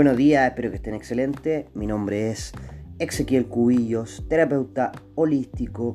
Buenos 0.00 0.16
días, 0.16 0.48
espero 0.48 0.70
que 0.70 0.76
estén 0.76 0.94
excelentes. 0.94 1.66
Mi 1.74 1.86
nombre 1.86 2.30
es 2.30 2.54
Ezequiel 2.98 3.44
Cubillos, 3.48 4.24
terapeuta 4.30 4.92
holístico, 5.14 5.94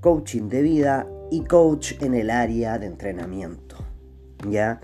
coaching 0.00 0.48
de 0.48 0.62
vida 0.62 1.06
y 1.30 1.44
coach 1.44 1.92
en 2.02 2.14
el 2.16 2.30
área 2.30 2.76
de 2.80 2.86
entrenamiento. 2.86 3.76
¿Ya? 4.50 4.80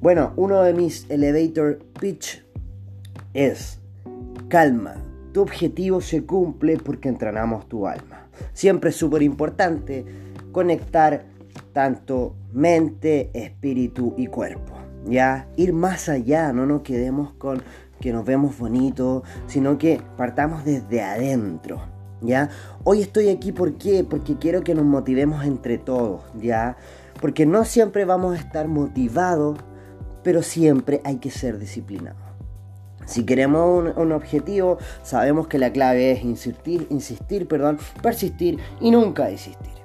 Bueno, 0.00 0.32
uno 0.36 0.62
de 0.62 0.72
mis 0.72 1.10
elevator 1.10 1.80
pitch 1.98 2.44
es 3.34 3.80
calma. 4.46 4.94
Tu 5.32 5.40
objetivo 5.42 6.00
se 6.00 6.24
cumple 6.24 6.76
porque 6.76 7.08
entrenamos 7.08 7.68
tu 7.68 7.88
alma. 7.88 8.28
Siempre 8.52 8.90
es 8.90 8.96
súper 8.96 9.20
importante 9.20 10.04
conectar 10.52 11.24
tanto 11.72 12.36
mente, 12.52 13.30
espíritu 13.34 14.14
y 14.16 14.28
cuerpo. 14.28 14.81
Ya, 15.06 15.48
ir 15.56 15.72
más 15.72 16.08
allá, 16.08 16.52
no 16.52 16.66
nos 16.66 16.82
quedemos 16.82 17.32
con 17.34 17.62
que 18.00 18.12
nos 18.12 18.24
vemos 18.24 18.58
bonitos, 18.58 19.22
sino 19.46 19.78
que 19.78 20.00
partamos 20.16 20.64
desde 20.64 21.02
adentro. 21.02 21.80
¿Ya? 22.20 22.50
Hoy 22.84 23.02
estoy 23.02 23.30
aquí 23.30 23.50
porque 23.50 24.06
quiero 24.38 24.62
que 24.62 24.74
nos 24.74 24.84
motivemos 24.84 25.44
entre 25.44 25.78
todos, 25.78 26.22
¿ya? 26.40 26.76
Porque 27.20 27.46
no 27.46 27.64
siempre 27.64 28.04
vamos 28.04 28.36
a 28.36 28.38
estar 28.38 28.68
motivados, 28.68 29.58
pero 30.22 30.42
siempre 30.42 31.00
hay 31.04 31.16
que 31.16 31.30
ser 31.30 31.58
disciplinados. 31.58 32.22
Si 33.06 33.24
queremos 33.24 33.92
un, 33.96 34.12
objetivo, 34.12 34.78
sabemos 35.02 35.48
que 35.48 35.58
la 35.58 35.72
clave 35.72 36.12
es 36.12 36.22
insistir, 36.22 36.86
insistir, 36.90 37.48
perdón, 37.48 37.78
persistir 38.00 38.58
y 38.80 38.90
nunca 38.90 39.26
desistir. 39.26 39.81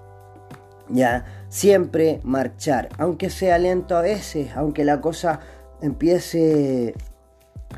Ya, 0.90 1.26
siempre 1.50 2.22
marchar, 2.24 2.90
aunque 2.98 3.30
sea 3.30 3.58
lento 3.58 3.98
a 3.98 4.02
veces, 4.02 4.52
aunque 4.56 4.86
la 4.86 5.02
cosa 5.02 5.42
empiece 5.82 6.96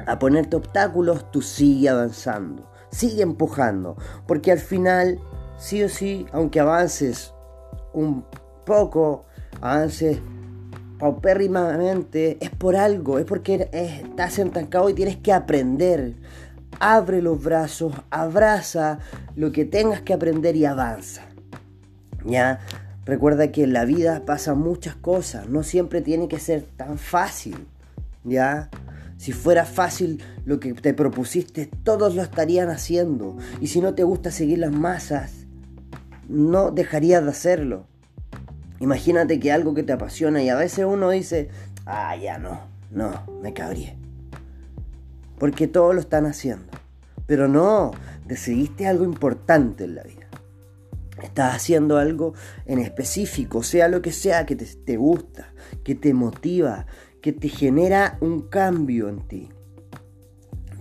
a 0.05 0.19
ponerte 0.19 0.55
obstáculos, 0.55 1.31
tú 1.31 1.41
sigue 1.41 1.89
avanzando, 1.89 2.69
sigue 2.91 3.23
empujando, 3.23 3.97
porque 4.27 4.51
al 4.51 4.59
final, 4.59 5.19
sí 5.57 5.83
o 5.83 5.89
sí, 5.89 6.27
aunque 6.31 6.59
avances 6.59 7.33
un 7.93 8.23
poco, 8.65 9.25
avances 9.61 10.19
paupérrimamente, 10.99 12.37
es 12.41 12.51
por 12.51 12.75
algo, 12.75 13.19
es 13.19 13.25
porque 13.25 13.69
estás 13.71 14.37
entancado 14.37 14.89
y 14.89 14.93
tienes 14.93 15.17
que 15.17 15.33
aprender. 15.33 16.15
Abre 16.79 17.21
los 17.21 17.41
brazos, 17.41 17.93
abraza 18.11 18.99
lo 19.35 19.51
que 19.51 19.65
tengas 19.65 20.01
que 20.01 20.13
aprender 20.13 20.55
y 20.55 20.65
avanza. 20.65 21.23
¿Ya? 22.25 22.59
Recuerda 23.09 23.51
que 23.51 23.63
en 23.63 23.73
la 23.73 23.85
vida 23.85 24.23
pasan 24.23 24.59
muchas 24.59 24.95
cosas, 24.95 25.49
no 25.49 25.63
siempre 25.63 26.01
tiene 26.01 26.27
que 26.27 26.37
ser 26.37 26.61
tan 26.61 26.99
fácil, 26.99 27.65
¿ya? 28.23 28.69
Si 29.17 29.31
fuera 29.31 29.65
fácil 29.65 30.21
lo 30.45 30.59
que 30.59 30.75
te 30.75 30.93
propusiste, 30.93 31.71
todos 31.81 32.13
lo 32.13 32.21
estarían 32.21 32.69
haciendo. 32.69 33.35
Y 33.59 33.65
si 33.65 33.81
no 33.81 33.95
te 33.95 34.03
gusta 34.03 34.29
seguir 34.29 34.59
las 34.59 34.71
masas, 34.71 35.47
no 36.27 36.69
dejarías 36.69 37.23
de 37.23 37.31
hacerlo. 37.31 37.87
Imagínate 38.79 39.39
que 39.39 39.51
algo 39.51 39.73
que 39.73 39.81
te 39.81 39.93
apasiona 39.93 40.43
y 40.43 40.49
a 40.49 40.55
veces 40.55 40.85
uno 40.85 41.09
dice, 41.09 41.49
ah, 41.87 42.15
ya 42.15 42.37
no, 42.37 42.61
no, 42.91 43.23
me 43.41 43.53
cabría. 43.53 43.95
Porque 45.39 45.67
todos 45.67 45.95
lo 45.95 45.99
están 45.99 46.27
haciendo. 46.27 46.71
Pero 47.25 47.47
no, 47.47 47.89
decidiste 48.27 48.85
algo 48.85 49.03
importante 49.03 49.85
en 49.85 49.95
la 49.95 50.03
vida. 50.03 50.18
Estás 51.21 51.55
haciendo 51.55 51.97
algo 51.97 52.33
en 52.65 52.79
específico, 52.79 53.63
sea 53.63 53.87
lo 53.87 54.01
que 54.01 54.11
sea 54.11 54.45
que 54.45 54.55
te, 54.55 54.97
gusta, 54.97 55.53
que 55.83 55.95
te 55.95 56.13
motiva, 56.13 56.85
que 57.21 57.33
te 57.33 57.49
genera 57.49 58.17
un 58.21 58.41
cambio 58.49 59.09
en 59.09 59.27
ti. 59.27 59.49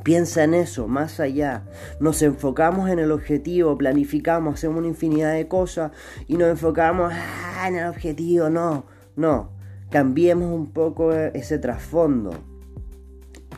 Piensa 0.05 0.44
en 0.44 0.54
eso, 0.54 0.88
más 0.88 1.21
allá. 1.21 1.65
Nos 2.00 2.22
enfocamos 2.22 2.88
en 2.88 2.98
el 2.98 3.12
objetivo, 3.12 3.77
planificamos, 3.77 4.54
hacemos 4.54 4.78
una 4.78 4.88
infinidad 4.88 5.34
de 5.34 5.48
cosas 5.48 5.93
y 6.27 6.37
nos 6.37 6.48
enfocamos 6.48 7.12
ah, 7.15 7.66
en 7.69 7.77
el 7.77 7.87
objetivo. 7.88 8.48
No, 8.48 8.87
no. 9.16 9.50
Cambiemos 9.91 10.53
un 10.53 10.72
poco 10.72 11.12
ese 11.12 11.59
trasfondo. 11.59 12.31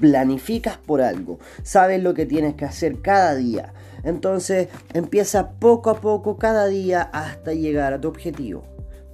Planificas 0.01 0.79
por 0.79 1.03
algo, 1.03 1.39
sabes 1.63 2.03
lo 2.03 2.15
que 2.15 2.25
tienes 2.25 2.55
que 2.55 2.65
hacer 2.65 3.03
cada 3.03 3.35
día 3.35 3.75
entonces 4.03 4.69
empieza 4.95 5.53
poco 5.53 5.91
a 5.91 6.01
poco 6.01 6.37
cada 6.37 6.67
día 6.67 7.03
hasta 7.03 7.53
llegar 7.53 7.93
a 7.93 8.01
tu 8.01 8.09
objetivo. 8.09 8.65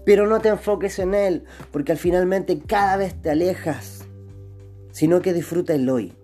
Pero 0.05 0.27
no 0.27 0.41
te 0.41 0.49
enfoques 0.49 0.99
en 0.99 1.15
él, 1.15 1.45
porque 1.73 1.93
al 1.93 1.99
finalmente 1.99 2.61
cada 2.61 2.97
vez 2.97 3.21
te 3.21 3.31
alejas, 3.31 4.05
sino 4.93 5.21
que 5.21 5.33
disfruta 5.33 5.75
el 5.75 5.89
hoy. 5.89 6.15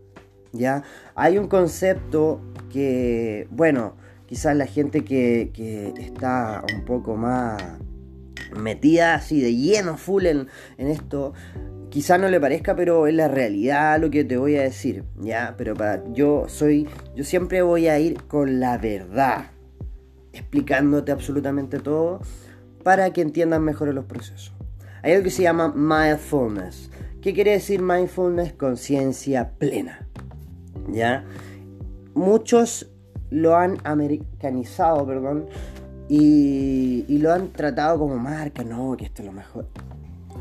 ¿ya? 0.53 0.85
Hay 1.15 1.39
un 1.39 1.49
concepto 1.49 2.41
que, 2.71 3.49
bueno, 3.51 3.97
quizás 4.27 4.57
la 4.57 4.67
gente 4.67 5.05
que, 5.05 5.51
que 5.53 5.93
está 5.99 6.63
un 6.75 6.85
poco 6.85 7.17
más 7.17 7.61
metida 8.57 9.15
así 9.15 9.41
de 9.41 9.55
lleno, 9.55 9.97
full 9.97 10.27
en, 10.27 10.49
en 10.79 10.89
esto, 10.89 11.33
Quizá 11.93 12.17
no 12.17 12.31
le 12.31 12.41
parezca, 12.41 12.75
pero 12.75 13.07
es 13.07 13.13
la 13.13 13.29
realidad 13.29 14.01
lo 14.01 14.09
que 14.09 14.25
te 14.25 14.39
voy 14.39 14.57
a 14.57 14.63
decir, 14.63 15.05
¿ya? 15.21 15.57
Pero 15.59 15.75
para, 15.75 16.03
yo 16.15 16.47
soy, 16.49 16.89
yo 17.15 17.23
siempre 17.23 17.61
voy 17.61 17.87
a 17.87 17.99
ir 17.99 18.23
con 18.23 18.61
la 18.61 18.79
verdad, 18.79 19.51
explicándote 20.33 21.13
absolutamente 21.13 21.81
todo 21.81 22.23
para 22.83 23.13
que 23.13 23.21
entiendan 23.21 23.63
mejor 23.63 23.93
los 23.93 24.07
procesos. 24.07 24.55
Hay 25.03 25.13
algo 25.13 25.25
que 25.25 25.31
se 25.31 25.43
llama 25.43 25.69
mindfulness. 25.77 26.91
¿Qué 27.21 27.35
quiere 27.35 27.51
decir 27.51 27.83
mindfulness? 27.83 28.55
Conciencia 28.55 29.51
plena, 29.59 30.09
¿ya? 30.91 31.27
Muchos 32.15 32.91
lo 33.29 33.55
han 33.55 33.77
americanizado, 33.85 35.07
perdón, 35.07 35.45
y, 36.09 37.05
y 37.07 37.19
lo 37.19 37.35
han 37.35 37.53
tratado 37.53 37.99
como 37.99 38.17
marca, 38.17 38.65
no, 38.65 38.97
que 38.97 39.05
esto 39.05 39.21
es 39.21 39.27
lo 39.27 39.33
mejor 39.33 39.67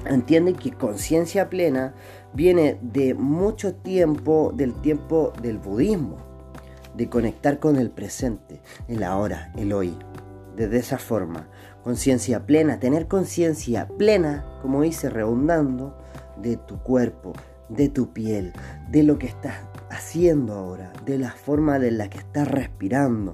entienden 0.05 0.55
que 0.55 0.71
conciencia 0.71 1.49
plena 1.49 1.93
viene 2.33 2.77
de 2.81 3.13
mucho 3.13 3.75
tiempo, 3.75 4.51
del 4.55 4.73
tiempo 4.81 5.33
del 5.41 5.57
budismo, 5.57 6.17
de 6.95 7.09
conectar 7.09 7.59
con 7.59 7.77
el 7.77 7.89
presente, 7.89 8.61
el 8.87 9.03
ahora, 9.03 9.51
el 9.57 9.73
hoy, 9.73 9.97
desde 10.55 10.77
esa 10.77 10.97
forma. 10.97 11.47
Conciencia 11.83 12.45
plena, 12.45 12.79
tener 12.79 13.07
conciencia 13.07 13.87
plena, 13.87 14.45
como 14.61 14.81
dice, 14.81 15.09
redundando, 15.09 15.97
de 16.37 16.57
tu 16.57 16.79
cuerpo, 16.79 17.33
de 17.69 17.89
tu 17.89 18.13
piel, 18.13 18.53
de 18.89 19.03
lo 19.03 19.17
que 19.17 19.27
estás 19.27 19.55
haciendo 19.89 20.53
ahora, 20.53 20.91
de 21.05 21.17
la 21.17 21.31
forma 21.31 21.79
de 21.79 21.91
la 21.91 22.09
que 22.09 22.17
estás 22.17 22.47
respirando. 22.47 23.33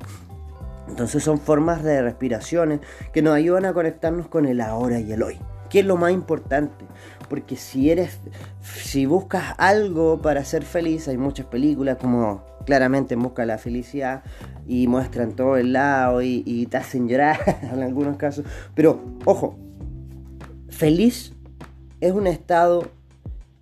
Entonces 0.87 1.23
son 1.23 1.39
formas 1.39 1.83
de 1.83 2.01
respiraciones 2.01 2.79
que 3.11 3.21
nos 3.21 3.35
ayudan 3.35 3.65
a 3.65 3.73
conectarnos 3.73 4.27
con 4.27 4.45
el 4.45 4.61
ahora 4.61 4.99
y 4.99 5.11
el 5.11 5.23
hoy. 5.23 5.37
¿Qué 5.69 5.79
es 5.79 5.85
lo 5.85 5.97
más 5.97 6.11
importante? 6.11 6.85
Porque 7.29 7.55
si 7.55 7.91
eres, 7.91 8.19
si 8.61 9.05
buscas 9.05 9.53
algo 9.57 10.21
para 10.21 10.43
ser 10.45 10.63
feliz, 10.63 11.07
hay 11.07 11.17
muchas 11.17 11.45
películas 11.47 11.97
como 11.97 12.43
claramente 12.65 13.15
Busca 13.15 13.45
la 13.45 13.57
Felicidad 13.57 14.23
y 14.65 14.87
muestran 14.87 15.33
todo 15.33 15.57
el 15.57 15.73
lado 15.73 16.21
y, 16.21 16.43
y 16.45 16.65
te 16.67 16.77
hacen 16.77 17.07
llorar 17.07 17.39
en 17.73 17.83
algunos 17.83 18.17
casos. 18.17 18.45
Pero, 18.75 19.01
ojo, 19.25 19.57
feliz 20.69 21.33
es 21.99 22.11
un 22.11 22.27
estado 22.27 22.83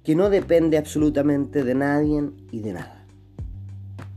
que 0.04 0.16
no 0.16 0.30
depende 0.30 0.78
absolutamente 0.78 1.64
de 1.64 1.76
nadie 1.76 2.30
y 2.52 2.60
de 2.60 2.74
nada. 2.74 3.04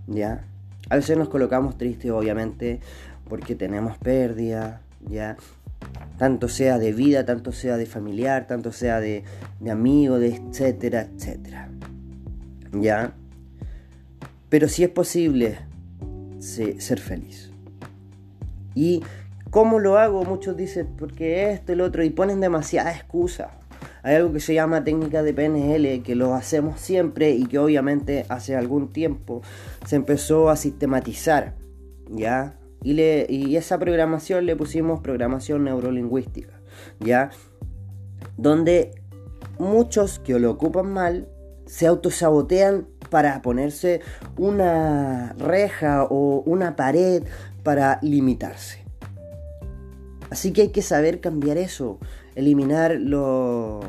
¿Ya? 0.06 0.44
A 0.90 0.96
veces 0.96 1.16
nos 1.16 1.28
colocamos 1.28 1.76
tristes, 1.76 2.10
obviamente, 2.10 2.80
porque 3.28 3.54
tenemos 3.54 3.98
pérdida, 3.98 4.80
¿ya? 5.08 5.36
Tanto 6.18 6.48
sea 6.48 6.78
de 6.78 6.92
vida, 6.92 7.24
tanto 7.24 7.52
sea 7.52 7.76
de 7.76 7.86
familiar, 7.86 8.46
tanto 8.46 8.72
sea 8.72 9.00
de, 9.00 9.24
de 9.60 9.70
amigo, 9.70 10.18
de 10.18 10.36
etcétera, 10.36 11.08
etcétera. 11.14 11.70
¿Ya? 12.72 13.14
Pero 14.48 14.68
si 14.68 14.84
es 14.84 14.90
posible 14.90 15.58
ser 16.38 17.00
feliz. 17.00 17.50
¿Y 18.74 19.02
cómo 19.50 19.78
lo 19.78 19.98
hago? 19.98 20.24
Muchos 20.24 20.56
dicen, 20.56 20.88
porque 20.98 21.52
esto, 21.52 21.72
el 21.72 21.80
otro, 21.80 22.04
y 22.04 22.10
ponen 22.10 22.40
demasiada 22.40 22.92
excusa. 22.92 23.50
Hay 24.02 24.16
algo 24.16 24.32
que 24.32 24.40
se 24.40 24.54
llama 24.54 24.84
técnica 24.84 25.22
de 25.22 25.34
PNL, 25.34 26.02
que 26.02 26.14
lo 26.14 26.34
hacemos 26.34 26.80
siempre 26.80 27.30
y 27.32 27.46
que 27.46 27.58
obviamente 27.58 28.24
hace 28.28 28.56
algún 28.56 28.92
tiempo 28.92 29.42
se 29.86 29.96
empezó 29.96 30.50
a 30.50 30.56
sistematizar. 30.56 31.54
¿Ya? 32.10 32.57
Y, 32.82 32.92
le, 32.94 33.26
y 33.28 33.56
esa 33.56 33.78
programación 33.78 34.46
le 34.46 34.54
pusimos 34.56 35.00
programación 35.00 35.64
neurolingüística, 35.64 36.60
¿ya? 37.00 37.30
Donde 38.36 38.92
muchos 39.58 40.18
que 40.20 40.38
lo 40.38 40.50
ocupan 40.52 40.92
mal 40.92 41.28
se 41.66 41.86
autosabotean 41.86 42.86
para 43.10 43.42
ponerse 43.42 44.00
una 44.36 45.34
reja 45.38 46.04
o 46.04 46.42
una 46.46 46.76
pared 46.76 47.24
para 47.62 47.98
limitarse. 48.02 48.84
Así 50.30 50.52
que 50.52 50.62
hay 50.62 50.68
que 50.68 50.82
saber 50.82 51.20
cambiar 51.20 51.56
eso, 51.56 51.98
eliminar 52.34 52.92
los, 53.00 53.84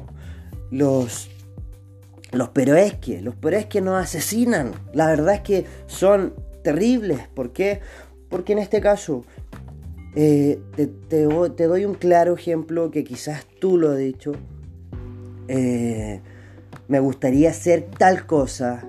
los 0.71 1.29
pero 2.53 2.75
es 2.75 2.93
que, 2.95 3.21
los 3.21 3.35
pero 3.35 3.57
es 3.57 3.65
que 3.65 3.81
nos 3.81 4.01
asesinan. 4.01 4.71
La 4.93 5.07
verdad 5.07 5.35
es 5.35 5.41
que 5.41 5.65
son 5.87 6.33
terribles. 6.63 7.27
¿Por 7.33 7.51
qué? 7.51 7.81
Porque 8.29 8.53
en 8.53 8.59
este 8.59 8.79
caso 8.79 9.23
eh, 10.15 10.59
te, 11.07 11.23
doy 11.23 11.85
un 11.85 11.95
claro 11.95 12.35
ejemplo 12.35 12.91
que 12.91 13.03
quizás 13.03 13.45
tú 13.59 13.77
lo 13.77 13.91
has 13.91 13.97
dicho. 13.97 14.33
Eh, 15.47 16.21
me 16.87 16.99
gustaría 16.99 17.49
hacer 17.49 17.87
tal 17.97 18.25
cosa, 18.25 18.83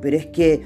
pero 0.00 0.16
es 0.16 0.26
que 0.26 0.62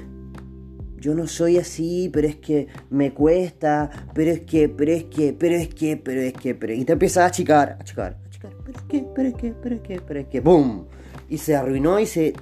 yo 0.97 1.15
no 1.15 1.27
soy 1.27 1.57
así, 1.57 2.09
pero 2.13 2.27
es 2.27 2.35
que 2.35 2.67
me 2.89 3.13
cuesta, 3.13 3.89
pero 4.13 4.31
es 4.31 4.41
que, 4.41 4.69
pero 4.69 4.91
es 4.91 5.05
que, 5.05 5.33
pero 5.33 5.55
es 5.55 5.67
que, 5.69 5.97
pero 5.97 6.21
es 6.21 6.33
que, 6.33 6.53
pero... 6.53 6.73
Y 6.73 6.85
te 6.85 6.93
empiezas 6.93 7.23
a 7.23 7.25
achicar, 7.27 7.71
a 7.71 7.75
achicar, 7.81 8.13
a 8.23 8.27
achicar, 8.27 8.51
pero 8.63 8.77
es 8.77 8.83
que, 8.83 9.05
pero 9.15 9.27
es 9.29 9.35
que, 9.35 9.53
pero 9.61 9.75
es 9.75 9.81
que, 9.81 10.01
pero 10.01 10.19
es 10.19 10.27
que, 10.27 10.39
¡boom! 10.41 10.85
Y 11.27 11.37
se 11.37 11.55
arruinó 11.55 11.99
y 11.99 12.05
se 12.05 12.33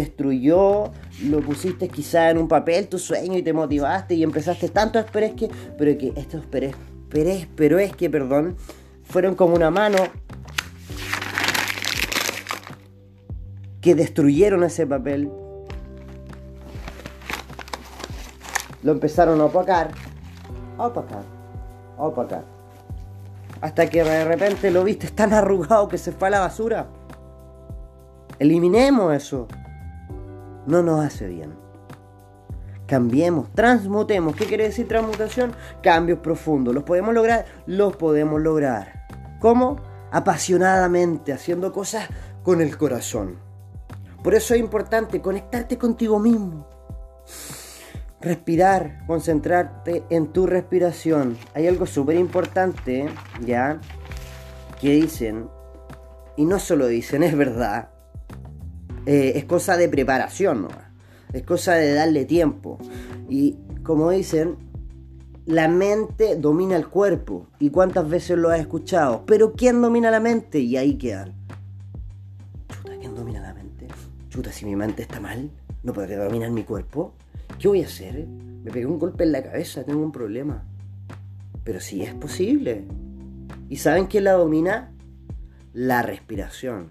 destruyó, 0.00 0.92
lo 1.24 1.40
pusiste 1.40 1.88
quizá 1.88 2.30
en 2.30 2.38
un 2.38 2.48
papel 2.48 2.88
tu 2.88 2.98
sueño 2.98 3.36
y 3.36 3.42
te 3.42 3.52
motivaste 3.52 4.14
y 4.14 4.22
empezaste 4.22 4.68
tanto, 4.68 5.04
pero 5.12 5.26
es 5.26 5.34
que, 5.34 5.48
pero 5.76 5.96
que, 5.98 6.12
estos 6.16 6.44
pero 6.50 6.66
es, 6.66 6.76
pero 7.08 7.30
es, 7.30 7.48
pero 7.56 7.78
es 7.78 7.94
que, 7.94 8.08
perdón, 8.08 8.56
fueron 9.02 9.34
como 9.34 9.54
una 9.54 9.70
mano 9.70 9.98
que 13.80 13.94
destruyeron 13.94 14.64
ese 14.64 14.86
papel 14.86 15.30
lo 18.86 18.92
empezaron 18.92 19.40
a 19.40 19.46
opacar, 19.46 19.90
a 20.78 20.86
opacar, 20.86 21.24
a 21.98 22.02
opacar. 22.02 22.44
Hasta 23.60 23.90
que 23.90 24.04
de 24.04 24.24
repente 24.24 24.70
lo 24.70 24.84
viste 24.84 25.08
tan 25.08 25.32
arrugado 25.32 25.88
que 25.88 25.98
se 25.98 26.12
fue 26.12 26.28
a 26.28 26.30
la 26.30 26.40
basura. 26.40 26.86
Eliminemos 28.38 29.12
eso. 29.12 29.48
No 30.66 30.82
nos 30.82 31.04
hace 31.04 31.26
bien. 31.26 31.54
Cambiemos, 32.86 33.52
transmutemos. 33.52 34.36
¿Qué 34.36 34.46
quiere 34.46 34.64
decir 34.64 34.86
transmutación? 34.86 35.52
Cambios 35.82 36.20
profundos. 36.20 36.74
¿Los 36.74 36.84
podemos 36.84 37.14
lograr? 37.14 37.46
Los 37.66 37.96
podemos 37.96 38.40
lograr. 38.40 39.06
¿Cómo? 39.40 39.80
Apasionadamente, 40.12 41.32
haciendo 41.32 41.72
cosas 41.72 42.08
con 42.42 42.60
el 42.60 42.76
corazón. 42.76 43.36
Por 44.22 44.34
eso 44.34 44.54
es 44.54 44.60
importante 44.60 45.20
conectarte 45.20 45.78
contigo 45.78 46.18
mismo 46.18 46.66
respirar, 48.26 49.06
concentrarte 49.06 50.04
en 50.10 50.32
tu 50.32 50.46
respiración. 50.46 51.38
Hay 51.54 51.66
algo 51.68 51.86
súper 51.86 52.16
importante, 52.16 53.08
¿ya? 53.44 53.80
Que 54.80 54.90
dicen, 54.92 55.48
y 56.36 56.44
no 56.44 56.58
solo 56.58 56.86
dicen, 56.88 57.22
es 57.22 57.36
verdad, 57.36 57.90
eh, 59.06 59.32
es 59.36 59.44
cosa 59.44 59.76
de 59.76 59.88
preparación. 59.88 60.68
Es 61.32 61.42
cosa 61.42 61.74
de 61.74 61.94
darle 61.94 62.24
tiempo. 62.24 62.78
Y 63.28 63.56
como 63.82 64.10
dicen, 64.10 64.56
la 65.46 65.68
mente 65.68 66.36
domina 66.36 66.76
el 66.76 66.88
cuerpo. 66.88 67.46
¿Y 67.60 67.70
cuántas 67.70 68.08
veces 68.08 68.36
lo 68.36 68.50
has 68.50 68.60
escuchado? 68.60 69.24
Pero 69.26 69.52
¿quién 69.52 69.80
domina 69.80 70.10
la 70.10 70.20
mente? 70.20 70.58
Y 70.58 70.76
ahí 70.76 70.98
quedan. 70.98 71.34
Chuta, 72.68 72.98
¿quién 72.98 73.14
domina 73.14 73.40
la 73.40 73.54
mente? 73.54 73.86
Chuta, 74.28 74.50
si 74.50 74.64
mi 74.64 74.74
mente 74.74 75.02
está 75.02 75.20
mal, 75.20 75.50
¿no 75.82 75.92
podría 75.92 76.18
dominar 76.18 76.50
mi 76.50 76.64
cuerpo? 76.64 77.14
¿Qué 77.60 77.68
voy 77.68 77.82
a 77.82 77.86
hacer? 77.86 78.26
Me 78.26 78.70
pegué 78.72 78.86
un 78.86 78.98
golpe 78.98 79.22
en 79.22 79.32
la 79.32 79.42
cabeza, 79.42 79.84
tengo 79.84 80.02
un 80.02 80.12
problema. 80.12 80.64
Pero 81.62 81.80
sí 81.80 82.02
es 82.02 82.12
posible. 82.14 82.84
¿Y 83.68 83.76
saben 83.76 84.06
quién 84.06 84.24
la 84.24 84.32
domina? 84.32 84.92
La 85.72 86.02
respiración. 86.02 86.90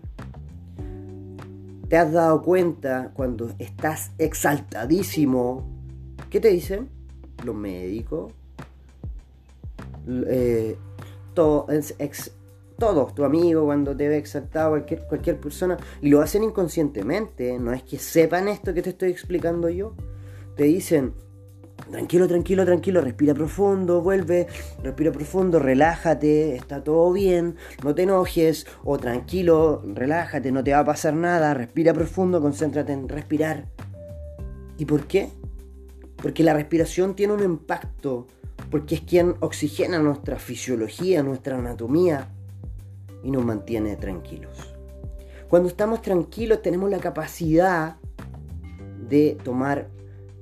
¿Te 1.96 2.00
has 2.00 2.12
dado 2.12 2.42
cuenta 2.42 3.12
cuando 3.14 3.56
estás 3.58 4.12
exaltadísimo? 4.18 5.66
¿Qué 6.30 6.42
te 6.42 6.50
dicen? 6.50 6.90
Los 7.46 7.56
médicos. 7.56 8.34
Eh, 10.06 10.76
todo, 11.34 11.68
todos, 12.78 13.16
tu 13.16 13.24
amigo 13.24 13.64
cuando 13.64 13.96
te 13.96 14.10
ve 14.10 14.18
exaltado, 14.18 14.72
cualquier 15.08 15.40
persona, 15.40 15.78
y 16.02 16.10
lo 16.10 16.20
hacen 16.20 16.44
inconscientemente, 16.44 17.58
no 17.60 17.72
es 17.72 17.84
que 17.84 17.98
sepan 17.98 18.50
esto 18.50 18.74
que 18.74 18.82
te 18.82 18.90
estoy 18.90 19.12
explicando 19.12 19.70
yo, 19.70 19.94
te 20.58 20.66
dicen, 20.66 21.14
tranquilo, 21.89 22.27
tranquilo, 22.27 22.66
tranquilo, 22.66 23.01
respira 23.01 23.33
profundo, 23.33 24.01
vuelve, 24.01 24.48
respira 24.83 25.12
profundo, 25.12 25.60
relájate, 25.60 26.56
está 26.56 26.83
todo 26.83 27.12
bien, 27.12 27.56
no 27.83 27.94
te 27.94 28.04
enojes, 28.04 28.66
o 28.83 28.98
tranquilo, 28.98 29.83
relájate, 29.86 30.51
no 30.51 30.63
te 30.63 30.72
va 30.72 30.80
a 30.80 30.86
pasar 30.86 31.13
nada, 31.13 31.54
respira 31.54 31.94
profundo, 31.94 32.42
concéntrate 32.42 32.94
en 32.94 33.07
respirar. 33.07 33.66
¿Y 34.77 34.86
por 34.86 35.06
qué? 35.07 35.30
Porque 36.18 36.44
la 36.44 36.54
respiración 36.54 37.16
tiene 37.16 37.33
un 37.33 37.44
impacto, 37.44 38.27
porque 38.72 38.95
es 38.95 39.01
quien 39.01 39.36
oxigena 39.39 40.00
nuestra 40.00 40.38
fisiología, 40.38 41.24
nuestra 41.24 41.57
anatomía 41.57 42.30
y 43.24 43.31
nos 43.31 43.45
mantiene 43.45 43.95
tranquilos. 43.95 44.75
Cuando 45.50 45.69
estamos 45.69 46.01
tranquilos 46.01 46.62
tenemos 46.62 46.89
la 46.89 47.00
capacidad 47.00 47.98
de 49.07 49.38
tomar 49.44 49.88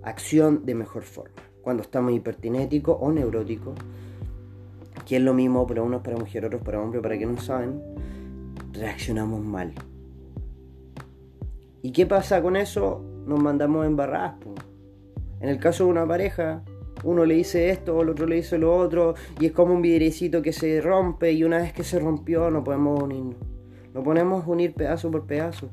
acción 0.04 0.66
de 0.66 0.76
mejor 0.76 1.04
forma. 1.04 1.36
Cuando 1.62 1.84
estamos 1.84 2.14
hipertinéticos 2.14 2.98
o 3.00 3.12
neuróticos, 3.12 3.74
que 5.06 5.18
es 5.18 5.22
lo 5.22 5.34
mismo 5.34 5.66
para 5.66 5.82
unos 5.82 6.02
para 6.02 6.18
mujeres, 6.18 6.48
otros 6.48 6.62
para 6.62 6.82
hombres, 6.82 7.02
para 7.02 7.18
que 7.18 7.26
no 7.26 7.38
saben, 7.38 7.82
reaccionamos 8.74 9.44
mal. 9.44 9.74
¿Y 11.82 11.92
qué 11.92 12.06
pasa 12.06 12.42
con 12.42 12.56
eso? 12.56 13.04
Nos 13.26 13.42
mandamos 13.42 13.86
en 13.86 13.96
barraspo. 13.96 14.54
En 15.42 15.50
el 15.50 15.60
caso 15.60 15.86
de 15.86 15.92
una 15.92 16.08
pareja, 16.08 16.64
uno 17.04 17.26
le 17.26 17.36
dice 17.36 17.70
esto, 17.70 18.02
el 18.02 18.10
otro 18.10 18.26
le 18.26 18.38
dice 18.38 18.58
lo 18.58 18.76
otro, 18.76 19.16
y 19.40 19.48
es 19.48 19.52
como 19.52 19.74
un 19.74 19.82
vidriecito 19.82 20.42
que 20.42 20.54
se 20.54 20.80
rompe, 20.80 21.34
y 21.34 21.44
una 21.44 21.58
vez 21.58 21.74
que 21.74 21.84
se 21.84 22.00
rompió 22.00 22.50
no 22.50 22.64
podemos 22.64 23.02
unirnos. 23.02 23.36
No 23.94 24.04
podemos 24.04 24.48
unir 24.48 24.74
pedazo 24.74 25.12
por 25.12 25.26
pedazo. 25.26 25.70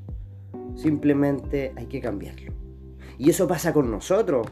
Simplemente 0.74 1.72
hay 1.76 1.86
que 1.86 2.00
cambiarlo. 2.00 2.59
Y 3.20 3.28
eso 3.28 3.46
pasa 3.46 3.74
con 3.74 3.90
nosotros. 3.90 4.46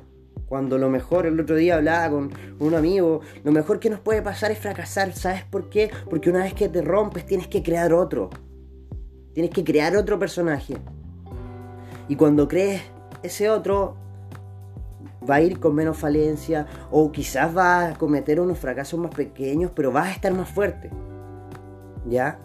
Cuando 0.47 0.76
lo 0.76 0.91
mejor, 0.91 1.25
el 1.25 1.41
otro 1.41 1.56
día 1.56 1.76
hablaba 1.76 2.11
con 2.11 2.31
un 2.61 2.75
amigo, 2.75 3.23
lo 3.43 3.50
mejor 3.50 3.81
que 3.81 3.88
nos 3.88 4.00
puede 4.00 4.20
pasar 4.20 4.50
es 4.50 4.59
fracasar. 4.59 5.15
¿Sabes 5.15 5.43
por 5.44 5.70
qué? 5.70 5.91
Porque 6.11 6.29
una 6.29 6.41
vez 6.41 6.53
que 6.53 6.69
te 6.69 6.82
rompes 6.82 7.25
tienes 7.25 7.47
que 7.49 7.62
crear 7.62 7.94
otro. 7.94 8.29
Tienes 9.32 9.53
que 9.53 9.65
crear 9.65 9.96
otro 9.96 10.19
personaje. 10.19 10.77
Y 12.08 12.17
cuando 12.17 12.46
crees 12.46 12.82
ese 13.22 13.48
otro, 13.48 13.96
va 15.29 15.37
a 15.37 15.41
ir 15.41 15.60
con 15.60 15.75
menos 15.75 15.96
falencia 15.96 16.67
o 16.91 17.10
quizás 17.10 17.56
va 17.56 17.87
a 17.87 17.94
cometer 17.94 18.39
unos 18.39 18.58
fracasos 18.58 19.01
más 19.01 19.15
pequeños, 19.15 19.72
pero 19.75 19.93
vas 19.93 20.08
a 20.08 20.13
estar 20.13 20.34
más 20.34 20.51
fuerte. 20.51 20.91
¿Ya? 22.05 22.39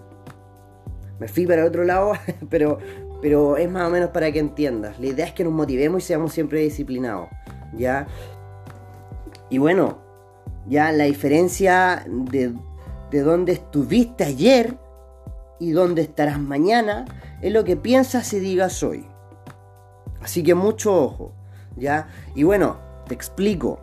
Me 1.20 1.28
fui 1.28 1.46
para 1.46 1.66
otro 1.66 1.84
lado, 1.84 2.14
pero, 2.50 2.78
pero 3.24 3.56
es 3.56 3.72
más 3.72 3.88
o 3.88 3.90
menos 3.90 4.10
para 4.10 4.30
que 4.34 4.40
entiendas. 4.40 5.00
La 5.00 5.06
idea 5.06 5.26
es 5.26 5.32
que 5.32 5.46
nos 5.46 5.54
motivemos 5.54 6.04
y 6.04 6.08
seamos 6.08 6.34
siempre 6.34 6.60
disciplinados, 6.60 7.30
¿ya? 7.72 8.06
Y 9.50 9.60
bueno, 9.60 10.00
ya 10.68 10.92
la 10.92 11.06
diferencia 11.06 12.06
de, 12.06 12.52
de 13.12 13.22
dónde 13.22 13.54
estuviste 13.54 14.26
ayer 14.26 14.78
y 15.58 15.72
dónde 15.72 16.02
estarás 16.02 16.38
mañana 16.38 17.06
es 17.42 17.54
lo 17.54 17.64
que 17.64 17.78
piensas 17.78 18.34
y 18.34 18.40
digas 18.40 18.84
hoy. 18.84 19.06
Así 20.22 20.44
que 20.44 20.54
mucho 20.54 20.94
ojo, 20.94 21.32
¿ya? 21.78 22.10
Y 22.36 22.44
bueno, 22.44 22.76
te 23.08 23.14
explico. 23.14 23.80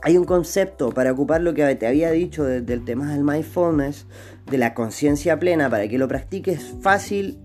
Hay 0.00 0.16
un 0.16 0.24
concepto 0.24 0.90
para 0.90 1.12
ocupar 1.12 1.42
lo 1.42 1.52
que 1.52 1.74
te 1.74 1.86
había 1.86 2.10
dicho 2.12 2.44
del 2.44 2.84
tema 2.86 3.12
del 3.12 3.24
mindfulness, 3.24 4.06
de 4.50 4.56
la 4.56 4.72
conciencia 4.72 5.38
plena, 5.38 5.68
para 5.68 5.86
que 5.86 5.98
lo 5.98 6.08
practiques 6.08 6.74
fácil 6.80 7.38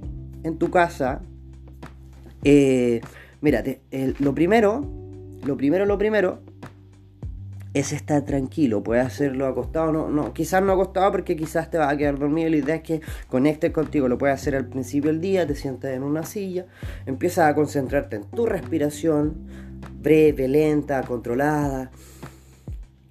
en 0.44 0.58
tu 0.58 0.70
casa, 0.70 1.22
eh, 2.44 3.02
mírate, 3.42 3.82
lo 4.20 4.34
primero, 4.34 4.86
lo 5.44 5.58
primero, 5.58 5.86
lo 5.86 5.98
primero 5.98 6.42
es 7.74 7.94
estar 7.94 8.24
tranquilo. 8.24 8.84
Puedes 8.84 9.06
hacerlo 9.06 9.48
acostado, 9.48 9.92
no, 9.92 10.10
no, 10.10 10.34
quizás 10.34 10.64
no 10.64 10.74
acostado 10.74 11.12
porque 11.12 11.36
quizás 11.36 11.70
te 11.70 11.78
va 11.78 11.90
a 11.90 11.98
quedar 11.98 12.18
dormido. 12.18 12.50
La 12.50 12.58
idea 12.58 12.76
es 12.76 12.84
que 12.84 13.02
conectes 13.28 13.72
contigo. 13.72 14.08
Lo 14.08 14.18
puedes 14.18 14.36
hacer 14.36 14.56
al 14.56 14.68
principio 14.68 15.12
del 15.12 15.22
día, 15.22 15.46
te 15.46 15.56
sientas 15.56 15.92
en 15.92 16.04
una 16.04 16.24
silla, 16.24 16.66
empiezas 17.06 17.50
a 17.50 17.56
concentrarte 17.56 18.18
en 18.18 18.24
tu 18.24 18.46
respiración, 18.46 19.36
breve, 20.02 20.48
lenta, 20.48 21.04
controlada. 21.04 21.92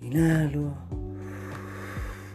Inhalo, 0.01 0.75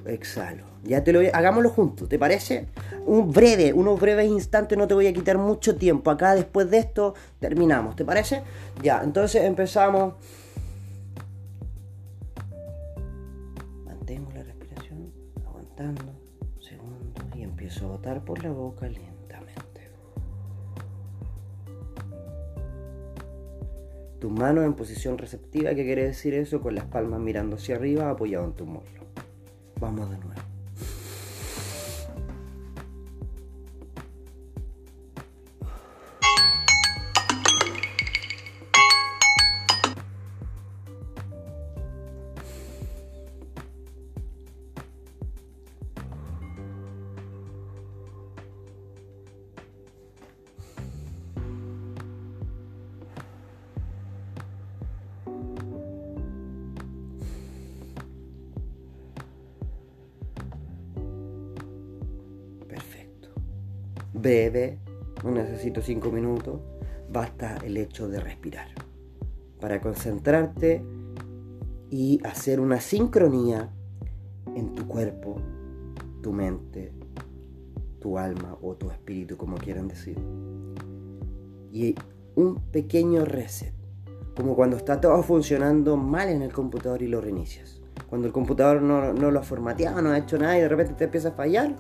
exhalo. 0.06 0.73
Ya 0.84 1.04
te 1.04 1.14
lo 1.14 1.22
hagámoslo 1.34 1.70
juntos, 1.70 2.10
¿te 2.10 2.20
parece? 2.20 2.68
Un 3.06 3.32
breve, 3.32 3.72
unos 3.72 4.00
breves 4.00 4.28
instantes, 4.28 4.78
no 4.78 4.88
te 4.88 4.94
voy 4.94 5.08
a 5.08 5.14
quitar 5.14 5.38
mucho 5.38 5.78
tiempo. 5.78 6.12
Acá 6.12 6.36
después 6.36 6.70
de 6.70 6.80
esto 6.80 7.14
terminamos, 7.40 7.96
¿te 7.96 8.04
parece? 8.04 8.44
Ya, 8.82 9.02
entonces 9.02 9.44
empezamos. 9.44 10.16
Mantengo 13.86 14.32
la 14.34 14.44
respiración, 14.44 15.12
aguantando 15.48 16.04
segundos 16.60 17.24
y 17.36 17.44
empiezo 17.44 17.86
a 17.86 17.90
botar 17.90 18.26
por 18.26 18.44
la 18.44 18.52
boca 18.52 18.88
lentamente. 18.88 19.14
tus 24.24 24.32
manos 24.32 24.64
en 24.64 24.74
posición 24.74 25.18
receptiva, 25.18 25.76
¿qué 25.76 25.84
quiere 25.84 26.06
decir 26.06 26.34
eso? 26.34 26.62
Con 26.62 26.76
las 26.76 26.86
palmas 26.86 27.20
mirando 27.20 27.58
hacia 27.58 27.76
arriba, 27.76 28.10
apoyado 28.10 28.46
en 28.46 28.54
tu 28.54 28.66
muslo. 28.66 29.04
Vamos 29.82 30.10
de 30.10 30.18
nuevo. 30.18 30.53
Breve, 64.24 64.80
no 65.24 65.32
necesito 65.32 65.82
cinco 65.82 66.10
minutos, 66.10 66.62
basta 67.12 67.58
el 67.64 67.78
hecho 67.78 68.08
de 68.08 68.20
respirar. 68.20 68.70
Para 69.60 69.80
concentrarte 69.80 70.82
y 71.92 72.20
hacer 72.26 72.60
una 72.60 72.80
sincronía 72.80 73.70
en 74.56 74.74
tu 74.74 74.88
cuerpo, 74.88 75.36
tu 76.22 76.32
mente, 76.32 76.92
tu 78.00 78.18
alma 78.18 78.58
o 78.62 78.76
tu 78.76 78.90
espíritu, 78.90 79.38
como 79.38 79.58
quieran 79.58 79.88
decir. 79.88 80.18
Y 81.72 81.96
un 82.36 82.56
pequeño 82.72 83.26
reset, 83.26 83.74
como 84.36 84.56
cuando 84.56 84.78
está 84.78 85.00
todo 85.00 85.22
funcionando 85.22 85.98
mal 85.98 86.30
en 86.30 86.42
el 86.42 86.52
computador 86.52 87.02
y 87.02 87.08
lo 87.08 87.22
reinicias. 87.22 87.82
Cuando 88.10 88.28
el 88.28 88.34
computador 88.34 88.82
no, 88.82 89.14
no 89.14 89.32
lo 89.32 89.40
ha 89.40 89.44
formateado, 89.44 90.02
no 90.02 90.12
ha 90.12 90.18
hecho 90.18 90.38
nada 90.38 90.58
y 90.58 90.62
de 90.62 90.70
repente 90.70 90.94
te 90.94 91.04
empieza 91.04 91.30
a 91.30 91.32
fallar 91.34 91.76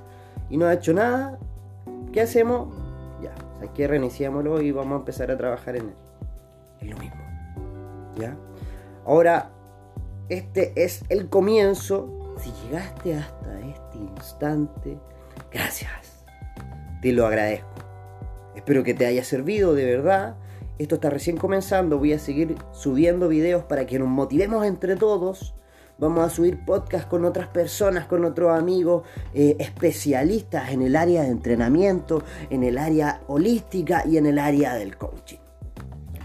y 0.49 0.57
no 0.57 0.65
ha 0.65 0.73
hecho 0.73 0.93
nada 0.93 1.39
¿Qué 2.13 2.21
hacemos? 2.21 2.67
Ya, 3.23 3.33
aquí 3.67 3.87
reiniciámoslo 3.87 4.61
y 4.61 4.71
vamos 4.71 4.93
a 4.93 4.99
empezar 4.99 5.31
a 5.31 5.37
trabajar 5.37 5.77
en 5.77 5.87
él. 5.87 5.95
Es 6.79 6.89
lo 6.91 6.97
mismo. 6.97 7.21
¿Ya? 8.15 8.37
Ahora, 9.03 9.49
este 10.29 10.73
es 10.75 11.03
el 11.09 11.27
comienzo. 11.27 12.35
Si 12.37 12.51
llegaste 12.63 13.15
hasta 13.15 13.59
este 13.61 13.97
instante, 13.97 14.99
gracias. 15.51 16.23
Te 17.01 17.11
lo 17.13 17.25
agradezco. 17.25 17.67
Espero 18.55 18.83
que 18.83 18.93
te 18.93 19.07
haya 19.07 19.23
servido 19.23 19.73
de 19.73 19.85
verdad. 19.85 20.35
Esto 20.77 20.95
está 20.95 21.09
recién 21.09 21.37
comenzando. 21.37 21.97
Voy 21.97 22.13
a 22.13 22.19
seguir 22.19 22.55
subiendo 22.71 23.27
videos 23.27 23.63
para 23.63 23.87
que 23.87 23.97
nos 23.97 24.07
motivemos 24.07 24.65
entre 24.67 24.95
todos 24.97 25.55
Vamos 25.99 26.25
a 26.25 26.29
subir 26.29 26.65
podcast 26.65 27.07
con 27.07 27.23
otras 27.23 27.47
personas, 27.49 28.07
con 28.07 28.25
otros 28.25 28.57
amigos 28.57 29.03
eh, 29.33 29.55
especialistas 29.59 30.71
en 30.71 30.81
el 30.81 30.95
área 30.95 31.21
de 31.21 31.29
entrenamiento, 31.29 32.23
en 32.49 32.63
el 32.63 32.79
área 32.79 33.21
holística 33.27 34.03
y 34.05 34.17
en 34.17 34.25
el 34.25 34.39
área 34.39 34.73
del 34.73 34.97
coaching. 34.97 35.37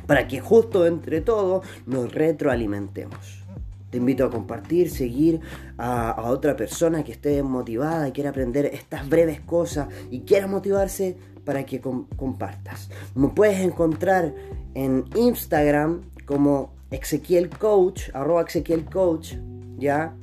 Para 0.07 0.27
que 0.27 0.41
justo 0.41 0.87
entre 0.87 1.21
todos 1.21 1.67
nos 1.85 2.13
retroalimentemos. 2.13 3.45
Te 3.91 3.99
invito 3.99 4.25
a 4.25 4.31
compartir, 4.31 4.91
seguir 4.91 5.41
a, 5.77 6.23
otra 6.31 6.57
persona 6.57 7.05
que 7.05 7.13
esté 7.13 7.43
motivada 7.43 8.09
y 8.09 8.13
quiera 8.13 8.31
aprender 8.31 8.67
estas 8.67 9.09
breves 9.09 9.41
cosas 9.43 9.89
y 10.11 10.21
quiera 10.21 10.47
motivarse 10.47 11.17
para 11.45 11.65
que 11.65 11.81
compartas. 11.81 12.91
Me 13.15 13.29
puedes 13.29 13.61
encontrar 13.61 14.35
en 14.75 15.05
Instagram 15.15 16.03
como 16.27 16.75
Ezequiel 16.91 17.51
Coach, 17.51 18.11
arroba 18.13 18.43
Ezequiel 18.43 18.85
Coach, 18.85 19.35
¿ya? 19.79 20.15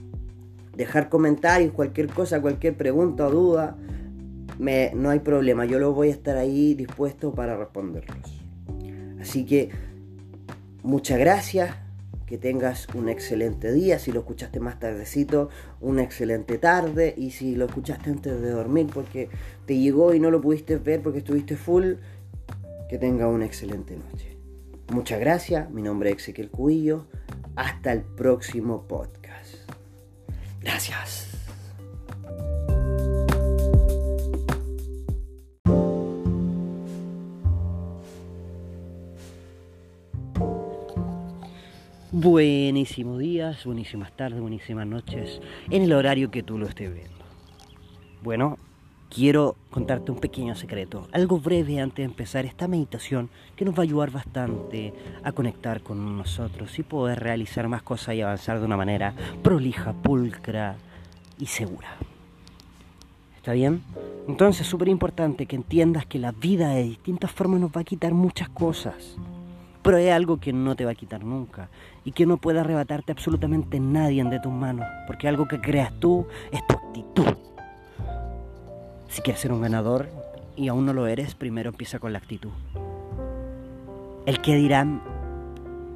Dejar 0.76 1.10
comentarios, 1.10 1.72
cualquier 1.72 2.08
cosa, 2.08 2.42
cualquier 2.42 2.76
pregunta 2.76 3.28
o 3.28 3.32
duda, 3.32 3.78
me, 4.60 4.92
no 4.94 5.10
hay 5.10 5.20
problema, 5.20 5.66
yo 5.66 5.80
lo 5.80 5.94
voy 5.94 6.10
a 6.10 6.12
estar 6.12 6.38
ahí 6.38 6.74
dispuesto 6.74 7.34
para 7.34 7.58
responderlos. 7.58 8.42
Así 9.20 9.46
que 9.46 9.70
muchas 10.84 11.18
gracias, 11.20 11.76
que 12.26 12.38
tengas 12.38 12.88
un 12.96 13.08
excelente 13.08 13.72
día, 13.72 14.00
si 14.00 14.12
lo 14.12 14.22
escuchaste 14.22 14.60
más 14.60 14.80
tardecito, 14.80 15.50
una 15.80 16.04
excelente 16.04 16.58
tarde, 16.58 17.14
y 17.16 17.32
si 17.32 17.56
lo 17.56 17.66
escuchaste 17.66 18.10
antes 18.10 18.42
de 18.42 18.50
dormir 18.50 18.88
porque 18.94 19.30
te 19.66 19.78
llegó 19.78 20.14
y 20.14 20.20
no 20.20 20.32
lo 20.32 20.42
pudiste 20.42 20.78
ver 20.78 21.02
porque 21.02 21.20
estuviste 21.20 21.56
full, 21.56 21.94
que 22.90 22.98
tenga 22.98 23.28
una 23.28 23.46
excelente 23.46 23.96
noche. 23.96 24.38
Muchas 24.92 25.20
gracias, 25.20 25.70
mi 25.72 25.82
nombre 25.82 26.12
es 26.12 26.18
Ezequiel 26.18 26.50
Cuillo, 26.50 27.08
hasta 27.56 27.92
el 27.92 28.02
próximo 28.02 28.88
podcast. 28.88 29.25
Gracias. 30.66 31.32
Buenísimos 42.12 43.20
días, 43.20 43.64
buenísimas 43.66 44.12
tardes, 44.16 44.40
buenísimas 44.40 44.88
noches, 44.88 45.40
en 45.70 45.84
el 45.84 45.94
horario 45.94 46.32
que 46.32 46.42
tú 46.42 46.58
lo 46.58 46.66
estés 46.66 46.92
viendo. 46.92 47.26
Bueno, 48.24 48.58
quiero 49.10 49.56
contarte 49.72 50.12
un 50.12 50.20
pequeño 50.20 50.56
secreto, 50.56 51.08
algo 51.12 51.40
breve 51.40 51.80
antes 51.80 51.98
de 51.98 52.04
empezar 52.04 52.46
esta 52.46 52.68
meditación 52.68 53.30
que 53.56 53.66
nos 53.66 53.74
va 53.76 53.80
a 53.80 53.84
ayudar 53.84 54.12
bastante 54.12 54.94
a 55.24 55.32
conectar 55.32 55.82
con 55.82 56.18
nosotros 56.18 56.78
y 56.80 56.84
poder 56.84 57.20
realizar 57.20 57.68
más 57.68 57.82
cosas 57.82 58.16
y 58.16 58.22
avanzar 58.22 58.60
de 58.60 58.66
una 58.66 58.78
manera 58.78 59.14
prolija, 59.44 59.94
pulcra 59.94 60.76
y 61.40 61.46
segura. 61.46 61.96
¿Está 63.38 63.54
bien? 63.54 63.84
Entonces 64.28 64.62
es 64.62 64.68
súper 64.68 64.88
importante 64.88 65.46
que 65.46 65.56
entiendas 65.56 66.06
que 66.06 66.18
la 66.18 66.32
vida 66.32 66.70
de 66.70 66.84
distintas 66.84 67.32
formas 67.32 67.62
nos 67.62 67.72
va 67.72 67.82
a 67.82 67.84
quitar 67.84 68.14
muchas 68.14 68.50
cosas, 68.50 69.18
pero 69.84 69.98
hay 69.98 70.08
algo 70.10 70.40
que 70.40 70.52
no 70.52 70.76
te 70.76 70.84
va 70.84 70.92
a 70.92 70.96
quitar 70.96 71.24
nunca 71.24 71.70
y 72.04 72.12
que 72.12 72.26
no 72.26 72.38
puede 72.38 72.60
arrebatarte 72.60 73.12
absolutamente 73.12 73.80
nadie 73.80 74.24
de 74.24 74.40
tus 74.40 74.52
manos, 74.52 74.88
porque 75.06 75.28
algo 75.28 75.48
que 75.48 75.62
creas 75.62 75.94
tú 76.00 76.26
es 76.52 76.66
tu 76.66 76.76
actitud. 76.76 77.55
Si 79.16 79.22
quieres 79.22 79.40
ser 79.40 79.54
un 79.54 79.62
ganador 79.62 80.10
y 80.58 80.68
aún 80.68 80.86
no 80.86 80.92
lo 80.92 81.08
eres, 81.08 81.36
primero 81.36 81.70
empieza 81.70 82.00
con 82.00 82.12
la 82.12 82.20
actitud. 82.20 82.52
El 84.26 84.42
que 84.42 84.58
dirán, 84.58 85.02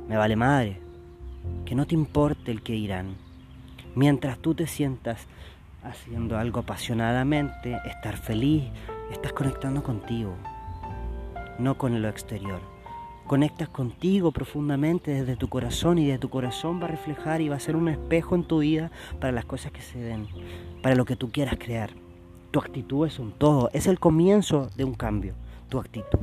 me 0.07 0.15
vale 0.15 0.37
madre. 0.37 0.79
Que 1.65 1.75
no 1.75 1.85
te 1.85 1.95
importe 1.95 2.49
el 2.49 2.63
que 2.63 2.71
dirán. 2.71 3.17
Mientras 3.93 4.39
tú 4.39 4.55
te 4.55 4.67
sientas 4.67 5.27
haciendo 5.83 6.37
algo 6.37 6.61
apasionadamente, 6.61 7.77
estar 7.83 8.15
feliz, 8.15 8.63
estás 9.11 9.33
conectando 9.33 9.83
contigo, 9.83 10.33
no 11.57 11.77
con 11.77 12.01
lo 12.01 12.07
exterior. 12.07 12.61
Conectas 13.27 13.67
contigo 13.67 14.31
profundamente 14.31 15.11
desde 15.11 15.35
tu 15.35 15.49
corazón 15.49 15.97
y 15.97 16.07
de 16.07 16.19
tu 16.19 16.29
corazón 16.29 16.79
va 16.81 16.85
a 16.85 16.91
reflejar 16.91 17.41
y 17.41 17.49
va 17.49 17.57
a 17.57 17.59
ser 17.59 17.75
un 17.75 17.89
espejo 17.89 18.35
en 18.35 18.45
tu 18.45 18.59
vida 18.59 18.91
para 19.19 19.33
las 19.33 19.43
cosas 19.43 19.73
que 19.73 19.81
se 19.81 19.99
den, 19.99 20.25
para 20.81 20.95
lo 20.95 21.03
que 21.03 21.17
tú 21.17 21.33
quieras 21.33 21.57
crear. 21.59 21.89
Tu 22.51 22.59
actitud 22.59 23.05
es 23.05 23.19
un 23.19 23.31
todo, 23.31 23.69
es 23.73 23.87
el 23.87 23.99
comienzo 23.99 24.69
de 24.75 24.83
un 24.83 24.95
cambio, 24.95 25.35
tu 25.69 25.79
actitud. 25.79 26.19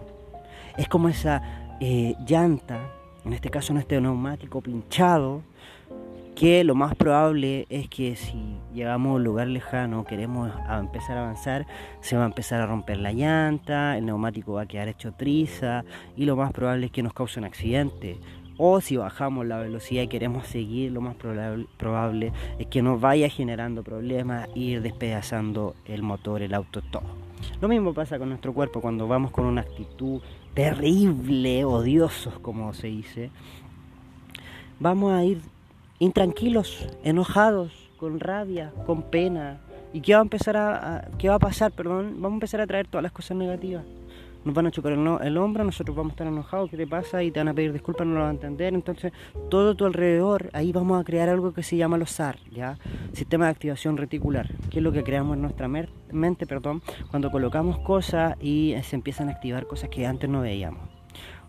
Es 0.77 0.89
como 0.89 1.09
esa 1.09 1.77
eh, 1.81 2.15
llanta, 2.27 2.91
en 3.25 3.33
este 3.33 3.51
caso 3.51 3.73
en 3.73 3.79
este 3.79 4.01
neumático 4.01 4.61
pinchado, 4.61 5.43
que 6.37 6.65
lo 6.65 6.75
más 6.75 6.95
probable 6.95 7.67
es 7.71 7.89
que 7.89 8.15
si 8.15 8.59
llegamos 8.75 9.13
a 9.13 9.15
un 9.15 9.25
lugar 9.25 9.47
lejano, 9.47 10.05
queremos 10.05 10.51
empezar 10.69 11.17
a 11.17 11.23
avanzar, 11.23 11.67
se 12.03 12.15
va 12.15 12.25
a 12.25 12.27
empezar 12.27 12.61
a 12.61 12.67
romper 12.67 12.99
la 12.99 13.13
llanta, 13.13 13.97
el 13.97 14.05
neumático 14.05 14.53
va 14.53 14.63
a 14.63 14.67
quedar 14.67 14.89
hecho 14.89 15.13
triza 15.13 15.83
y 16.15 16.27
lo 16.27 16.37
más 16.37 16.53
probable 16.53 16.87
es 16.87 16.93
que 16.93 17.03
nos 17.03 17.15
cause 17.15 17.41
un 17.41 17.47
accidente 17.47 18.19
o 18.59 18.81
si 18.81 18.97
bajamos 18.97 19.47
la 19.47 19.59
velocidad 19.59 20.03
y 20.03 20.09
queremos 20.09 20.47
seguir, 20.47 20.93
lo 20.93 21.01
más 21.01 21.17
probable, 21.17 22.33
es 22.59 22.67
que 22.67 22.83
nos 22.83 23.01
vaya 23.01 23.29
generando 23.29 23.83
problemas 23.83 24.49
e 24.55 24.59
ir 24.59 24.83
despedazando 24.83 25.75
el 25.85 26.03
motor, 26.03 26.43
el 26.43 26.55
auto, 26.55 26.83
todo. 26.83 27.05
Lo 27.61 27.69
mismo 27.69 27.93
pasa 27.93 28.19
con 28.19 28.29
nuestro 28.29 28.53
cuerpo 28.55 28.81
cuando 28.81 29.07
vamos 29.07 29.31
con 29.31 29.45
una 29.45 29.61
actitud 29.63 30.21
terrible, 30.55 31.65
odiosos 31.65 32.39
como 32.39 32.73
se 32.73 32.89
dice. 32.89 33.31
Vamos 34.81 35.13
a 35.13 35.25
ir 35.25 35.41
intranquilos, 35.99 36.89
enojados, 37.05 37.73
con 37.99 38.21
rabia, 38.21 38.73
con 38.87 39.03
pena. 39.03 39.61
¿Y 39.93 40.01
qué 40.01 40.15
va 40.15 40.21
a 40.21 40.23
empezar 40.23 40.57
a, 40.57 41.09
qué 41.19 41.29
va 41.29 41.37
a 41.37 41.39
pasar, 41.39 41.73
perdón? 41.73 42.17
Vamos 42.17 42.33
a 42.33 42.37
empezar 42.37 42.61
a 42.61 42.67
traer 42.67 42.87
todas 42.87 43.03
las 43.03 43.13
cosas 43.13 43.37
negativas 43.37 43.85
nos 44.47 44.55
van 44.55 44.69
a 44.69 44.71
chocar 44.71 44.93
el, 44.93 45.37
hombro, 45.39 45.65
nosotros 45.65 45.97
vamos 45.97 46.13
a 46.13 46.15
estar 46.15 46.27
enojados, 46.29 46.71
¿qué 46.71 46.77
te 46.77 46.87
pasa? 46.87 47.21
Y 47.23 47.33
te 47.33 47.41
van 47.41 47.49
a 47.49 47.55
pedir 47.55 47.73
disculpas, 47.73 48.07
no 48.07 48.15
lo 48.15 48.21
van 48.21 48.29
a 48.29 48.33
entender. 48.33 48.75
Entonces, 48.75 49.13
todo 49.51 49.75
tu 49.75 49.85
alrededor, 49.85 50.51
ahí 50.53 50.71
vamos 50.71 51.01
a 51.01 51.05
crear 51.05 51.29
algo 51.29 51.53
que 51.53 51.65
se 51.65 51.77
llama 51.77 51.99
los 51.99 52.13
SAR, 52.13 52.39
¿ya? 52.53 52.79
Sistema 53.13 53.47
de 53.47 53.51
activación 53.51 53.97
reticular, 53.97 54.49
que 54.71 54.79
es 54.79 54.85
lo 54.85 54.93
que 54.93 55.03
creamos 55.03 55.35
en 55.35 55.43
nuestra 55.43 55.69
mente, 55.69 56.47
perdón, 56.47 56.81
cuando 57.11 57.33
colocamos 57.33 57.81
cosas 57.81 58.37
y 58.41 58.77
se 58.85 58.95
empiezan 58.95 59.29
a 59.29 59.33
activar 59.33 59.67
cosas 59.67 59.91
que 59.91 60.07
antes 60.07 60.31
no 60.31 60.43
veíamos. 60.43 60.96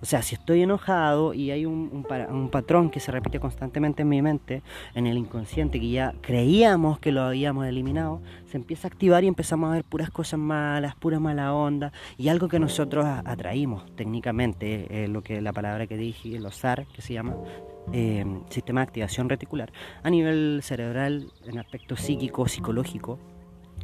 O 0.01 0.05
sea, 0.05 0.21
si 0.21 0.35
estoy 0.35 0.61
enojado 0.61 1.33
y 1.33 1.51
hay 1.51 1.65
un, 1.65 2.05
patrón 2.51 2.89
que 2.89 2.99
se 2.99 3.11
repite 3.11 3.39
constantemente 3.39 4.03
en 4.03 4.09
mi 4.09 4.21
mente, 4.21 4.61
en 4.93 5.07
el 5.07 5.17
inconsciente, 5.17 5.79
que 5.79 5.89
ya 5.89 6.13
creíamos 6.21 6.99
que 6.99 7.11
lo 7.11 7.23
habíamos 7.23 7.65
eliminado, 7.65 8.21
se 8.45 8.57
empieza 8.57 8.87
a 8.87 8.91
activar 8.91 9.23
y 9.23 9.27
empezamos 9.27 9.69
a 9.69 9.73
ver 9.73 9.83
puras 9.83 10.11
cosas 10.11 10.39
malas, 10.39 10.95
pura 10.95 11.19
mala 11.19 11.53
onda, 11.53 11.91
y 12.17 12.29
algo 12.29 12.47
que 12.47 12.59
nosotros 12.59 13.05
atraímos 13.05 13.85
técnicamente, 13.95 15.03
eh, 15.03 15.07
lo 15.07 15.23
que 15.23 15.41
la 15.41 15.53
palabra 15.53 15.87
que 15.87 15.97
dije, 15.97 16.35
el 16.35 16.51
SAR, 16.51 16.85
que 16.87 17.01
se 17.01 17.13
llama, 17.13 17.35
eh, 17.91 18.25
sistema 18.49 18.81
de 18.81 18.83
activación 18.87 19.29
reticular, 19.29 19.71
a 20.03 20.09
nivel 20.09 20.59
cerebral, 20.61 21.31
en 21.45 21.57
aspecto 21.57 21.95
psíquico, 21.95 22.47
psicológico, 22.47 23.19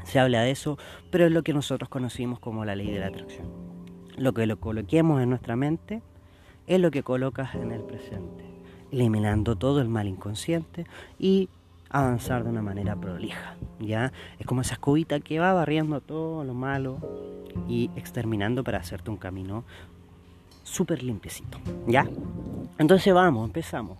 se 0.03 0.19
habla 0.19 0.41
de 0.41 0.51
eso, 0.51 0.77
pero 1.11 1.25
es 1.25 1.31
lo 1.31 1.43
que 1.43 1.53
nosotros 1.53 1.89
conocimos 1.89 2.39
como 2.39 2.65
la 2.65 2.75
ley 2.75 2.91
de 2.91 2.99
la 2.99 3.07
atracción. 3.07 3.72
Lo 4.17 4.33
que 4.33 4.45
lo 4.45 4.59
coloquemos 4.59 5.21
en 5.21 5.29
nuestra 5.29 5.55
mente 5.55 6.01
es 6.67 6.79
lo 6.79 6.91
que 6.91 7.03
colocas 7.03 7.55
en 7.55 7.71
el 7.71 7.81
presente, 7.81 8.45
eliminando 8.91 9.55
todo 9.55 9.81
el 9.81 9.89
mal 9.89 10.07
inconsciente 10.07 10.85
y 11.19 11.49
avanzar 11.89 12.43
de 12.43 12.49
una 12.49 12.61
manera 12.61 12.95
prolija. 12.95 13.55
¿ya? 13.79 14.11
Es 14.39 14.45
como 14.45 14.61
esa 14.61 14.73
escobita 14.73 15.19
que 15.19 15.39
va 15.39 15.53
barriendo 15.53 16.01
todo 16.01 16.43
lo 16.43 16.53
malo 16.53 16.97
y 17.67 17.89
exterminando 17.95 18.63
para 18.63 18.79
hacerte 18.79 19.09
un 19.09 19.17
camino 19.17 19.63
súper 20.63 21.03
limpiecito. 21.03 21.59
¿ya? 21.87 22.07
Entonces 22.77 23.13
vamos, 23.13 23.47
empezamos. 23.47 23.97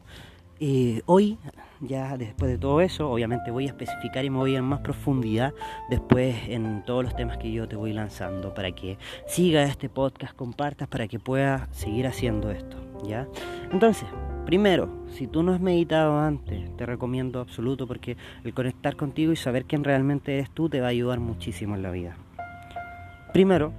Eh, 0.60 1.02
hoy, 1.08 1.38
ya 1.82 2.16
después 2.18 2.52
de 2.52 2.58
todo 2.58 2.80
eso, 2.82 3.10
obviamente 3.10 3.52
voy 3.52 3.66
a 3.66 3.68
especificar 3.68 4.24
y 4.24 4.30
me 4.30 4.38
voy 4.38 4.56
en 4.56 4.64
más 4.64 4.82
profundidad 4.82 5.54
después 5.90 6.36
en 6.48 6.84
todos 6.86 7.04
los 7.04 7.16
temas 7.16 7.38
que 7.38 7.52
yo 7.52 7.68
te 7.68 7.76
voy 7.76 7.92
lanzando 7.92 8.54
para 8.54 8.72
que 8.72 8.98
siga 9.26 9.64
este 9.64 9.90
podcast, 9.90 10.36
compartas 10.36 10.88
para 10.88 11.08
que 11.08 11.20
puedas 11.20 11.68
seguir 11.76 12.08
haciendo 12.08 12.52
esto, 12.52 12.78
¿ya? 13.04 13.28
Entonces, 13.72 14.08
primero, 14.46 14.90
si 15.10 15.28
tú 15.28 15.44
no 15.44 15.54
has 15.54 15.60
meditado 15.60 16.20
antes, 16.20 16.76
te 16.78 16.86
recomiendo 16.86 17.40
absoluto 17.40 17.88
porque 17.88 18.16
el 18.44 18.54
conectar 18.54 18.96
contigo 18.96 19.34
y 19.34 19.36
saber 19.36 19.66
quién 19.66 19.84
realmente 19.84 20.36
eres 20.36 20.52
tú 20.52 20.70
te 20.70 20.82
va 20.82 20.88
a 20.88 20.92
ayudar 20.92 21.20
muchísimo 21.20 21.76
en 21.76 21.82
la 21.82 21.92
vida. 21.92 22.16
Primero, 23.34 23.74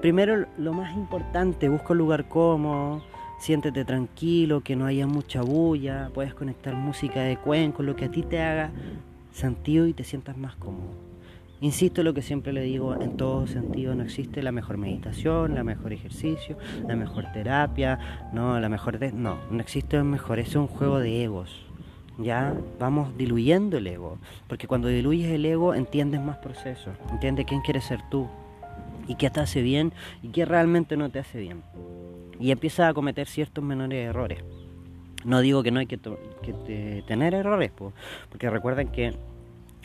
primero 0.00 0.46
lo 0.58 0.72
más 0.72 0.94
importante, 0.96 1.68
busca 1.68 1.92
un 1.92 1.98
lugar 1.98 2.28
cómodo 2.28 3.02
siéntete 3.38 3.84
tranquilo, 3.84 4.60
que 4.62 4.76
no 4.76 4.86
haya 4.86 5.06
mucha 5.06 5.42
bulla, 5.42 6.10
puedes 6.12 6.34
conectar 6.34 6.74
música 6.74 7.22
de 7.22 7.36
cuenco, 7.36 7.82
lo 7.82 7.96
que 7.96 8.06
a 8.06 8.10
ti 8.10 8.22
te 8.22 8.42
haga 8.42 8.70
sentido 9.32 9.86
y 9.86 9.92
te 9.92 10.04
sientas 10.04 10.36
más 10.36 10.56
cómodo. 10.56 11.08
Insisto 11.60 12.04
lo 12.04 12.14
que 12.14 12.22
siempre 12.22 12.52
le 12.52 12.60
digo, 12.62 13.00
en 13.00 13.16
todo 13.16 13.46
sentido 13.48 13.94
no 13.94 14.04
existe 14.04 14.42
la 14.42 14.52
mejor 14.52 14.76
meditación, 14.76 15.56
la 15.56 15.64
mejor 15.64 15.92
ejercicio, 15.92 16.56
la 16.86 16.94
mejor 16.94 17.32
terapia, 17.32 18.30
no, 18.32 18.60
la 18.60 18.68
mejor 18.68 19.00
no, 19.12 19.38
no 19.50 19.60
existe 19.60 19.96
el 19.96 20.04
mejor, 20.04 20.38
es 20.38 20.54
un 20.54 20.68
juego 20.68 21.00
de 21.00 21.24
egos. 21.24 21.64
Ya 22.18 22.54
vamos 22.80 23.16
diluyendo 23.16 23.78
el 23.78 23.86
ego, 23.86 24.18
porque 24.48 24.66
cuando 24.66 24.88
diluyes 24.88 25.30
el 25.30 25.44
ego 25.46 25.74
entiendes 25.74 26.20
más 26.20 26.38
procesos, 26.38 26.96
entiendes 27.10 27.46
quién 27.46 27.60
quieres 27.60 27.84
ser 27.84 28.00
tú 28.08 28.28
y 29.06 29.14
qué 29.16 29.30
te 29.30 29.40
hace 29.40 29.62
bien 29.62 29.92
y 30.22 30.28
qué 30.28 30.44
realmente 30.44 30.96
no 30.96 31.10
te 31.10 31.20
hace 31.20 31.40
bien 31.40 31.62
y 32.38 32.50
empieza 32.50 32.88
a 32.88 32.94
cometer 32.94 33.26
ciertos 33.26 33.62
menores 33.64 34.08
errores. 34.08 34.42
No 35.24 35.40
digo 35.40 35.62
que 35.62 35.70
no 35.70 35.80
hay 35.80 35.86
que, 35.86 35.98
tener 37.06 37.34
errores, 37.34 37.72
porque 38.30 38.50
recuerden 38.50 38.88
que 38.88 39.14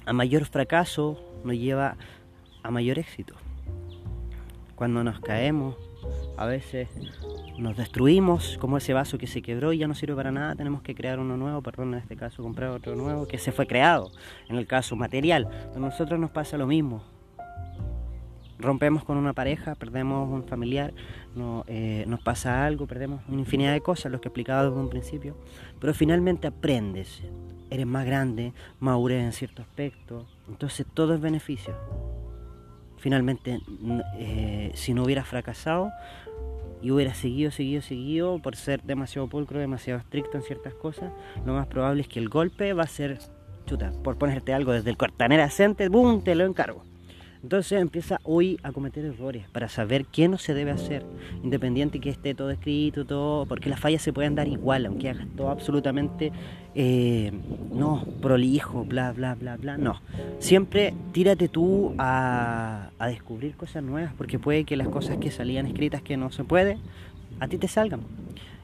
a 0.05 0.13
mayor 0.13 0.45
fracaso 0.45 1.19
nos 1.43 1.55
lleva 1.55 1.97
a 2.61 2.71
mayor 2.71 2.99
éxito. 2.99 3.35
Cuando 4.75 5.03
nos 5.03 5.19
caemos, 5.19 5.75
a 6.37 6.45
veces 6.45 6.89
nos 7.57 7.77
destruimos, 7.77 8.57
como 8.59 8.77
ese 8.77 8.93
vaso 8.93 9.17
que 9.17 9.27
se 9.27 9.41
quebró 9.41 9.73
y 9.73 9.79
ya 9.79 9.87
no 9.87 9.95
sirve 9.95 10.15
para 10.15 10.31
nada, 10.31 10.55
tenemos 10.55 10.81
que 10.81 10.95
crear 10.95 11.19
uno 11.19 11.37
nuevo, 11.37 11.61
perdón, 11.61 11.93
en 11.93 11.99
este 11.99 12.15
caso 12.15 12.43
comprar 12.43 12.69
otro 12.69 12.95
nuevo 12.95 13.27
que 13.27 13.37
se 13.37 13.51
fue 13.51 13.67
creado, 13.67 14.11
en 14.49 14.57
el 14.57 14.67
caso 14.67 14.95
material. 14.95 15.47
A 15.75 15.79
nosotros 15.79 16.19
nos 16.19 16.31
pasa 16.31 16.57
lo 16.57 16.67
mismo, 16.67 17.03
rompemos 18.63 19.03
con 19.03 19.17
una 19.17 19.33
pareja, 19.33 19.75
perdemos 19.75 20.29
un 20.29 20.43
familiar, 20.43 20.93
eh, 21.67 22.05
nos 22.07 22.21
pasa 22.21 22.65
algo, 22.65 22.87
perdemos 22.87 23.21
una 23.27 23.39
infinidad 23.39 23.73
de 23.73 23.81
cosas, 23.81 24.11
lo 24.11 24.21
que 24.21 24.29
explicaba 24.29 24.63
desde 24.63 24.77
un 24.77 24.89
principio, 24.89 25.37
pero 25.79 25.93
finalmente 25.93 26.47
aprendes, 26.47 27.21
eres 27.69 27.85
más 27.85 28.05
grande, 28.05 28.53
madurez 28.79 29.23
en 29.23 29.33
cierto 29.33 29.61
aspecto, 29.61 30.25
entonces 30.47 30.85
todo 30.93 31.13
es 31.13 31.21
beneficio. 31.21 31.75
Finalmente, 32.97 33.59
eh, 34.17 34.71
si 34.75 34.93
no 34.93 35.03
hubieras 35.03 35.27
fracasado 35.27 35.91
y 36.81 36.91
hubieras 36.91 37.17
seguido, 37.17 37.51
seguido, 37.51 37.81
seguido, 37.81 38.39
por 38.39 38.55
ser 38.55 38.81
demasiado 38.81 39.27
pulcro, 39.27 39.59
demasiado 39.59 39.99
estricto 39.99 40.37
en 40.37 40.43
ciertas 40.43 40.73
cosas, 40.73 41.11
lo 41.45 41.53
más 41.53 41.67
probable 41.67 42.03
es 42.03 42.07
que 42.07 42.19
el 42.19 42.29
golpe 42.29 42.71
va 42.71 42.83
a 42.83 42.87
ser, 42.87 43.19
chuta, 43.65 43.91
por 44.03 44.17
ponerte 44.17 44.53
algo 44.53 44.71
desde 44.71 44.89
el 44.89 44.95
cortanera 44.95 45.49
center, 45.49 45.89
¡boom!, 45.89 46.23
te 46.23 46.33
lo 46.35 46.45
encargo 46.45 46.92
entonces 47.43 47.81
empieza 47.81 48.21
hoy 48.23 48.57
a 48.63 48.71
cometer 48.71 49.03
errores 49.03 49.45
para 49.51 49.67
saber 49.67 50.05
qué 50.05 50.29
no 50.29 50.37
se 50.37 50.53
debe 50.53 50.71
hacer, 50.71 51.05
independiente 51.43 51.99
que 51.99 52.09
esté 52.09 52.33
todo 52.33 52.49
escrito, 52.51 53.05
todo, 53.05 53.45
porque 53.45 53.69
las 53.69 53.81
fallas 53.81 54.01
se 54.01 54.13
pueden 54.13 54.33
dar 54.33 54.47
igual, 54.47 54.85
aunque 54.85 55.09
hagas 55.09 55.27
todo 55.35 55.49
absolutamente, 55.49 56.31
eh, 56.73 57.33
no, 57.73 58.05
prolijo, 58.21 58.85
bla, 58.85 59.11
bla, 59.11 59.35
bla, 59.35 59.57
bla, 59.57 59.77
no. 59.77 60.01
Siempre 60.39 60.93
tírate 61.11 61.49
tú 61.49 61.93
a, 61.97 62.91
a 62.97 63.07
descubrir 63.07 63.55
cosas 63.55 63.83
nuevas, 63.83 64.13
porque 64.17 64.39
puede 64.39 64.63
que 64.63 64.77
las 64.77 64.87
cosas 64.87 65.17
que 65.17 65.29
salían 65.29 65.67
escritas 65.67 66.01
que 66.01 66.15
no 66.15 66.31
se 66.31 66.45
puede, 66.45 66.77
a 67.41 67.47
ti 67.49 67.57
te 67.57 67.67
salgan. 67.67 68.01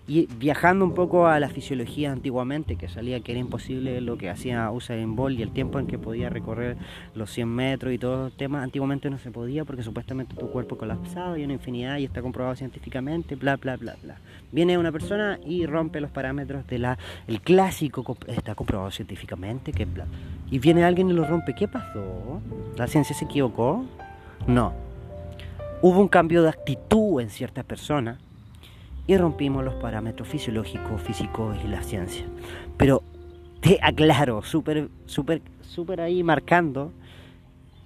Y 0.10 0.26
viajando 0.26 0.86
un 0.86 0.96
poco 0.96 1.28
a 1.28 1.40
la 1.40 1.50
fisiología 1.50 2.12
antiguamente, 2.12 2.78
que 2.78 2.90
salía 2.90 3.20
que 3.20 3.32
era 3.32 3.42
imposible 3.42 4.02
lo 4.02 4.18
que 4.18 4.32
hacía 4.32 4.72
Usain 4.72 5.16
Bolt 5.16 5.38
y 5.38 5.44
el 5.44 5.52
tiempo 5.52 5.78
en 5.78 5.86
que 5.86 6.00
podía 6.00 6.32
recorrer 6.32 6.78
los 7.14 7.30
100 7.30 7.48
metros 7.48 7.94
y 7.94 8.00
todo 8.00 8.26
el 8.26 8.32
tema, 8.32 8.64
antiguamente 8.64 9.12
no 9.12 9.20
se 9.20 9.30
podía 9.30 9.66
porque 9.66 9.84
supuestamente 9.84 10.36
tu 10.36 10.50
cuerpo 10.50 10.80
colapsaba 10.80 11.38
y 11.38 11.44
una 11.44 11.54
infinidad 11.54 12.00
y 12.00 12.06
está 12.06 12.24
comprobado 12.24 12.56
científicamente, 12.56 13.36
bla, 13.36 13.58
bla, 13.58 13.78
bla, 13.78 13.98
bla. 14.02 14.18
Viene 14.52 14.80
una 14.80 14.92
persona 14.92 15.38
y 15.46 15.68
rompe 15.68 16.02
los 16.02 16.10
parámetros 16.10 16.66
de 16.66 16.80
la, 16.80 16.98
el 17.28 17.40
clásico, 17.42 18.18
está 18.26 18.56
comprobado 18.56 18.90
científicamente, 18.90 19.72
que 19.72 19.86
bla. 19.86 20.08
Y 20.50 20.58
viene 20.58 20.86
alguien 20.86 21.12
y 21.12 21.14
lo 21.14 21.24
rompe, 21.24 21.54
¿qué 21.54 21.68
pasó? 21.68 22.42
¿La 22.78 22.88
ciencia 22.88 23.16
se 23.16 23.26
equivocó? 23.26 23.86
No. 24.48 24.74
Hubo 25.84 26.00
un 26.00 26.08
cambio 26.08 26.42
de 26.42 26.50
actitud 26.50 27.22
en 27.22 27.30
ciertas 27.30 27.64
personas 27.64 28.18
y 29.10 29.18
rompimos 29.18 29.66
los 29.66 29.74
parámetros 29.74 30.28
fisiológicos, 30.28 31.02
físicos 31.02 31.58
y 31.66 31.68
la 31.68 31.82
ciencia. 31.82 32.24
Pero 32.78 33.02
te 33.60 33.80
aclaro, 33.82 34.44
súper, 34.44 34.88
súper, 35.08 35.42
súper 35.62 36.00
ahí 36.00 36.22
marcando 36.22 36.94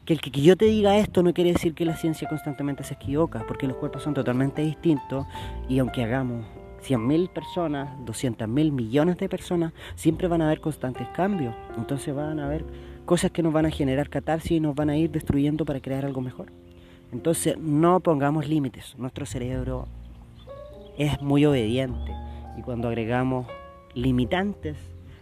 que 0.03 0.11
el 0.11 0.19
que, 0.19 0.31
yo 0.31 0.57
te 0.57 0.65
diga 0.65 0.97
esto 0.97 1.23
no 1.23 1.33
quiere 1.33 1.53
decir 1.53 1.75
que 1.75 1.85
la 1.85 1.95
ciencia 1.95 2.27
constantemente 2.27 2.83
se 2.83 2.95
equivoca, 2.95 3.45
porque 3.47 3.67
los 3.67 3.77
cuerpos 3.77 4.03
son 4.03 4.13
totalmente 4.13 4.63
distintos 4.63 5.25
y 5.69 5.79
aunque 5.79 6.03
hagamos 6.03 6.45
100.000 6.85 7.29
personas, 7.29 7.97
200.000 7.99 8.73
millones 8.73 9.17
de 9.17 9.29
personas, 9.29 9.71
siempre 9.95 10.27
van 10.27 10.41
a 10.41 10.47
haber 10.47 10.59
constantes 10.59 11.07
cambios. 11.15 11.55
Entonces 11.77 12.13
van 12.13 12.41
a 12.41 12.47
haber 12.47 12.65
cosas 13.05 13.31
que 13.31 13.43
nos 13.43 13.53
van 13.53 13.65
a 13.65 13.71
generar 13.71 14.09
catarsis 14.09 14.51
y 14.51 14.59
nos 14.59 14.75
van 14.75 14.89
a 14.89 14.97
ir 14.97 15.09
destruyendo 15.09 15.63
para 15.63 15.79
crear 15.79 16.03
algo 16.03 16.19
mejor. 16.19 16.51
Entonces 17.13 17.57
no 17.57 18.01
pongamos 18.01 18.45
límites. 18.45 18.93
Nuestro 18.97 19.25
cerebro 19.25 19.87
es 20.97 21.21
muy 21.21 21.45
obediente 21.45 22.13
y 22.57 22.61
cuando 22.61 22.87
agregamos 22.87 23.47
limitantes, 23.93 24.77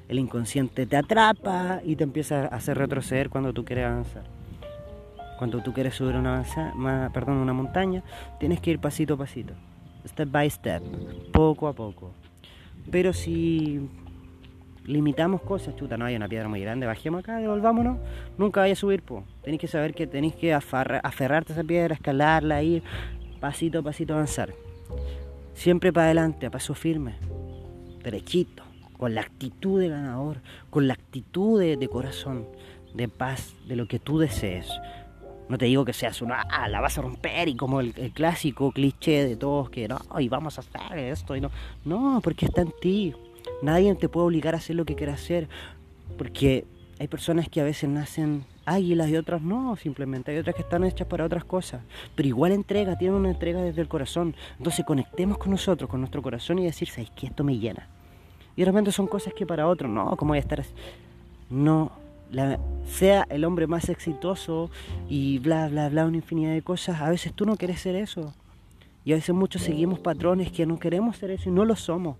el 0.07 0.19
inconsciente 0.19 0.85
te 0.85 0.97
atrapa 0.97 1.81
y 1.85 1.95
te 1.95 2.03
empieza 2.03 2.43
a 2.43 2.47
hacer 2.47 2.77
retroceder 2.77 3.29
cuando 3.29 3.53
tú 3.53 3.63
quieres 3.63 3.85
avanzar. 3.85 4.23
Cuando 5.37 5.63
tú 5.63 5.73
quieres 5.73 5.95
subir 5.95 6.15
una, 6.15 6.43
perdón, 7.13 7.37
una 7.37 7.53
montaña, 7.53 8.03
tienes 8.39 8.59
que 8.59 8.71
ir 8.71 8.79
pasito 8.79 9.15
a 9.15 9.17
pasito, 9.17 9.53
step 10.05 10.29
by 10.29 10.49
step, 10.49 10.83
poco 11.31 11.67
a 11.67 11.73
poco. 11.73 12.11
Pero 12.91 13.13
si 13.13 13.89
limitamos 14.85 15.41
cosas, 15.41 15.75
chuta, 15.75 15.97
no 15.97 16.05
hay 16.05 16.15
una 16.15 16.27
piedra 16.27 16.47
muy 16.47 16.61
grande, 16.61 16.85
bajemos 16.85 17.21
acá, 17.21 17.37
devolvámonos, 17.37 17.97
nunca 18.37 18.59
vaya 18.59 18.73
a 18.73 18.75
subir, 18.75 19.01
po. 19.01 19.23
Tenéis 19.43 19.61
que 19.61 19.67
saber 19.67 19.93
que 19.93 20.05
tenéis 20.05 20.35
que 20.35 20.53
aferrarte 20.53 21.53
a 21.53 21.55
esa 21.55 21.63
piedra, 21.63 21.95
escalarla, 21.95 22.61
ir 22.61 22.83
pasito 23.39 23.79
a 23.79 23.81
pasito 23.83 24.13
avanzar. 24.13 24.53
Siempre 25.61 25.93
para 25.93 26.07
adelante, 26.07 26.47
a 26.47 26.49
paso 26.49 26.73
firme, 26.73 27.13
derechito, 28.03 28.63
con 28.97 29.13
la 29.13 29.21
actitud 29.21 29.79
de 29.79 29.89
ganador, 29.89 30.41
con 30.71 30.87
la 30.87 30.95
actitud 30.95 31.59
de, 31.59 31.87
corazón, 31.87 32.47
de 32.95 33.07
paz, 33.07 33.53
de 33.67 33.75
lo 33.75 33.87
que 33.87 33.99
tú 33.99 34.17
desees. 34.17 34.67
No 35.49 35.59
te 35.59 35.65
digo 35.65 35.85
que 35.85 35.93
seas 35.93 36.23
una, 36.23 36.41
ah, 36.49 36.67
la 36.67 36.81
vas 36.81 36.97
a 36.97 37.03
romper 37.03 37.47
y 37.47 37.55
como 37.55 37.79
el, 37.79 37.93
clásico 38.11 38.71
cliché 38.71 39.23
de 39.23 39.35
todos 39.35 39.69
que 39.69 39.87
no, 39.87 39.99
y 40.17 40.29
vamos 40.29 40.57
a 40.57 40.61
hacer 40.61 40.97
esto 40.97 41.35
y 41.35 41.41
no. 41.41 41.51
No, 41.85 42.21
porque 42.23 42.47
está 42.47 42.61
en 42.61 42.73
ti. 42.81 43.13
Nadie 43.61 43.93
te 43.93 44.09
puede 44.09 44.25
obligar 44.25 44.55
a 44.55 44.57
hacer 44.57 44.75
lo 44.75 44.85
que 44.85 44.95
quieras 44.95 45.21
hacer. 45.21 45.47
Porque 46.17 46.65
hay 47.01 47.07
personas 47.07 47.49
que 47.49 47.59
a 47.59 47.63
veces 47.63 47.89
nacen 47.89 48.45
águilas 48.63 49.09
y 49.09 49.17
otras 49.17 49.41
no, 49.41 49.75
simplemente 49.75 50.29
hay 50.29 50.37
otras 50.37 50.55
que 50.55 50.61
están 50.61 50.83
hechas 50.83 51.07
para 51.07 51.25
otras 51.25 51.43
cosas, 51.43 51.81
pero 52.13 52.27
igual 52.27 52.51
entrega, 52.51 52.95
tienen 52.95 53.17
una 53.17 53.31
entrega 53.31 53.59
desde 53.59 53.81
el 53.81 53.87
corazón. 53.87 54.35
Entonces 54.59 54.85
conectemos 54.85 55.39
con 55.39 55.49
nosotros, 55.49 55.89
con 55.89 55.99
nuestro 55.99 56.21
corazón 56.21 56.59
y 56.59 56.65
decir, 56.65 56.87
¿sabes 56.89 57.09
que 57.09 57.25
Esto 57.25 57.43
me 57.43 57.57
llena. 57.57 57.87
Y 58.55 58.61
de 58.61 58.65
repente 58.65 58.91
son 58.91 59.07
cosas 59.07 59.33
que 59.33 59.47
para 59.47 59.67
otros, 59.67 59.89
no, 59.89 60.15
¿cómo 60.15 60.29
voy 60.29 60.37
a 60.37 60.41
estar 60.41 60.59
así? 60.59 60.69
No, 61.49 61.91
sea 62.85 63.25
el 63.31 63.45
hombre 63.45 63.65
más 63.65 63.89
exitoso 63.89 64.69
y 65.09 65.39
bla, 65.39 65.69
bla, 65.69 65.89
bla, 65.89 66.05
una 66.05 66.17
infinidad 66.17 66.53
de 66.53 66.61
cosas, 66.61 67.01
a 67.01 67.09
veces 67.09 67.33
tú 67.33 67.47
no 67.47 67.57
quieres 67.57 67.81
ser 67.81 67.95
eso. 67.95 68.31
Y 69.03 69.13
a 69.13 69.15
veces 69.15 69.33
muchos 69.33 69.63
seguimos 69.63 69.97
patrones 69.97 70.51
que 70.51 70.67
no 70.67 70.77
queremos 70.77 71.17
ser 71.17 71.31
eso 71.31 71.49
y 71.49 71.51
no 71.51 71.65
lo 71.65 71.75
somos. 71.75 72.17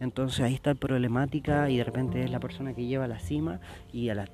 Entonces 0.00 0.40
ahí 0.40 0.54
está 0.54 0.70
la 0.70 0.80
problemática 0.80 1.70
y 1.70 1.76
de 1.76 1.84
repente 1.84 2.24
es 2.24 2.30
la 2.30 2.40
persona 2.40 2.74
que 2.74 2.86
lleva 2.86 3.04
a 3.04 3.08
la 3.08 3.20
cima 3.20 3.60
y 3.92 4.08
a 4.08 4.14
la 4.14 4.28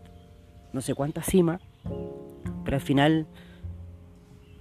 no 0.72 0.81
sé 0.81 0.94
cuánta 0.94 1.22
cima, 1.22 1.61
pero 2.64 2.76
al 2.76 2.83
final 2.83 3.26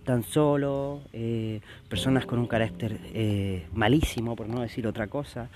tan 0.05 0.23
solo, 0.23 1.01
eh, 1.11 1.59
personas 1.89 2.25
con 2.25 2.39
un 2.39 2.47
carácter 2.47 2.99
eh, 3.13 3.67
malísimo, 3.73 4.35
por 4.35 4.47
no 4.47 4.61
decir 4.61 4.87
otra 4.87 5.07
cosa. 5.07 5.49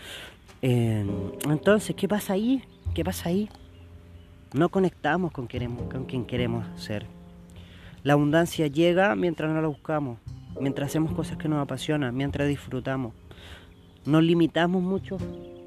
entonces, 0.62 1.96
¿qué 1.96 2.08
pasa 2.08 2.34
ahí? 2.34 2.64
¿Qué 2.94 3.06
pasa 3.06 3.30
ahí? 3.30 3.48
No 4.54 4.70
conectamos 4.70 5.32
con, 5.32 5.48
con 5.48 6.06
quien 6.06 6.26
queremos 6.26 6.66
ser. 6.82 7.06
La 8.04 8.14
abundancia 8.14 8.68
llega 8.68 9.16
mientras 9.16 9.52
no 9.52 9.62
la 9.62 9.68
buscamos, 9.68 10.20
mientras 10.60 10.90
hacemos 10.90 11.14
cosas 11.14 11.38
que 11.38 11.48
nos 11.48 11.62
apasionan, 11.62 12.16
mientras 12.16 12.48
disfrutamos. 12.48 13.14
Nos 14.06 14.24
limitamos 14.24 14.82
mucho 14.82 15.18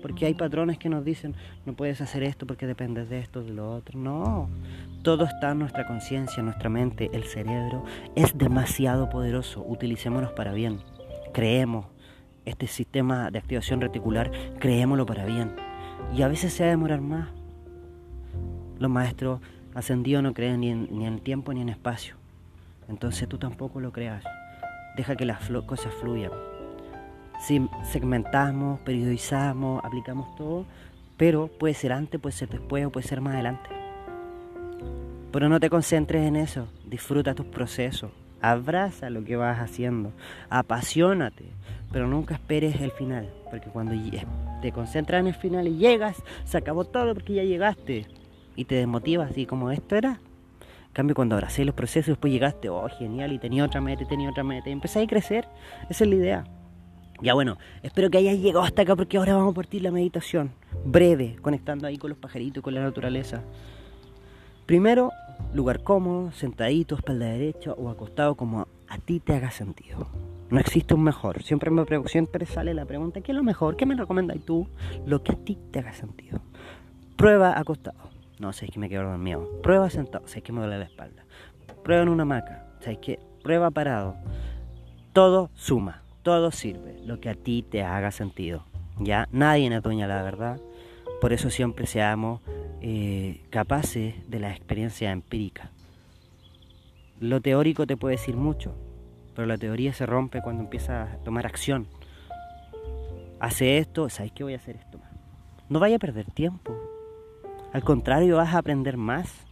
porque 0.02 0.26
hay 0.26 0.34
patrones 0.34 0.78
que 0.78 0.88
nos 0.88 1.04
dicen 1.04 1.34
no 1.64 1.74
puedes 1.74 2.00
hacer 2.00 2.24
esto 2.24 2.46
porque 2.46 2.66
dependes 2.66 3.08
de 3.08 3.20
esto, 3.20 3.42
de 3.42 3.52
lo 3.52 3.72
otro. 3.72 3.98
No, 3.98 4.48
todo 5.02 5.24
está 5.24 5.52
en 5.52 5.60
nuestra 5.60 5.86
conciencia, 5.86 6.40
en 6.40 6.46
nuestra 6.46 6.68
mente, 6.68 7.10
el 7.12 7.24
cerebro 7.24 7.84
es 8.16 8.36
demasiado 8.36 9.08
poderoso, 9.08 9.64
utilicémonos 9.66 10.32
para 10.32 10.52
bien. 10.52 10.80
Creemos 11.32 11.86
este 12.44 12.66
sistema 12.66 13.30
de 13.30 13.38
activación 13.38 13.80
reticular, 13.80 14.30
creémoslo 14.58 15.06
para 15.06 15.24
bien. 15.24 15.54
Y 16.14 16.22
a 16.22 16.28
veces 16.28 16.52
se 16.52 16.64
va 16.64 16.68
a 16.68 16.70
demorar 16.70 17.00
más. 17.00 17.28
Los 18.78 18.90
maestros 18.90 19.40
ascendidos 19.74 20.22
no 20.22 20.34
creen 20.34 20.60
ni 20.60 20.70
en, 20.70 20.88
ni 20.90 21.06
en 21.06 21.20
tiempo 21.20 21.54
ni 21.54 21.60
en 21.62 21.68
espacio. 21.68 22.16
Entonces 22.88 23.28
tú 23.28 23.38
tampoco 23.38 23.80
lo 23.80 23.92
creas. 23.92 24.24
Deja 24.96 25.16
que 25.16 25.24
las 25.24 25.48
cosas 25.66 25.94
fluyan. 25.94 26.32
Segmentamos, 27.82 28.78
periodizamos, 28.80 29.84
aplicamos 29.84 30.34
todo, 30.36 30.64
pero 31.16 31.48
puede 31.48 31.74
ser 31.74 31.92
antes, 31.92 32.20
puede 32.20 32.36
ser 32.36 32.48
después 32.48 32.86
o 32.86 32.90
puede 32.90 33.06
ser 33.06 33.20
más 33.20 33.34
adelante. 33.34 33.68
Pero 35.32 35.48
no 35.48 35.58
te 35.58 35.68
concentres 35.68 36.26
en 36.26 36.36
eso, 36.36 36.68
disfruta 36.86 37.34
tus 37.34 37.46
procesos, 37.46 38.12
abraza 38.40 39.10
lo 39.10 39.24
que 39.24 39.34
vas 39.34 39.58
haciendo, 39.58 40.12
apasionate, 40.50 41.46
pero 41.90 42.06
nunca 42.06 42.34
esperes 42.34 42.80
el 42.80 42.92
final, 42.92 43.28
porque 43.50 43.70
cuando 43.70 43.92
te 44.60 44.70
concentras 44.70 45.20
en 45.20 45.26
el 45.26 45.34
final 45.34 45.66
y 45.66 45.78
llegas, 45.78 46.22
se 46.44 46.58
acabó 46.58 46.84
todo 46.84 47.12
porque 47.12 47.34
ya 47.34 47.42
llegaste 47.42 48.06
y 48.54 48.66
te 48.66 48.76
desmotivas 48.76 49.36
y 49.36 49.46
como 49.46 49.72
esto 49.72 49.96
era. 49.96 50.20
En 50.86 50.92
cambio, 50.92 51.16
cuando 51.16 51.34
abracé 51.34 51.64
los 51.64 51.74
procesos, 51.74 52.08
después 52.08 52.32
llegaste, 52.32 52.68
oh, 52.68 52.86
genial, 52.98 53.32
y 53.32 53.38
tenía 53.38 53.64
otra 53.64 53.80
meta, 53.80 54.02
y 54.02 54.06
tenía 54.06 54.28
otra 54.28 54.44
meta, 54.44 54.68
y 54.68 54.72
empecé 54.72 55.02
a 55.02 55.06
crecer. 55.06 55.48
Esa 55.88 56.04
es 56.04 56.10
la 56.10 56.16
idea. 56.16 56.44
Ya 57.22 57.34
bueno, 57.34 57.56
espero 57.84 58.10
que 58.10 58.18
hayas 58.18 58.38
llegado 58.38 58.64
hasta 58.64 58.82
acá 58.82 58.96
porque 58.96 59.16
ahora 59.16 59.36
vamos 59.36 59.52
a 59.52 59.54
partir 59.54 59.80
la 59.80 59.92
meditación. 59.92 60.50
Breve, 60.84 61.36
conectando 61.40 61.86
ahí 61.86 61.96
con 61.96 62.10
los 62.10 62.18
pajaritos, 62.18 62.64
con 62.64 62.74
la 62.74 62.82
naturaleza. 62.82 63.42
Primero, 64.66 65.12
lugar 65.54 65.84
cómodo, 65.84 66.32
sentadito, 66.32 66.96
espalda 66.96 67.26
derecha 67.26 67.74
o 67.74 67.90
acostado 67.90 68.34
como 68.34 68.66
a 68.88 68.98
ti 68.98 69.20
te 69.20 69.34
haga 69.34 69.52
sentido. 69.52 70.08
No 70.50 70.58
existe 70.58 70.94
un 70.94 71.04
mejor. 71.04 71.44
Siempre 71.44 71.70
me 71.70 71.84
siempre 72.08 72.44
sale 72.44 72.74
la 72.74 72.86
pregunta, 72.86 73.20
¿qué 73.20 73.30
es 73.30 73.36
lo 73.36 73.44
mejor? 73.44 73.76
¿Qué 73.76 73.86
me 73.86 73.94
recomendas 73.94 74.40
tú? 74.44 74.66
Lo 75.06 75.22
que 75.22 75.32
a 75.32 75.36
ti 75.36 75.56
te 75.70 75.78
haga 75.78 75.92
sentido. 75.92 76.40
Prueba 77.16 77.56
acostado. 77.56 78.10
No, 78.40 78.52
sé 78.52 78.66
que 78.66 78.80
me 78.80 78.88
quedo 78.88 79.04
dormido. 79.04 79.48
Prueba 79.62 79.88
sentado, 79.90 80.26
sé 80.26 80.42
que 80.42 80.50
me 80.50 80.58
duele 80.58 80.78
la 80.78 80.86
espalda. 80.86 81.24
Prueba 81.84 82.02
en 82.02 82.08
una 82.08 82.24
hamaca, 82.24 82.66
sabes 82.80 82.98
que 82.98 83.20
prueba 83.44 83.70
parado. 83.70 84.16
Todo 85.12 85.50
suma, 85.54 86.01
todo 86.22 86.50
sirve, 86.50 86.98
lo 87.04 87.20
que 87.20 87.28
a 87.30 87.34
ti 87.34 87.62
te 87.62 87.82
haga 87.82 88.10
sentido. 88.10 88.64
Ya 88.98 89.28
nadie 89.32 89.74
es 89.74 89.82
dueña 89.82 90.06
la 90.06 90.22
verdad. 90.22 90.60
Por 91.20 91.32
eso 91.32 91.50
siempre 91.50 91.86
seamos 91.86 92.40
eh, 92.80 93.42
capaces 93.50 94.14
de 94.28 94.40
la 94.40 94.50
experiencia 94.50 95.10
empírica. 95.12 95.70
Lo 97.20 97.40
teórico 97.40 97.86
te 97.86 97.96
puede 97.96 98.16
decir 98.16 98.36
mucho, 98.36 98.74
pero 99.34 99.46
la 99.46 99.56
teoría 99.56 99.92
se 99.92 100.06
rompe 100.06 100.42
cuando 100.42 100.64
empiezas 100.64 101.14
a 101.14 101.16
tomar 101.18 101.46
acción. 101.46 101.86
Hace 103.38 103.78
esto, 103.78 104.08
¿sabes 104.08 104.32
qué 104.32 104.44
voy 104.44 104.54
a 104.54 104.56
hacer 104.56 104.76
esto? 104.76 104.98
No 105.68 105.80
vaya 105.80 105.96
a 105.96 106.00
perder 106.00 106.30
tiempo. 106.30 106.76
Al 107.72 107.82
contrario, 107.82 108.36
vas 108.36 108.54
a 108.54 108.58
aprender 108.58 108.96
más. 108.96 109.46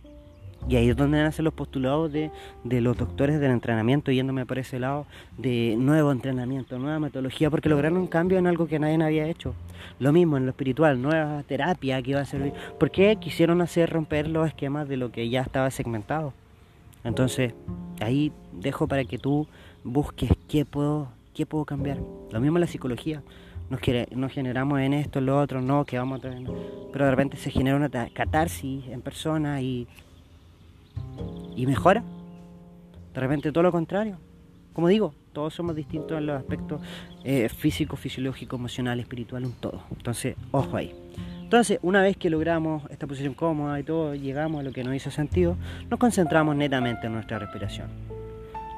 Y 0.68 0.76
ahí 0.76 0.90
es 0.90 0.96
donde 0.96 1.22
nacen 1.22 1.44
los 1.44 1.54
postulados 1.54 2.12
de, 2.12 2.30
los 2.64 2.96
doctores 2.96 3.40
del 3.40 3.50
entrenamiento, 3.50 4.12
yéndome 4.12 4.46
por 4.46 4.58
ese 4.58 4.78
lado, 4.78 5.06
de 5.38 5.74
nuevo 5.78 6.12
entrenamiento, 6.12 6.78
nueva 6.78 6.98
metodología, 6.98 7.50
porque 7.50 7.68
lograron 7.68 7.98
un 7.98 8.06
cambio 8.06 8.38
en 8.38 8.46
algo 8.46 8.66
que 8.66 8.78
nadie 8.78 9.02
había 9.02 9.26
hecho. 9.26 9.54
Lo 9.98 10.12
mismo 10.12 10.36
en 10.36 10.44
lo 10.44 10.50
espiritual, 10.50 11.00
nueva 11.00 11.42
terapia 11.44 12.00
que 12.02 12.10
iba 12.10 12.20
a 12.20 12.24
servir. 12.24 12.52
¿Por 12.78 12.90
qué 12.90 13.16
quisieron 13.16 13.60
hacer 13.60 13.90
romper 13.90 14.28
los 14.28 14.46
esquemas 14.46 14.88
de 14.88 14.96
lo 14.96 15.10
que 15.10 15.28
ya 15.28 15.40
estaba 15.40 15.70
segmentado? 15.70 16.32
Entonces, 17.02 17.54
ahí 18.00 18.30
dejo 18.52 18.86
para 18.86 19.04
que 19.04 19.18
tú 19.18 19.46
busques 19.82 20.30
qué 20.48 20.64
puedo, 20.64 21.08
qué 21.34 21.46
puedo 21.46 21.64
cambiar. 21.64 21.98
Lo 22.30 22.40
mismo 22.40 22.58
en 22.58 22.62
la 22.62 22.66
psicología 22.66 23.22
nos, 23.70 23.80
nos 24.10 24.32
generamos 24.32 24.80
en 24.80 24.92
esto, 24.92 25.20
en 25.20 25.26
lo 25.26 25.40
otro, 25.40 25.62
no, 25.62 25.84
que 25.84 25.98
vamos 25.98 26.18
a 26.18 26.22
traer. 26.22 26.44
Pero 26.92 27.04
de 27.06 27.10
repente 27.10 27.36
se 27.38 27.50
genera 27.50 27.76
una 27.76 27.88
catarsis 27.88 28.86
en 28.88 29.00
persona 29.00 29.62
y, 29.62 29.88
y 31.56 31.66
mejora. 31.66 32.04
De 33.14 33.20
repente 33.20 33.52
todo 33.52 33.62
lo 33.62 33.72
contrario. 33.72 34.18
Como 34.72 34.88
digo, 34.88 35.14
todos 35.32 35.54
somos 35.54 35.74
distintos 35.74 36.16
en 36.18 36.26
los 36.26 36.38
aspectos 36.38 36.80
eh, 37.24 37.48
físico, 37.48 37.96
fisiológico, 37.96 38.56
emocional, 38.56 39.00
espiritual, 39.00 39.44
un 39.44 39.52
todo. 39.52 39.82
Entonces, 39.90 40.36
ojo 40.52 40.76
ahí. 40.76 40.94
Entonces, 41.42 41.80
una 41.82 42.00
vez 42.00 42.16
que 42.16 42.30
logramos 42.30 42.88
esta 42.90 43.08
posición 43.08 43.34
cómoda 43.34 43.80
y 43.80 43.82
todo, 43.82 44.14
llegamos 44.14 44.60
a 44.60 44.62
lo 44.62 44.72
que 44.72 44.84
nos 44.84 44.94
hizo 44.94 45.10
sentido, 45.10 45.56
nos 45.88 45.98
concentramos 45.98 46.54
netamente 46.54 47.08
en 47.08 47.14
nuestra 47.14 47.40
respiración. 47.40 47.88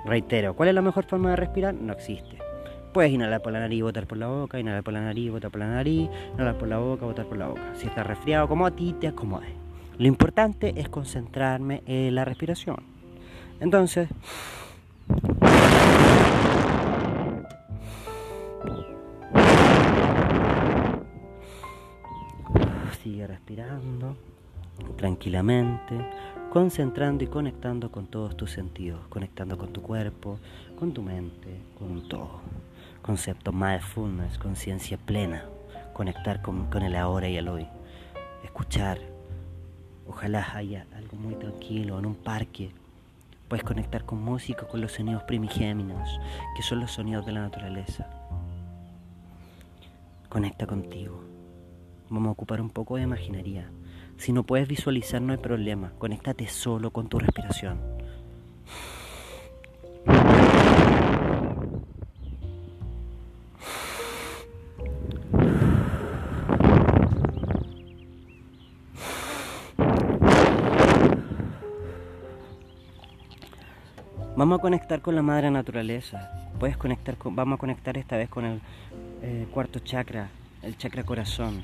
Reitero, 0.06 0.54
¿cuál 0.54 0.70
es 0.70 0.74
la 0.74 0.82
mejor 0.82 1.04
forma 1.04 1.30
de 1.30 1.36
respirar? 1.36 1.74
No 1.74 1.92
existe. 1.92 2.38
Puedes 2.92 3.12
inhalar 3.12 3.42
por 3.42 3.52
la 3.52 3.60
nariz 3.60 3.82
botar 3.82 4.06
por 4.06 4.18
la 4.18 4.28
boca, 4.28 4.58
inhalar 4.58 4.82
por 4.82 4.94
la 4.94 5.00
nariz 5.02 5.30
botar 5.30 5.50
por 5.50 5.60
la 5.60 5.68
nariz, 5.68 6.08
inhalar 6.34 6.58
por 6.58 6.68
la 6.68 6.78
boca, 6.78 7.06
botar 7.06 7.26
por 7.26 7.38
la 7.38 7.48
boca. 7.48 7.74
Si 7.74 7.86
estás 7.86 8.06
resfriado, 8.06 8.48
como 8.48 8.66
a 8.66 8.70
ti 8.70 8.94
te 8.98 9.08
acomode. 9.08 9.61
Lo 10.02 10.08
importante 10.08 10.74
es 10.80 10.88
concentrarme 10.88 11.84
en 11.86 12.16
la 12.16 12.24
respiración. 12.24 12.82
Entonces, 13.60 14.08
sigue 23.00 23.28
respirando 23.28 24.16
tranquilamente, 24.96 25.94
concentrando 26.50 27.22
y 27.22 27.28
conectando 27.28 27.92
con 27.92 28.08
todos 28.08 28.36
tus 28.36 28.50
sentidos, 28.50 29.06
conectando 29.08 29.56
con 29.56 29.72
tu 29.72 29.82
cuerpo, 29.82 30.40
con 30.80 30.92
tu 30.92 31.02
mente, 31.02 31.60
con 31.78 32.08
todo 32.08 32.40
concepto 33.02 33.52
mindfulness, 33.52 34.36
conciencia 34.36 34.98
plena, 34.98 35.44
conectar 35.92 36.42
con, 36.42 36.82
el 36.82 36.96
ahora 36.96 37.28
y 37.28 37.36
el 37.36 37.46
hoy, 37.46 37.68
escuchar, 38.42 39.11
ojalá 40.12 40.46
haya 40.54 40.86
algo 40.94 41.16
muy 41.16 41.34
tranquilo 41.34 41.98
en 41.98 42.06
un 42.06 42.14
parque, 42.14 42.70
puedes 43.48 43.64
conectar 43.64 44.04
con 44.04 44.22
música, 44.22 44.68
con 44.68 44.80
los 44.80 44.92
sonidos 44.92 45.22
primigéminos, 45.24 46.20
que 46.54 46.62
son 46.62 46.80
los 46.80 46.92
sonidos 46.92 47.24
de 47.24 47.32
la 47.32 47.40
naturaleza. 47.40 48.08
Conecta 50.28 50.66
contigo. 50.66 51.24
Vamos 52.10 52.28
a 52.28 52.32
ocupar 52.32 52.60
un 52.60 52.70
poco 52.70 52.96
de 52.96 53.02
imaginería. 53.02 53.70
Si 54.18 54.32
no 54.32 54.44
puedes 54.44 54.68
visualizar, 54.68 55.20
no 55.22 55.32
hay 55.32 55.38
problema. 55.38 55.92
Conéctate 55.98 56.46
solo 56.46 56.90
con 56.90 57.08
tu 57.08 57.18
respiración. 57.18 57.80
Vamos 74.42 74.58
a 74.58 74.62
conectar 74.62 75.00
con 75.00 75.14
la 75.14 75.22
madre 75.22 75.52
naturaleza. 75.52 76.32
Puedes 76.58 76.76
conectar 76.76 77.16
con, 77.16 77.36
vamos 77.36 77.58
a 77.58 77.60
conectar 77.60 77.96
esta 77.96 78.16
vez 78.16 78.28
con 78.28 78.44
el 78.44 78.60
eh, 79.22 79.46
cuarto 79.52 79.78
chakra, 79.78 80.30
el 80.62 80.76
chakra 80.76 81.04
corazón. 81.04 81.62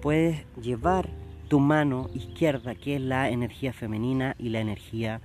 Puedes 0.00 0.46
llevar 0.56 1.10
tu 1.48 1.60
mano 1.60 2.08
izquierda, 2.14 2.74
que 2.74 2.96
es 2.96 3.02
la 3.02 3.28
energía 3.28 3.74
femenina 3.74 4.36
y 4.38 4.48
la 4.48 4.60
energía 4.60 5.20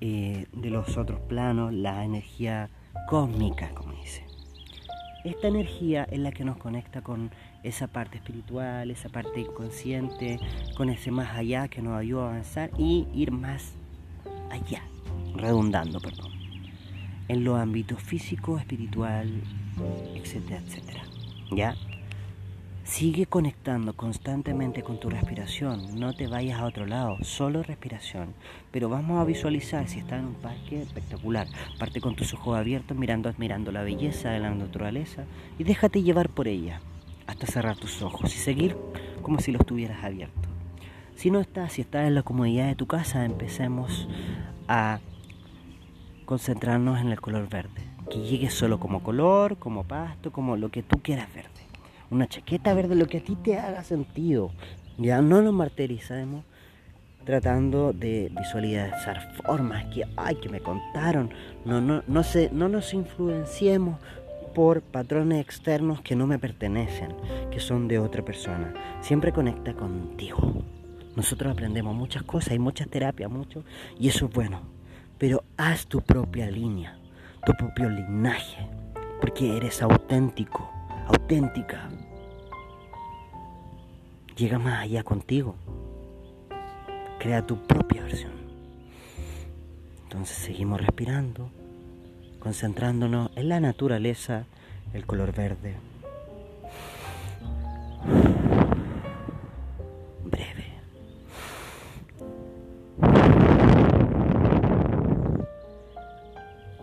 eh, 0.00 0.46
de 0.54 0.70
los 0.70 0.96
otros 0.96 1.20
planos, 1.20 1.74
la 1.74 2.02
energía 2.02 2.70
cósmica, 3.10 3.68
como 3.74 3.92
dice. 3.92 4.24
Esta 5.22 5.48
energía 5.48 6.04
es 6.10 6.18
la 6.18 6.32
que 6.32 6.46
nos 6.46 6.56
conecta 6.56 7.02
con 7.02 7.30
esa 7.62 7.88
parte 7.88 8.16
espiritual, 8.16 8.90
esa 8.90 9.10
parte 9.10 9.38
inconsciente, 9.38 10.40
con 10.78 10.88
ese 10.88 11.10
más 11.10 11.36
allá 11.36 11.68
que 11.68 11.82
nos 11.82 11.92
ayuda 11.92 12.22
a 12.22 12.28
avanzar 12.30 12.70
y 12.78 13.06
ir 13.12 13.32
más 13.32 13.74
allá, 14.52 14.82
redundando, 15.34 16.00
perdón, 16.00 16.30
en 17.28 17.44
los 17.44 17.58
ámbitos 17.58 18.02
físico, 18.02 18.58
espiritual, 18.58 19.42
etcétera, 20.14 20.60
etcétera. 20.66 21.02
¿Ya? 21.50 21.74
Sigue 22.84 23.26
conectando 23.26 23.94
constantemente 23.94 24.82
con 24.82 24.98
tu 24.98 25.08
respiración, 25.08 25.98
no 25.98 26.14
te 26.14 26.26
vayas 26.26 26.60
a 26.60 26.66
otro 26.66 26.84
lado, 26.84 27.16
solo 27.22 27.62
respiración. 27.62 28.34
Pero 28.70 28.88
vamos 28.88 29.20
a 29.20 29.24
visualizar 29.24 29.88
si 29.88 30.00
estás 30.00 30.18
en 30.18 30.26
un 30.26 30.34
parque 30.34 30.82
espectacular. 30.82 31.46
Parte 31.78 32.00
con 32.00 32.16
tus 32.16 32.34
ojos 32.34 32.56
abiertos 32.56 32.96
mirando, 32.96 33.28
admirando 33.28 33.72
la 33.72 33.82
belleza 33.82 34.30
de 34.30 34.40
la 34.40 34.50
naturaleza 34.50 35.24
y 35.58 35.64
déjate 35.64 36.02
llevar 36.02 36.28
por 36.28 36.48
ella 36.48 36.80
hasta 37.26 37.46
cerrar 37.46 37.76
tus 37.76 38.02
ojos 38.02 38.34
y 38.34 38.38
seguir 38.38 38.76
como 39.22 39.38
si 39.38 39.52
los 39.52 39.64
tuvieras 39.64 40.04
abiertos. 40.04 40.51
Si 41.14 41.30
no 41.30 41.40
estás, 41.40 41.74
si 41.74 41.82
estás 41.82 42.06
en 42.06 42.14
la 42.14 42.22
comodidad 42.22 42.66
de 42.66 42.74
tu 42.74 42.86
casa, 42.86 43.24
empecemos 43.24 44.08
a 44.68 45.00
concentrarnos 46.24 47.00
en 47.00 47.08
el 47.08 47.20
color 47.20 47.48
verde. 47.48 47.82
Que 48.10 48.20
llegue 48.20 48.50
solo 48.50 48.80
como 48.80 49.02
color, 49.02 49.58
como 49.58 49.84
pasto, 49.84 50.32
como 50.32 50.56
lo 50.56 50.70
que 50.70 50.82
tú 50.82 51.00
quieras 51.00 51.32
verde. 51.34 51.50
Una 52.10 52.26
chaqueta 52.26 52.74
verde, 52.74 52.94
lo 52.94 53.06
que 53.06 53.18
a 53.18 53.24
ti 53.24 53.36
te 53.36 53.58
haga 53.58 53.84
sentido. 53.84 54.50
Ya 54.98 55.22
no 55.22 55.42
nos 55.42 55.54
martirizamos 55.54 56.44
tratando 57.24 57.92
de 57.92 58.30
visualizar 58.36 59.32
formas 59.44 59.84
que, 59.86 60.04
ay, 60.16 60.36
que 60.36 60.48
me 60.48 60.60
contaron. 60.60 61.30
No, 61.64 61.80
no, 61.80 62.02
no, 62.06 62.22
se, 62.22 62.50
no 62.50 62.68
nos 62.68 62.92
influenciemos 62.94 63.98
por 64.54 64.82
patrones 64.82 65.40
externos 65.40 66.00
que 66.02 66.16
no 66.16 66.26
me 66.26 66.38
pertenecen, 66.38 67.14
que 67.50 67.60
son 67.60 67.88
de 67.88 67.98
otra 67.98 68.24
persona. 68.24 68.74
Siempre 69.00 69.32
conecta 69.32 69.72
contigo. 69.74 70.62
Nosotros 71.16 71.52
aprendemos 71.52 71.94
muchas 71.94 72.22
cosas, 72.22 72.52
hay 72.52 72.58
muchas 72.58 72.88
terapias, 72.88 73.30
mucho, 73.30 73.64
y 73.98 74.08
eso 74.08 74.26
es 74.26 74.32
bueno. 74.32 74.62
Pero 75.18 75.44
haz 75.56 75.86
tu 75.86 76.00
propia 76.00 76.50
línea, 76.50 76.98
tu 77.44 77.52
propio 77.52 77.88
linaje, 77.88 78.66
porque 79.20 79.56
eres 79.56 79.82
auténtico, 79.82 80.70
auténtica. 81.06 81.88
Llega 84.36 84.58
más 84.58 84.82
allá 84.82 85.02
contigo. 85.02 85.54
Crea 87.18 87.46
tu 87.46 87.62
propia 87.66 88.02
versión. 88.02 88.32
Entonces 90.04 90.36
seguimos 90.36 90.80
respirando 90.80 91.50
concentrándonos 92.42 93.30
en 93.36 93.48
la 93.48 93.60
naturaleza, 93.60 94.46
el 94.94 95.06
color 95.06 95.32
verde. 95.32 95.76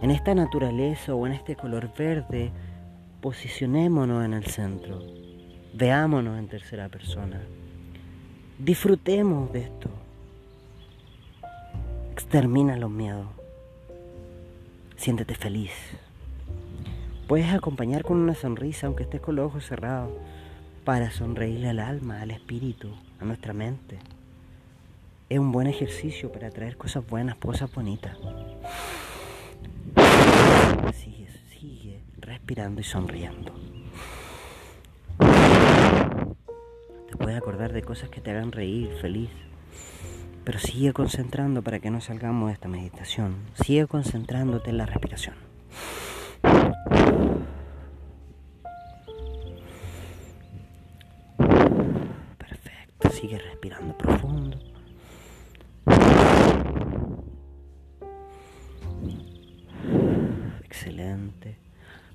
En 0.09 0.15
esta 0.15 0.33
naturaleza 0.33 1.13
o 1.13 1.27
en 1.27 1.33
este 1.33 1.55
color 1.55 1.93
verde, 1.95 2.51
posicionémonos 3.21 4.25
en 4.25 4.33
el 4.33 4.43
centro. 4.43 5.03
Veámonos 5.75 6.39
en 6.39 6.47
tercera 6.47 6.89
persona. 6.89 7.39
Disfrutemos 8.57 9.53
de 9.53 9.59
esto. 9.59 9.87
Extermina 12.11 12.75
los 12.75 12.89
miedos 12.89 13.27
siéntete 14.97 15.35
feliz. 15.35 15.73
Puedes 17.27 17.53
acompañar 17.53 18.01
con 18.01 18.17
una 18.17 18.33
sonrisa, 18.33 18.87
aunque 18.87 19.03
estés 19.03 19.21
con 19.21 19.35
los 19.35 19.45
ojos 19.45 19.67
cerrados, 19.67 20.11
para 20.85 21.11
sonreírle 21.11 21.69
al 21.69 21.77
alma, 21.77 22.23
al 22.23 22.31
espíritu, 22.31 22.95
a 23.19 23.25
nuestra 23.25 23.53
mente. 23.53 23.99
Es 25.29 25.37
un 25.37 25.51
buen 25.51 25.67
ejercicio 25.67 26.31
para 26.31 26.49
traer 26.49 26.77
cosas 26.77 27.05
buenas, 27.05 27.35
cosas 27.35 27.71
bonitas. 27.71 28.17
Sigue, 30.93 31.27
sigue 31.49 32.03
respirando 32.17 32.81
y 32.81 32.83
sonriendo. 32.83 33.53
Te 37.09 37.17
puedes 37.17 37.37
acordar 37.37 37.73
de 37.73 37.81
cosas 37.81 38.09
que 38.09 38.21
te 38.21 38.31
hagan 38.31 38.51
reír, 38.51 38.91
feliz. 39.01 39.29
Pero 40.43 40.59
sigue 40.59 40.93
concentrando 40.93 41.61
para 41.61 41.79
que 41.79 41.91
no 41.91 42.01
salgamos 42.01 42.47
de 42.47 42.53
esta 42.53 42.67
meditación. 42.67 43.35
Sigue 43.53 43.87
concentrándote 43.87 44.71
en 44.71 44.77
la 44.77 44.85
respiración. 44.85 45.35
Perfecto, 52.37 53.09
sigue 53.11 53.37
respirando 53.37 53.97
profundo. 53.97 54.18
Excelente. 60.79 61.57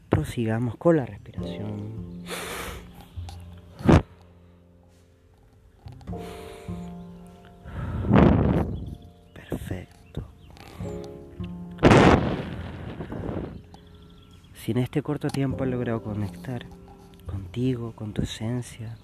Prosigamos 0.09 0.79
con 0.79 0.97
la 0.97 1.05
respiración. 1.05 2.25
Si 14.55 14.71
en 14.71 14.79
este 14.79 15.03
corto 15.03 15.29
tiempo 15.29 15.65
has 15.65 15.69
logrado 15.69 16.03
conectar 16.03 16.65
contigo, 17.27 17.93
con 17.93 18.15
tu 18.15 18.23
esencia, 18.23 18.97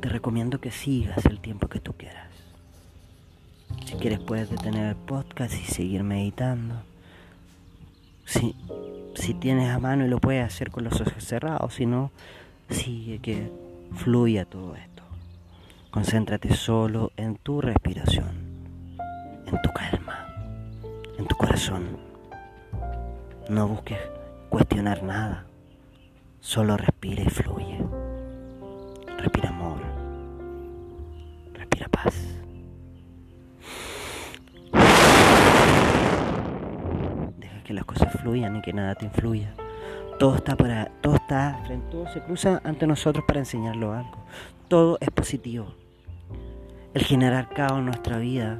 te 0.00 0.08
recomiendo 0.08 0.60
que 0.60 0.70
sigas 0.70 1.26
el 1.26 1.40
tiempo 1.40 1.66
que 1.66 1.80
tú 1.80 1.94
quieras. 1.94 2.30
Si 3.84 3.94
quieres 3.94 4.20
puedes 4.20 4.50
detener 4.50 4.86
el 4.86 4.94
podcast 4.94 5.52
y 5.54 5.64
seguir 5.64 6.04
meditando. 6.04 6.84
Si, 8.38 9.34
tienes 9.34 9.70
a 9.70 9.78
mano 9.78 10.04
y 10.04 10.08
lo 10.08 10.18
puedes 10.18 10.44
hacer 10.44 10.70
con 10.70 10.84
los 10.84 11.00
ojos 11.00 11.24
cerrados, 11.24 11.74
si 11.74 11.86
no, 11.86 12.10
sigue 12.68 13.18
que 13.18 13.50
fluya 13.94 14.44
todo 14.44 14.76
esto. 14.76 15.02
Concéntrate 15.90 16.54
solo 16.54 17.12
en 17.16 17.36
tu 17.36 17.60
respiración, 17.62 18.28
en 19.46 19.62
tu 19.62 19.72
calma, 19.72 20.26
en 21.18 21.26
tu 21.26 21.34
corazón. 21.36 21.98
No 23.48 23.68
busques 23.68 23.98
cuestionar 24.50 25.02
nada. 25.02 25.46
Solo 26.40 26.76
respira 26.76 27.22
y 27.22 27.30
fluye. 27.30 27.65
Y 38.36 38.60
que 38.62 38.72
nada 38.72 38.94
te 38.94 39.06
influya. 39.06 39.54
Todo 40.18 40.36
está 40.36 40.56
para, 40.56 40.86
todo 41.00 41.16
está 41.16 41.60
todo 41.90 42.06
se 42.08 42.20
cruza 42.20 42.60
ante 42.64 42.86
nosotros 42.86 43.24
para 43.26 43.40
enseñarlo 43.40 43.92
algo. 43.92 44.24
Todo 44.68 44.98
es 45.00 45.10
positivo. 45.10 45.74
El 46.94 47.02
generar 47.02 47.50
caos 47.50 47.78
en 47.78 47.86
nuestra 47.86 48.18
vida 48.18 48.58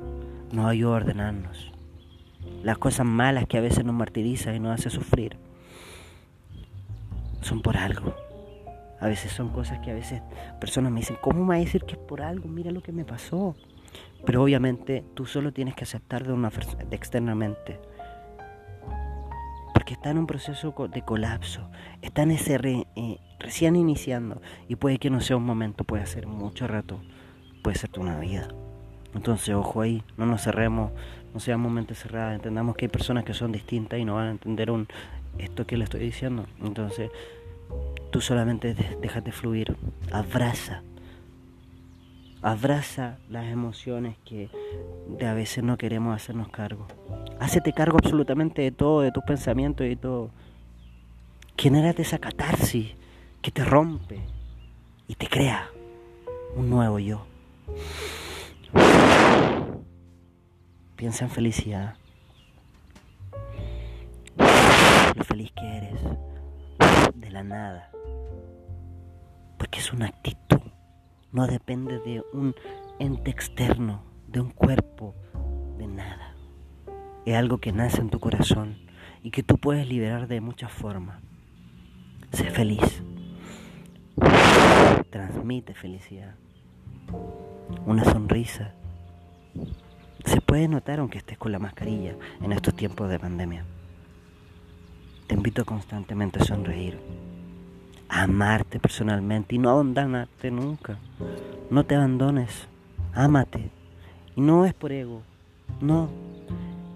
nos 0.53 0.67
ayuda 0.67 0.93
a 0.93 0.97
ordenarnos 0.97 1.73
las 2.63 2.79
cosas 2.79 3.07
malas 3.07 3.47
que 3.47 3.59
a 3.59 3.61
veces 3.61 3.85
nos 3.85 3.95
martirizan 3.95 4.57
y 4.57 4.59
nos 4.61 4.73
hace 4.73 4.91
sufrir, 4.91 5.37
son 7.41 7.63
por 7.63 7.77
algo. 7.77 8.15
A 8.99 9.07
veces 9.07 9.31
son 9.31 9.51
cosas 9.51 9.79
que 9.81 9.91
a 9.91 9.95
veces 9.95 10.23
personas 10.59 10.91
me 10.91 11.01
dicen, 11.01 11.17
¿cómo 11.21 11.43
me 11.43 11.49
va 11.51 11.55
a 11.55 11.59
decir 11.59 11.85
que 11.85 11.93
es 11.93 11.99
por 11.99 12.23
algo? 12.23 12.49
Mira 12.49 12.71
lo 12.71 12.83
que 12.83 12.93
me 12.93 13.05
pasó. 13.05 13.55
Pero 14.25 14.43
obviamente 14.43 15.05
tú 15.15 15.27
solo 15.27 15.53
tienes 15.53 15.75
que 15.77 15.85
aceptar 15.85 16.27
de 16.27 16.33
una 16.33 16.51
de 16.51 16.97
externamente. 16.97 17.79
Porque 19.87 19.95
está 19.95 20.11
en 20.11 20.19
un 20.19 20.27
proceso 20.27 20.75
de 20.93 21.03
colapso. 21.03 21.71
Está 22.03 22.25
en 22.25 22.33
ese 22.33 22.57
eh, 22.57 23.19
recién 23.39 23.77
iniciando. 23.77 24.43
Y 24.67 24.75
puede 24.75 24.99
que 24.99 25.11
no 25.11 25.21
sea 25.21 25.37
un 25.37 25.45
momento, 25.45 25.85
puede 25.85 26.05
ser 26.07 26.27
mucho 26.27 26.67
rato. 26.67 27.01
Puede 27.63 27.79
ser 27.79 27.91
una 27.97 28.19
vida. 28.19 28.49
Entonces, 29.15 29.55
ojo 29.55 29.83
ahí, 29.83 30.03
no 30.17 30.27
nos 30.27 30.43
cerremos, 30.43 30.91
no 31.33 31.39
seamos 31.39 31.71
mente 31.71 31.95
cerrada, 31.95 32.35
entendamos 32.35 32.75
que 32.75 32.87
hay 32.87 32.89
personas 32.89 33.23
que 33.23 33.33
son 33.33 33.53
distintas 33.53 34.01
y 34.01 34.05
no 34.05 34.17
van 34.17 34.27
a 34.27 34.31
entender 34.33 34.73
un, 34.73 34.89
esto 35.39 35.69
que 35.69 35.77
le 35.77 35.85
estoy 35.85 36.01
diciendo. 36.01 36.47
Entonces, 36.61 37.09
tú 38.11 38.21
solamente 38.21 38.75
déjate 39.01 39.31
fluir, 39.31 39.77
abraza, 40.11 40.83
abraza 42.47 43.19
las 43.29 43.47
emociones 43.47 44.17
que 44.25 44.49
de 45.19 45.27
a 45.27 45.35
veces 45.35 45.65
no 45.65 45.77
queremos 45.77 46.15
hacernos 46.15 46.49
cargo. 46.49 46.87
Hacete 47.41 47.73
cargo 47.73 47.99
absolutamente 47.99 48.63
de 48.63 48.71
todo, 48.71 49.01
de 49.01 49.11
tus 49.11 49.25
pensamientos 49.25 49.85
y 49.85 49.91
de 49.91 49.97
todo. 49.97 50.31
Genérate 51.59 52.03
esa 52.03 52.19
catarsis 52.19 52.95
que 53.43 53.51
te 53.51 53.65
rompe 53.65 54.21
y 55.09 55.17
te 55.17 55.27
crea. 55.27 55.71
un 56.55 56.71
nuevo 56.71 57.01
yo. 57.01 57.27
Piensa 60.95 61.25
en 61.25 61.31
felicidad. 61.31 61.97
Lo 65.17 65.25
feliz 65.25 65.51
que 65.51 65.77
eres 65.77 66.01
de 67.13 67.31
la 67.31 67.43
nada. 67.43 67.91
Porque 69.59 69.81
es 69.81 69.93
una 69.93 70.07
actitud. 70.07 70.46
No 71.33 71.47
depende 71.47 71.99
de 71.99 72.23
un 72.33 72.55
ente 72.99 73.31
externo, 73.31 74.03
de 74.29 74.41
un 74.41 74.51
cuerpo, 74.51 75.15
de 75.79 75.87
nada. 75.87 76.35
Es 77.25 77.35
algo 77.35 77.59
que 77.59 77.73
nace 77.73 78.01
en 78.01 78.11
tu 78.11 78.21
corazón 78.21 78.79
y 79.23 79.31
que 79.31 79.43
tú 79.43 79.59
puedes 79.59 79.89
liberar 79.89 80.29
de 80.29 80.41
muchas 80.41 80.73
formas. 80.73 81.21
Sé 82.33 82.51
feliz. 82.51 83.03
Transmite 85.11 85.75
felicidad. 85.75 86.37
Una 87.85 88.05
sonrisa. 88.05 88.75
Se 90.25 90.41
puede 90.41 90.69
notar 90.69 91.01
aunque 91.01 91.19
estés 91.19 91.39
con 91.39 91.53
la 91.53 91.59
mascarilla 91.59 92.17
en 92.41 92.53
estos 92.53 92.75
tiempos 92.75 93.09
de 93.09 93.19
pandemia. 93.19 93.65
Te 95.27 95.35
invito 95.35 95.65
constantemente 95.65 96.41
a 96.41 96.45
sonreír, 96.45 96.99
amarte 98.09 98.79
personalmente 98.79 99.55
y 99.55 99.59
no 99.59 99.71
abandonarte 99.71 100.51
nunca. 100.51 100.99
No 101.71 101.85
te 101.85 101.95
abandones, 101.95 102.69
ámate. 103.13 103.71
Y 104.35 104.41
no 104.41 104.65
es 104.65 104.75
por 104.75 104.93
ego, 104.93 105.23
no. 105.81 106.09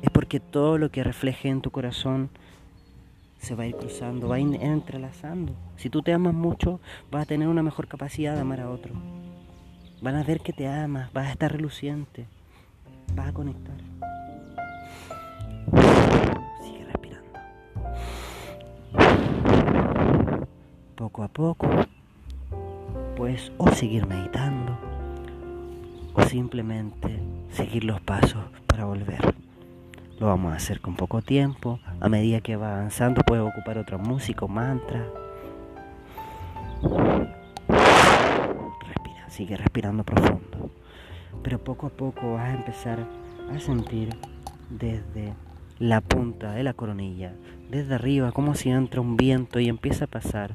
Es 0.03 0.11
porque 0.11 0.41
todo 0.41 0.79
lo 0.79 0.91
que 0.91 1.05
refleje 1.05 1.49
en 1.49 1.61
tu 1.61 1.71
corazón 1.71 2.31
se 3.39 3.55
va 3.55 3.65
a 3.65 3.67
ir 3.67 3.77
cruzando, 3.77 4.29
va 4.29 4.37
a 4.37 4.41
ir 4.41 4.55
entrelazando. 4.61 5.55
Si 5.77 5.91
tú 5.91 6.03
te 6.03 6.13
amas 6.13 6.35
mucho, 6.35 6.81
vas 7.11 7.23
a 7.23 7.27
tener 7.27 7.49
una 7.49 7.63
mejor 7.63 7.89
capacidad 7.89 8.35
de 8.35 8.41
amar 8.41 8.61
a 8.61 8.71
otro. 8.71 8.95
Van 10.03 10.15
a 10.15 10.23
ver 10.23 10.41
que 10.41 10.53
te 10.53 10.69
amas, 10.69 11.13
vas 11.13 11.29
a 11.29 11.33
estar 11.33 11.53
reluciente, 11.53 12.27
vas 13.15 13.29
a 13.29 13.33
conectar. 13.33 13.90
Poco 21.01 21.23
a 21.23 21.29
poco, 21.29 21.67
puedes 23.17 23.51
o 23.57 23.71
seguir 23.71 24.07
meditando 24.07 24.79
o 26.13 26.21
simplemente 26.25 27.19
seguir 27.51 27.85
los 27.85 28.03
pasos 28.03 28.45
para 28.67 28.85
volver. 28.85 29.35
Lo 30.19 30.27
vamos 30.27 30.53
a 30.53 30.57
hacer 30.57 30.83
con 30.83 30.97
poco 30.97 31.23
tiempo. 31.23 31.81
A 32.01 32.11
medida 32.11 32.43
que 32.43 32.57
va 32.57 32.75
avanzando 32.75 33.23
puedes 33.23 33.49
ocupar 33.49 33.79
otra 33.79 33.97
música 33.97 34.45
o 34.45 34.49
mantra. 34.49 35.07
Respira, 38.87 39.31
sigue 39.31 39.57
respirando 39.57 40.05
profundo. 40.05 40.71
Pero 41.43 41.59
poco 41.65 41.87
a 41.87 41.91
poco 41.91 42.35
vas 42.35 42.51
a 42.51 42.55
empezar 42.57 43.07
a 43.51 43.59
sentir 43.59 44.15
desde 44.69 45.33
la 45.81 46.01
punta 46.01 46.53
de 46.53 46.63
la 46.63 46.75
coronilla, 46.75 47.33
desde 47.71 47.97
arriba, 47.97 48.31
como 48.31 48.55
si 48.55 48.71
entra 48.71 49.01
un 49.01 49.17
viento 49.17 49.59
y 49.59 49.69
empieza 49.69 50.05
a 50.05 50.09
pasar 50.09 50.53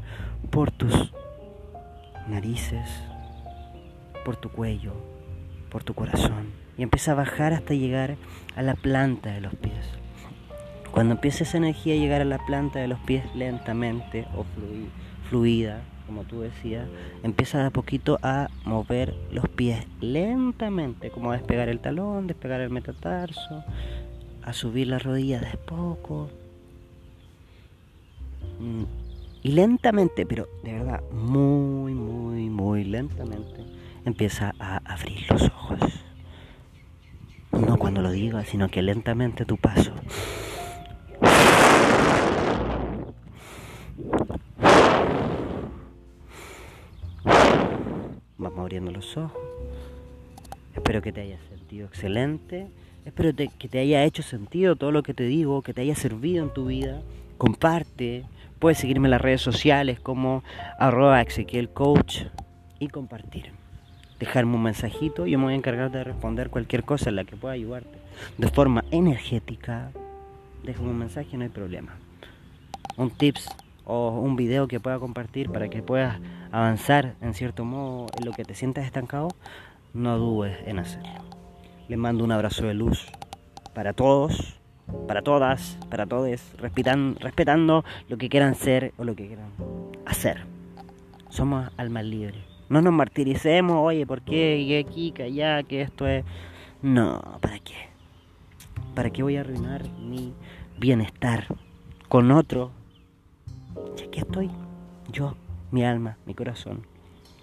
por 0.52 0.72
tus 0.72 1.12
narices, 2.30 2.88
por 4.24 4.38
tu 4.38 4.50
cuello, 4.50 4.94
por 5.70 5.84
tu 5.84 5.94
corazón 5.94 6.66
y 6.78 6.84
empieza 6.84 7.14
a 7.14 7.16
bajar 7.16 7.54
hasta 7.54 7.74
llegar 7.74 8.18
a 8.56 8.62
la 8.62 8.76
planta 8.76 9.32
de 9.32 9.42
los 9.42 9.56
pies. 9.56 9.90
Cuando 10.92 11.16
empieza 11.16 11.44
esa 11.44 11.58
energía 11.58 11.96
a 11.96 11.98
llegar 11.98 12.22
a 12.22 12.26
la 12.26 12.38
planta 12.46 12.80
de 12.80 12.88
los 12.88 13.00
pies 13.00 13.24
lentamente 13.36 14.28
o 14.36 14.46
fluida, 15.30 15.82
como 16.08 16.24
tú 16.24 16.42
decías, 16.42 16.88
empieza 17.24 17.60
de 17.60 17.66
a 17.66 17.72
poquito 17.72 18.20
a 18.22 18.50
mover 18.64 19.16
los 19.32 19.50
pies 19.50 19.86
lentamente, 20.00 21.10
como 21.10 21.32
a 21.32 21.38
despegar 21.38 21.68
el 21.68 21.80
talón, 21.80 22.28
despegar 22.28 22.62
el 22.62 22.70
metatarso, 22.70 23.64
a 24.46 24.54
subir 24.54 24.88
las 24.88 25.02
rodillas 25.04 25.42
de 25.42 25.58
poco. 25.58 26.30
Mm, 28.60 28.84
y 29.42 29.52
lentamente, 29.52 30.26
pero 30.26 30.48
de 30.64 30.74
verdad, 30.74 31.02
muy, 31.12 31.94
muy, 31.94 32.50
muy 32.50 32.84
lentamente, 32.84 33.66
empieza 34.06 34.54
a 34.60 34.78
abrir 34.86 35.30
los 35.32 35.42
ojos. 35.44 35.80
No 37.52 37.78
cuando 37.78 38.02
lo 38.02 38.12
digas, 38.12 38.48
sino 38.48 38.70
que 38.70 38.84
lentamente 38.84 39.46
tu 39.46 39.58
paso. 39.58 39.94
Vamos 48.38 48.60
abriendo 48.60 48.92
los 48.92 49.18
ojos. 49.18 49.42
Espero 50.76 51.02
que 51.02 51.12
te 51.12 51.22
haya 51.22 51.40
sentido 51.50 51.88
excelente. 51.88 52.70
Espero 53.06 53.32
que 53.36 53.68
te 53.70 53.80
haya 53.80 54.04
hecho 54.04 54.24
sentido 54.24 54.76
todo 54.76 54.92
lo 54.92 55.04
que 55.04 55.14
te 55.14 55.24
digo, 55.24 55.62
que 55.62 55.74
te 55.74 55.82
haya 55.82 55.96
servido 55.96 56.44
en 56.44 56.54
tu 56.54 56.66
vida. 56.66 57.02
Comparte. 57.38 58.26
Puedes 58.60 58.80
seguirme 58.80 59.08
en 59.08 59.12
las 59.12 59.22
redes 59.22 59.42
sociales 59.42 60.00
como 60.00 60.44
arroba 60.80 61.24
Coach 61.74 62.24
y 62.80 62.88
compartir 62.88 63.52
dejarme 64.20 64.56
un 64.56 64.64
mensajito, 64.64 65.26
yo 65.26 65.38
me 65.38 65.46
voy 65.46 65.54
a 65.54 65.58
encargar 65.58 65.92
de 65.92 66.04
responder 66.04 66.50
cualquier 66.50 66.84
cosa 66.84 67.10
en 67.10 67.18
la 67.18 67.26
que 67.26 67.36
pueda 67.36 67.54
ayudarte. 67.54 67.98
De 68.38 68.48
forma 68.48 68.84
energética, 68.92 69.92
déjame 70.64 70.90
un 70.90 71.00
mensaje, 71.00 71.38
no 71.38 71.44
hay 71.44 71.50
problema. 71.50 71.96
Un 72.98 73.12
tips 73.12 73.50
o 73.84 74.10
un 74.20 74.36
video 74.36 74.68
que 74.68 74.80
pueda 74.80 75.00
compartir 75.00 75.50
para 75.50 75.70
que 75.70 75.84
puedas 75.84 76.20
avanzar 76.52 77.16
en 77.22 77.34
cierto 77.34 77.66
modo 77.66 78.08
en 78.18 78.26
lo 78.26 78.32
que 78.32 78.46
te 78.46 78.56
sientas 78.56 78.86
estancado, 78.86 79.30
no 79.94 80.18
dudes 80.18 80.58
en 80.66 80.80
hacerlo. 80.80 81.25
Les 81.88 81.98
mando 81.98 82.24
un 82.24 82.32
abrazo 82.32 82.66
de 82.66 82.74
luz 82.74 83.08
para 83.74 83.94
todos, 83.94 84.60
para 85.08 85.22
todas, 85.22 85.78
para 85.90 86.06
todos, 86.06 86.42
respetando, 86.58 87.20
respetando 87.20 87.86
lo 88.10 88.18
que 88.18 88.30
quieran 88.30 88.56
ser 88.56 88.94
o 88.98 89.04
lo 89.04 89.16
que 89.16 89.28
quieran 89.28 89.50
hacer. 90.06 90.46
Somos 91.30 91.70
almas 91.78 92.06
libres 92.06 92.56
no 92.70 92.82
nos 92.82 92.94
martiricemos, 92.94 93.78
oye, 93.78 94.06
¿por 94.06 94.22
qué? 94.22 94.84
Aquí, 94.86 95.12
que 95.12 95.24
allá, 95.24 95.64
que 95.64 95.82
esto 95.82 96.08
es... 96.08 96.26
No, 96.82 97.22
¿para 97.42 97.60
qué? 97.60 97.76
¿Para 98.94 99.10
qué 99.10 99.24
voy 99.24 99.38
a 99.38 99.42
arruinar 99.42 99.84
mi 100.00 100.34
bienestar 100.78 101.48
con 102.10 102.32
otro? 102.32 102.72
Y 103.98 104.04
aquí 104.04 104.20
estoy, 104.20 104.50
yo, 105.12 105.36
mi 105.72 105.84
alma, 105.84 106.18
mi 106.26 106.34
corazón. 106.34 106.86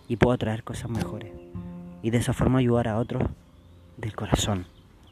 Y 0.09 0.17
puedo 0.17 0.37
traer 0.39 0.65
cosas 0.65 0.91
mejores. 0.91 1.33
Y 2.03 2.11
de 2.11 2.19
esa 2.19 2.33
forma 2.33 2.59
ayudar 2.59 2.89
a 2.89 2.99
otros 2.99 3.23
del 3.97 4.15
corazón. 4.15 4.67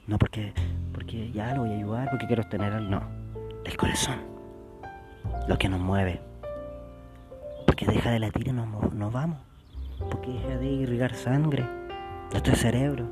No 0.07 0.19
porque, 0.19 0.53
porque 0.93 1.31
ya 1.33 1.55
lo 1.55 1.63
voy 1.63 1.71
a 1.71 1.77
ayudar, 1.77 2.11
porque 2.11 2.27
quiero 2.27 2.45
tener 2.45 2.73
al... 2.73 2.91
No, 2.91 3.03
del 3.65 3.77
corazón. 3.77 4.19
Lo 5.49 5.59
que 5.59 5.69
nos 5.69 5.81
mueve. 5.81 6.21
Porque 7.67 7.87
deja 7.87 8.11
de 8.11 8.19
latir 8.19 8.49
y 8.49 8.53
nos, 8.53 8.93
nos 8.93 9.13
vamos 9.13 9.39
porque 10.09 10.31
deja 10.33 10.57
de 10.57 10.67
irrigar 10.67 11.15
sangre, 11.15 11.67
nuestro 12.31 12.55
cerebro 12.55 13.07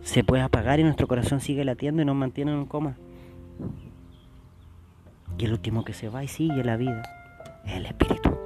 se 0.00 0.24
puede 0.24 0.42
apagar 0.42 0.80
y 0.80 0.84
nuestro 0.84 1.06
corazón 1.06 1.40
sigue 1.40 1.64
latiendo 1.64 2.02
y 2.02 2.04
nos 2.04 2.16
mantiene 2.16 2.52
en 2.52 2.66
coma. 2.66 2.96
Y 5.38 5.44
el 5.44 5.52
último 5.52 5.84
que 5.84 5.92
se 5.92 6.08
va 6.08 6.24
y 6.24 6.28
sigue 6.28 6.64
la 6.64 6.76
vida 6.76 7.02
es 7.64 7.74
el 7.74 7.86
espíritu. 7.86 8.36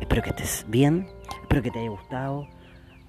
Espero 0.00 0.22
que 0.22 0.30
estés 0.30 0.66
bien, 0.68 1.08
espero 1.42 1.62
que 1.62 1.70
te 1.70 1.78
haya 1.78 1.90
gustado. 1.90 2.48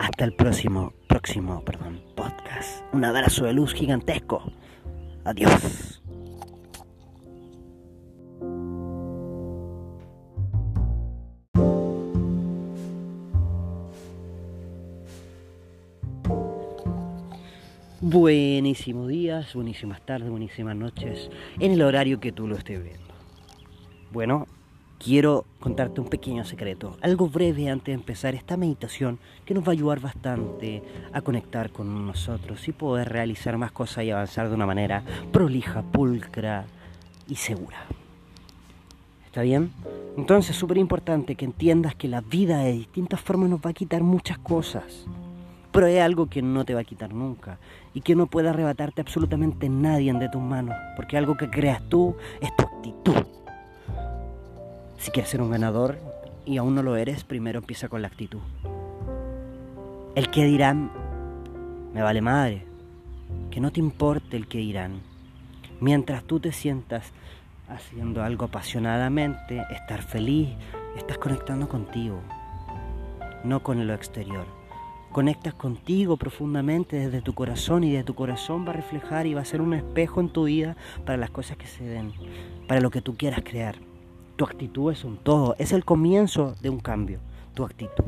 Hasta 0.04 0.26
el 0.26 0.34
próximo, 0.34 0.92
próximo, 1.08 1.64
perdón, 1.64 2.02
podcast. 2.14 2.84
Un 2.92 3.06
abrazo 3.06 3.46
de 3.46 3.54
luz 3.54 3.74
gigantesco. 3.74 4.44
Adiós. 5.24 6.02
Buenísimos 18.02 19.08
días, 19.08 19.54
buenísimas 19.56 20.06
tardes, 20.06 20.30
buenísimas 20.30 20.76
noches, 20.76 21.30
en 21.62 21.72
el 21.72 21.82
horario 21.82 22.20
que 22.20 22.34
tú 22.34 22.46
lo 22.46 22.58
estés 22.58 22.84
viendo. 22.84 23.14
Bueno, 24.12 24.48
quiero 25.04 25.46
contarte 25.60 26.00
un 26.00 26.08
pequeño 26.08 26.46
secreto, 26.46 26.96
algo 27.02 27.28
breve 27.28 27.70
antes 27.70 27.88
de 27.88 27.94
empezar 27.94 28.36
esta 28.36 28.56
meditación 28.56 29.20
que 29.46 29.54
nos 29.54 29.64
va 29.64 29.70
a 29.70 29.72
ayudar 29.72 30.00
bastante 30.00 30.82
a 31.12 31.22
conectar 31.22 31.72
con 31.72 32.08
nosotros 32.08 32.66
y 32.68 32.72
poder 32.72 33.10
realizar 33.10 33.58
más 33.58 33.72
cosas 33.72 34.06
y 34.06 34.12
avanzar 34.12 34.48
de 34.48 34.56
una 34.56 34.66
manera 34.66 35.04
prolija, 35.32 35.82
pulcra 35.82 36.66
y 37.28 37.36
segura. 37.36 37.86
¿Está 39.26 39.42
bien? 39.42 39.74
Entonces 40.16 40.52
es 40.52 40.58
súper 40.58 40.78
importante 40.78 41.36
que 41.36 41.46
entiendas 41.46 41.96
que 41.96 42.08
la 42.08 42.22
vida 42.22 42.60
de 42.60 42.72
distintas 42.72 43.20
formas 43.20 43.50
nos 43.50 43.60
va 43.60 43.72
a 43.72 43.74
quitar 43.74 44.04
muchas 44.04 44.38
cosas 44.38 45.06
pero 45.74 45.88
es 45.88 46.00
algo 46.00 46.28
que 46.28 46.44
no 46.44 46.66
te 46.66 46.76
va 46.76 46.82
a 46.82 46.84
quitar 46.84 47.16
nunca 47.16 47.58
y 47.96 48.02
que 48.02 48.16
no 48.16 48.28
puede 48.28 48.48
arrebatarte 48.48 49.02
absolutamente 49.02 49.70
nadie 49.70 50.14
de 50.14 50.30
tus 50.30 50.40
manos, 50.40 50.76
porque 50.96 51.18
algo 51.18 51.36
que 51.36 51.50
creas 51.50 51.82
tú 51.90 52.16
es 52.40 52.56
tu. 52.56 52.93
Si 55.04 55.12
quieres 55.12 55.32
ser 55.32 55.42
un 55.42 55.52
ganador 55.52 55.98
y 56.46 56.56
aún 56.56 56.76
no 56.76 56.82
lo 56.82 56.96
eres, 56.96 57.26
primero 57.26 57.60
empieza 57.60 57.90
con 57.90 58.02
la 58.02 58.08
actitud. 58.08 58.40
El 60.16 60.32
que 60.32 60.46
dirán, 60.46 60.92
me 61.94 62.02
vale 62.02 62.22
madre. 62.22 62.66
Que 63.52 63.60
no 63.60 63.70
te 63.74 63.82
importe 63.82 64.38
el 64.38 64.48
que 64.48 64.60
dirán. 64.60 65.02
Mientras 65.82 66.24
tú 66.24 66.40
te 66.40 66.54
sientas 66.54 67.12
haciendo 67.68 68.24
algo 68.24 68.46
apasionadamente, 68.46 69.66
estar 69.72 70.04
feliz, 70.04 70.48
estás 70.96 71.18
conectando 71.18 71.68
contigo, 71.68 72.22
no 73.44 73.62
con 73.62 73.86
lo 73.86 73.94
exterior. 73.94 74.46
Conectas 75.12 75.54
contigo 75.54 76.16
profundamente 76.16 76.96
desde 76.96 77.22
tu 77.22 77.34
corazón 77.34 77.84
y 77.84 77.92
de 77.92 78.06
tu 78.06 78.16
corazón 78.16 78.66
va 78.66 78.70
a 78.70 78.76
reflejar 78.78 79.28
y 79.28 79.34
va 79.34 79.42
a 79.42 79.46
ser 79.46 79.60
un 79.60 79.74
espejo 79.74 80.22
en 80.22 80.30
tu 80.30 80.46
vida 80.46 80.78
para 81.06 81.18
las 81.18 81.30
cosas 81.30 81.58
que 81.58 81.68
se 81.68 81.84
den, 81.84 82.14
para 82.70 82.80
lo 82.80 82.90
que 82.90 83.02
tú 83.02 83.18
quieras 83.18 83.42
crear. 83.44 83.76
Tu 84.36 84.46
actitud 84.46 84.92
es 84.92 85.04
un 85.04 85.18
todo, 85.18 85.56
es 85.60 85.72
el 85.72 85.86
comienzo 85.86 86.56
de 86.62 86.70
un 86.70 86.80
cambio, 86.80 87.20
tu 87.54 87.64
actitud. 87.64 88.06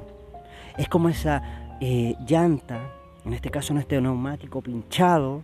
Es 0.78 0.90
como 0.90 1.10
esa 1.10 1.78
eh, 1.82 2.16
llanta, 2.28 2.92
en 3.26 3.34
este 3.34 3.50
caso 3.50 3.74
en 3.74 3.80
este 3.80 4.02
neumático 4.02 4.62
pinchado, 4.62 5.44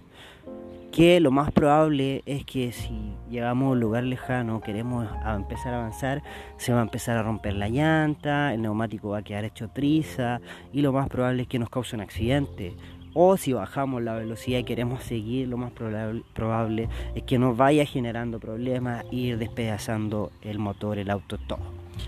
que 0.91 1.21
lo 1.21 1.31
más 1.31 1.51
probable 1.51 2.21
es 2.25 2.43
que 2.45 2.73
si 2.73 3.13
llegamos 3.29 3.67
a 3.67 3.69
un 3.71 3.79
lugar 3.79 4.03
lejano, 4.03 4.59
queremos 4.59 5.07
empezar 5.25 5.73
a 5.73 5.77
avanzar, 5.77 6.21
se 6.57 6.73
va 6.73 6.79
a 6.79 6.83
empezar 6.83 7.17
a 7.17 7.23
romper 7.23 7.53
la 7.53 7.69
llanta, 7.69 8.53
el 8.53 8.61
neumático 8.61 9.09
va 9.09 9.19
a 9.19 9.21
quedar 9.23 9.45
hecho 9.45 9.69
triza 9.69 10.41
y 10.73 10.81
lo 10.81 10.91
más 10.91 11.07
probable 11.07 11.43
es 11.43 11.47
que 11.47 11.59
nos 11.59 11.69
cause 11.69 11.95
un 11.95 12.01
accidente. 12.01 12.75
O 13.13 13.35
si 13.35 13.53
bajamos 13.53 14.01
la 14.01 14.15
velocidad 14.15 14.59
y 14.59 14.63
queremos 14.63 15.03
seguir, 15.03 15.47
lo 15.47 15.57
más 15.57 15.71
probable, 15.71 16.89
es 17.13 17.23
que 17.23 17.37
nos 17.37 17.57
vaya 17.57 17.85
generando 17.85 18.39
problemas 18.39 19.05
y 19.11 19.27
ir 19.27 19.37
despedazando 19.37 20.31
el 20.41 20.59
motor, 20.59 20.97
el 20.97 21.09
auto, 21.09 21.37
todo. 21.37 21.59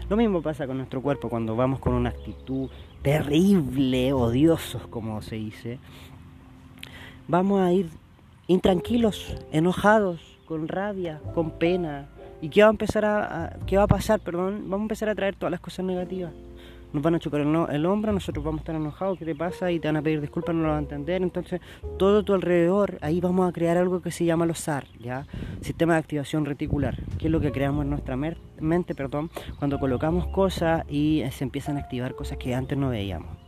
Lo 0.10 0.16
mismo 0.16 0.42
pasa 0.42 0.66
con 0.66 0.78
nuestro 0.78 1.02
cuerpo 1.02 1.30
cuando 1.30 1.56
vamos 1.56 1.80
con 1.80 1.94
una 1.94 2.10
actitud 2.10 2.70
terrible, 3.02 4.14
odiosos 4.14 4.88
como 4.88 5.22
se 5.22 5.36
dice. 5.36 5.80
Vamos 7.28 7.62
a 7.62 7.72
ir 7.74 7.90
intranquilos, 8.48 9.36
enojados, 9.52 10.22
con 10.46 10.68
rabia, 10.68 11.22
con 11.34 11.52
pena. 11.52 12.08
¿Y 12.42 12.50
qué 12.50 12.62
va 12.62 12.68
a 12.68 12.72
empezar 12.72 13.06
a, 13.06 13.58
qué 13.66 13.78
va 13.78 13.84
a 13.84 13.88
pasar, 13.88 14.20
perdón? 14.20 14.64
Vamos 14.64 14.82
a 14.82 14.84
empezar 14.84 15.10
a 15.10 15.16
traer 15.16 15.36
todas 15.36 15.52
las 15.52 15.60
cosas 15.60 15.86
negativas. 15.86 16.32
Nos 16.94 17.02
van 17.02 17.16
a 17.16 17.20
chocar 17.20 17.42
el, 17.42 17.86
hombro, 17.86 18.14
nosotros 18.14 18.46
vamos 18.46 18.60
a 18.60 18.62
estar 18.62 18.76
enojados, 18.76 19.18
¿qué 19.18 19.26
te 19.26 19.36
pasa? 19.36 19.72
Y 19.72 19.80
te 19.80 19.88
van 19.88 19.98
a 19.98 20.02
pedir 20.02 20.22
disculpas, 20.22 20.56
no 20.56 20.62
lo 20.62 20.70
van 20.70 20.78
a 20.78 20.82
entender. 20.82 21.22
Entonces, 21.24 21.60
todo 21.98 22.24
tu 22.24 22.34
alrededor, 22.34 22.98
ahí 23.02 23.20
vamos 23.20 23.50
a 23.50 23.52
crear 23.52 23.78
algo 23.78 24.02
que 24.02 24.12
se 24.12 24.26
llama 24.26 24.46
los 24.46 24.60
SAR, 24.60 24.86
¿ya? 25.00 25.26
Sistema 25.62 25.94
de 25.94 26.00
activación 26.00 26.46
reticular, 26.46 26.96
que 27.18 27.26
es 27.26 27.32
lo 27.32 27.40
que 27.40 27.52
creamos 27.52 27.84
en 27.84 27.90
nuestra 27.90 28.16
mente, 28.16 28.96
perdón, 28.96 29.32
cuando 29.58 29.80
colocamos 29.80 30.28
cosas 30.28 30.86
y 30.88 31.24
se 31.32 31.44
empiezan 31.44 31.78
a 31.78 31.82
activar 31.82 32.16
cosas 32.16 32.38
que 32.38 32.54
antes 32.54 32.78
no 32.78 32.90
veíamos. 32.90 33.43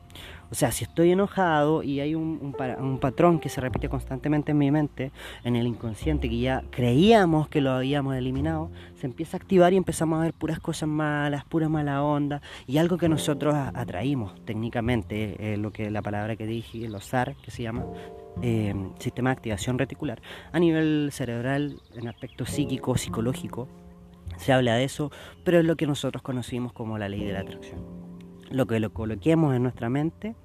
O 0.52 0.56
sea, 0.56 0.72
si 0.72 0.84
estoy 0.84 1.12
enojado 1.12 1.84
y 1.84 2.00
hay 2.00 2.16
un, 2.16 2.56
patrón 3.02 3.40
que 3.40 3.50
se 3.50 3.62
repite 3.62 3.90
constantemente 3.90 4.52
en 4.52 4.58
mi 4.58 4.72
mente, 4.72 5.12
en 5.44 5.56
el 5.56 5.68
inconsciente, 5.68 6.30
que 6.30 6.40
ya 6.40 6.64
creíamos 6.70 7.48
que 7.50 7.62
lo 7.62 7.72
habíamos 7.72 8.16
eliminado, 8.16 8.70
se 8.96 9.08
empieza 9.08 9.38
a 9.38 9.40
activar 9.40 9.74
y 9.74 9.78
empezamos 9.78 10.20
a 10.20 10.24
ver 10.24 10.34
puras 10.34 10.60
cosas 10.60 10.88
malas, 10.88 11.46
pura 11.46 11.68
mala 11.70 12.04
onda 12.04 12.42
y 12.68 12.78
algo 12.78 12.98
que 12.98 13.10
nosotros 13.10 13.56
atraímos 13.56 14.36
técnicamente, 14.46 15.54
eh, 15.54 15.58
lo 15.58 15.72
que 15.72 15.90
la 15.90 16.02
palabra 16.02 16.36
que 16.36 16.46
dije, 16.46 16.88
los 16.88 17.06
SAR, 17.06 17.36
que 17.44 17.52
se 17.52 17.64
llama, 17.64 17.86
eh, 18.42 18.74
sistema 19.00 19.30
de 19.32 19.34
activación 19.34 19.80
reticular, 19.80 20.22
a 20.52 20.60
nivel 20.60 21.10
cerebral, 21.12 21.82
en 21.96 22.08
aspecto 22.08 22.46
psíquico, 22.46 22.98
psicológico, 22.98 23.68
se 24.38 24.54
habla 24.54 24.76
de 24.76 24.84
eso, 24.84 25.12
pero 25.44 25.60
es 25.60 25.66
lo 25.66 25.76
que 25.76 25.88
nosotros 25.88 26.22
conocimos 26.22 26.74
como 26.74 26.98
la 26.98 27.10
ley 27.10 27.24
de 27.24 27.34
la 27.34 27.40
atracción. 27.42 28.05
Lo 28.50 28.68
que 28.68 28.80
lo 28.80 28.94
coloquemos 28.94 29.56
en 29.56 29.64
nuestra 29.64 29.90
mente 29.90 30.36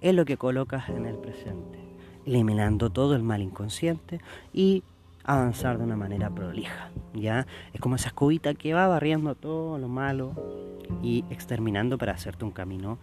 es 0.00 0.14
lo 0.14 0.24
que 0.24 0.36
colocas 0.36 0.88
en 0.88 1.06
el 1.06 1.16
presente, 1.16 1.78
eliminando 2.24 2.90
todo 2.90 3.14
el 3.14 3.22
mal 3.22 3.42
inconsciente 3.42 4.20
y 4.52 4.82
avanzar 5.24 5.78
de 5.78 5.84
una 5.84 5.96
manera 5.96 6.30
prolija, 6.30 6.90
¿ya? 7.14 7.46
Es 7.72 7.80
como 7.80 7.96
esa 7.96 8.08
escobita 8.08 8.54
que 8.54 8.74
va 8.74 8.86
barriendo 8.86 9.34
todo 9.34 9.78
lo 9.78 9.88
malo 9.88 10.32
y 11.02 11.24
exterminando 11.30 11.98
para 11.98 12.12
hacerte 12.12 12.44
un 12.44 12.52
camino 12.52 12.98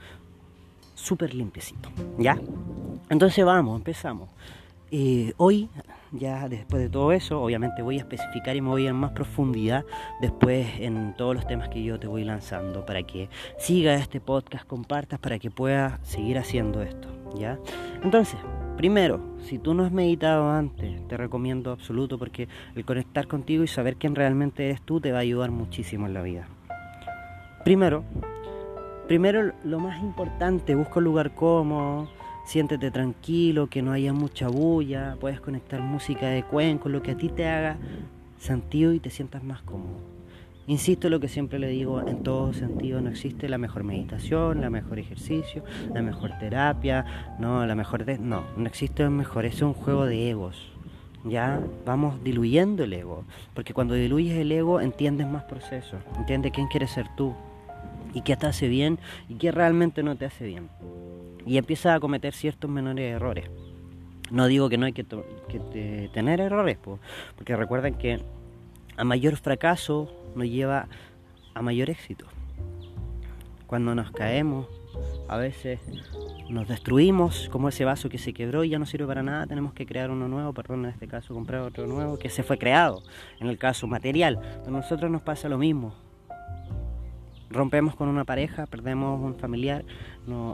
súper 0.96 1.34
limpiecito, 1.34 1.90
¿ya? 2.18 2.40
Entonces 3.10 3.44
vamos, 3.44 3.78
empezamos. 3.78 4.30
Eh, 4.96 5.34
hoy, 5.38 5.72
ya 6.12 6.48
después 6.48 6.80
de 6.80 6.88
todo 6.88 7.14
eso, 7.14 7.42
obviamente 7.42 7.82
voy 7.82 7.96
a 7.96 8.02
especificar 8.02 8.56
y 8.56 8.62
me 8.62 8.70
voy 8.70 8.86
en 8.86 8.96
más 8.96 9.10
profundidad 9.10 9.84
después 10.22 10.68
en 10.78 11.16
todos 11.16 11.34
los 11.34 11.48
temas 11.48 11.70
que 11.70 11.82
yo 11.84 12.00
te 12.00 12.06
voy 12.06 12.24
lanzando 12.24 12.86
para 12.86 13.02
que 13.02 13.28
siga 13.58 13.96
este 13.96 14.22
podcast, 14.22 14.68
compartas 14.68 15.18
para 15.18 15.40
que 15.40 15.50
puedas 15.50 16.00
seguir 16.08 16.38
haciendo 16.38 16.84
esto, 16.84 17.08
¿ya? 17.36 17.58
Entonces, 18.04 18.40
primero, 18.78 19.20
si 19.40 19.58
tú 19.58 19.74
no 19.74 19.84
has 19.84 19.92
meditado 19.92 20.52
antes, 20.52 21.08
te 21.08 21.18
recomiendo 21.18 21.72
absoluto 21.72 22.20
porque 22.20 22.48
el 22.76 22.86
conectar 22.86 23.26
contigo 23.26 23.64
y 23.64 23.68
saber 23.68 23.96
quién 23.96 24.14
realmente 24.14 24.66
eres 24.66 24.84
tú 24.84 25.02
te 25.02 25.12
va 25.12 25.18
a 25.18 25.22
ayudar 25.22 25.50
muchísimo 25.50 26.06
en 26.06 26.14
la 26.14 26.22
vida. 26.22 26.48
Primero, 27.64 28.04
primero 29.08 29.54
lo 29.64 29.80
más 29.80 30.04
importante, 30.04 30.76
busca 30.76 31.00
un 31.00 31.06
lugar 31.06 31.34
cómodo 31.34 32.10
siéntete 32.46 32.92
tranquilo, 32.92 33.68
que 33.68 33.82
no 33.82 33.92
haya 33.92 34.14
mucha 34.14 34.48
bulla, 34.48 35.18
puedes 35.20 35.40
conectar 35.40 35.82
música 35.82 36.28
de 36.28 36.44
cuenco, 36.44 36.90
lo 36.90 37.02
que 37.02 37.12
a 37.12 37.18
ti 37.18 37.30
te 37.30 37.48
haga 37.48 37.78
sentido 38.38 38.94
y 38.94 39.00
te 39.00 39.10
sientas 39.10 39.44
más 39.44 39.62
cómodo. 39.62 40.14
Insisto 40.66 41.10
lo 41.10 41.20
que 41.20 41.28
siempre 41.28 41.60
le 41.60 41.68
digo, 41.68 42.08
en 42.08 42.24
todo 42.24 42.54
sentido 42.54 43.02
no 43.02 43.10
existe 43.10 43.50
la 43.50 43.58
mejor 43.58 43.84
meditación, 43.84 44.62
la 44.62 44.70
mejor 44.70 44.98
ejercicio, 44.98 45.64
la 45.94 46.02
mejor 46.02 46.32
terapia, 46.40 47.36
no, 47.38 47.66
la 47.66 47.76
mejor 47.76 48.06
no, 48.20 48.44
no 48.56 48.66
existe 48.66 49.04
el 49.04 49.10
mejor, 49.10 49.46
es 49.46 49.62
un 49.62 49.74
juego 49.74 50.06
de 50.06 50.30
egos. 50.30 50.72
Ya 51.26 51.62
vamos 51.86 52.22
diluyendo 52.24 52.84
el 52.84 52.94
ego, 52.94 53.24
porque 53.54 53.74
cuando 53.74 53.94
diluyes 53.94 54.38
el 54.38 54.52
ego 54.52 54.80
entiendes 54.82 55.28
más 55.28 55.44
procesos, 55.44 56.02
entiendes 56.18 56.52
quién 56.54 56.68
quieres 56.68 56.92
ser 56.92 57.08
tú 57.16 57.34
y 58.14 58.22
qué 58.22 58.36
te 58.38 58.48
hace 58.48 58.68
bien 58.68 59.00
y 59.28 59.36
qué 59.36 59.52
realmente 59.52 60.04
no 60.04 60.16
te 60.16 60.26
hace 60.26 60.46
bien 60.46 60.70
y 61.46 61.58
empieza 61.58 61.94
a 61.94 62.00
cometer 62.00 62.34
ciertos 62.34 62.70
menores 62.70 63.16
errores. 63.16 63.50
No 64.32 64.48
digo 64.48 64.70
que 64.70 64.78
no 64.78 64.86
hay 64.86 64.94
que, 64.94 65.04
tener 66.14 66.40
errores, 66.40 66.78
porque 67.36 67.56
recuerden 67.56 67.96
que 67.96 68.20
a 68.98 69.04
mayor 69.04 69.36
fracaso 69.36 70.12
nos 70.36 70.48
lleva 70.48 70.88
a 71.54 71.62
mayor 71.62 71.90
éxito. 71.90 72.26
Cuando 73.68 73.96
nos 73.96 74.12
caemos, 74.12 74.68
a 75.28 75.38
veces 75.38 75.80
nos 76.50 76.68
destruimos, 76.68 77.50
como 77.52 77.70
ese 77.70 77.86
vaso 77.86 78.10
que 78.10 78.18
se 78.18 78.34
quebró 78.34 78.64
y 78.64 78.70
ya 78.70 78.80
no 78.80 78.86
sirve 78.86 79.08
para 79.08 79.24
nada, 79.24 79.48
tenemos 79.48 79.74
que 79.74 79.86
crear 79.86 80.12
uno 80.12 80.28
nuevo, 80.28 80.54
perdón, 80.54 80.86
en 80.86 80.92
este 80.92 81.08
caso 81.08 81.34
comprar 81.34 81.62
otro 81.62 81.88
nuevo 81.88 82.18
que 82.18 82.30
se 82.30 82.44
fue 82.44 82.58
creado, 82.58 83.02
en 83.40 83.48
el 83.48 83.58
caso 83.58 83.88
material. 83.88 84.40
A 84.66 84.70
nosotros 84.70 85.10
nos 85.10 85.22
pasa 85.22 85.50
lo 85.50 85.58
mismo, 85.58 85.94
rompemos 87.54 87.96
con 87.96 88.10
una 88.10 88.26
pareja, 88.26 88.66
perdemos 88.66 89.22
un 89.22 89.36
familiar, 89.36 89.86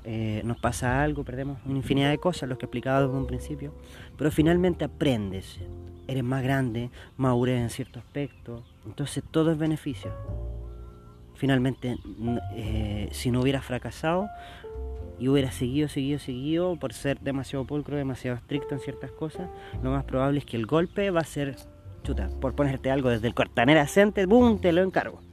eh, 0.03 0.41
nos 0.45 0.57
pasa 0.59 1.01
algo, 1.03 1.23
perdemos 1.23 1.57
una 1.65 1.77
infinidad 1.77 2.09
de 2.09 2.17
cosas, 2.17 2.49
lo 2.49 2.57
que 2.57 2.65
he 2.65 2.67
explicado 2.67 3.07
desde 3.07 3.19
un 3.19 3.27
principio, 3.27 3.73
pero 4.17 4.31
finalmente 4.31 4.85
aprendes, 4.85 5.59
eres 6.07 6.23
más 6.23 6.43
grande, 6.43 6.91
madurez 7.17 7.59
en 7.61 7.69
cierto 7.69 7.99
aspecto, 7.99 8.63
entonces 8.85 9.23
todo 9.31 9.51
es 9.51 9.57
beneficio. 9.57 10.11
Finalmente, 11.35 11.97
eh, 12.55 13.07
si 13.11 13.31
no 13.31 13.41
hubieras 13.41 13.63
fracasado 13.63 14.27
y 15.19 15.29
hubieras 15.29 15.55
seguido, 15.55 15.87
seguido, 15.87 16.19
seguido, 16.19 16.75
por 16.75 16.91
ser 16.91 17.21
demasiado 17.21 17.65
pulcro, 17.65 17.95
demasiado 17.95 18.35
estricto 18.35 18.75
en 18.75 18.81
ciertas 18.81 19.11
cosas, 19.11 19.49
lo 19.81 19.91
más 19.91 20.03
probable 20.03 20.39
es 20.39 20.45
que 20.45 20.57
el 20.57 20.65
golpe 20.65 21.11
va 21.11 21.21
a 21.21 21.25
ser, 21.25 21.55
chuta, 22.03 22.29
por 22.41 22.55
ponerte 22.55 22.91
algo 22.91 23.09
desde 23.09 23.27
el 23.27 23.33
cortanera 23.33 23.83
ascente, 23.83 24.25
¡boom! 24.25 24.59
Te 24.59 24.73
lo 24.73 24.81
encargo 24.81 25.28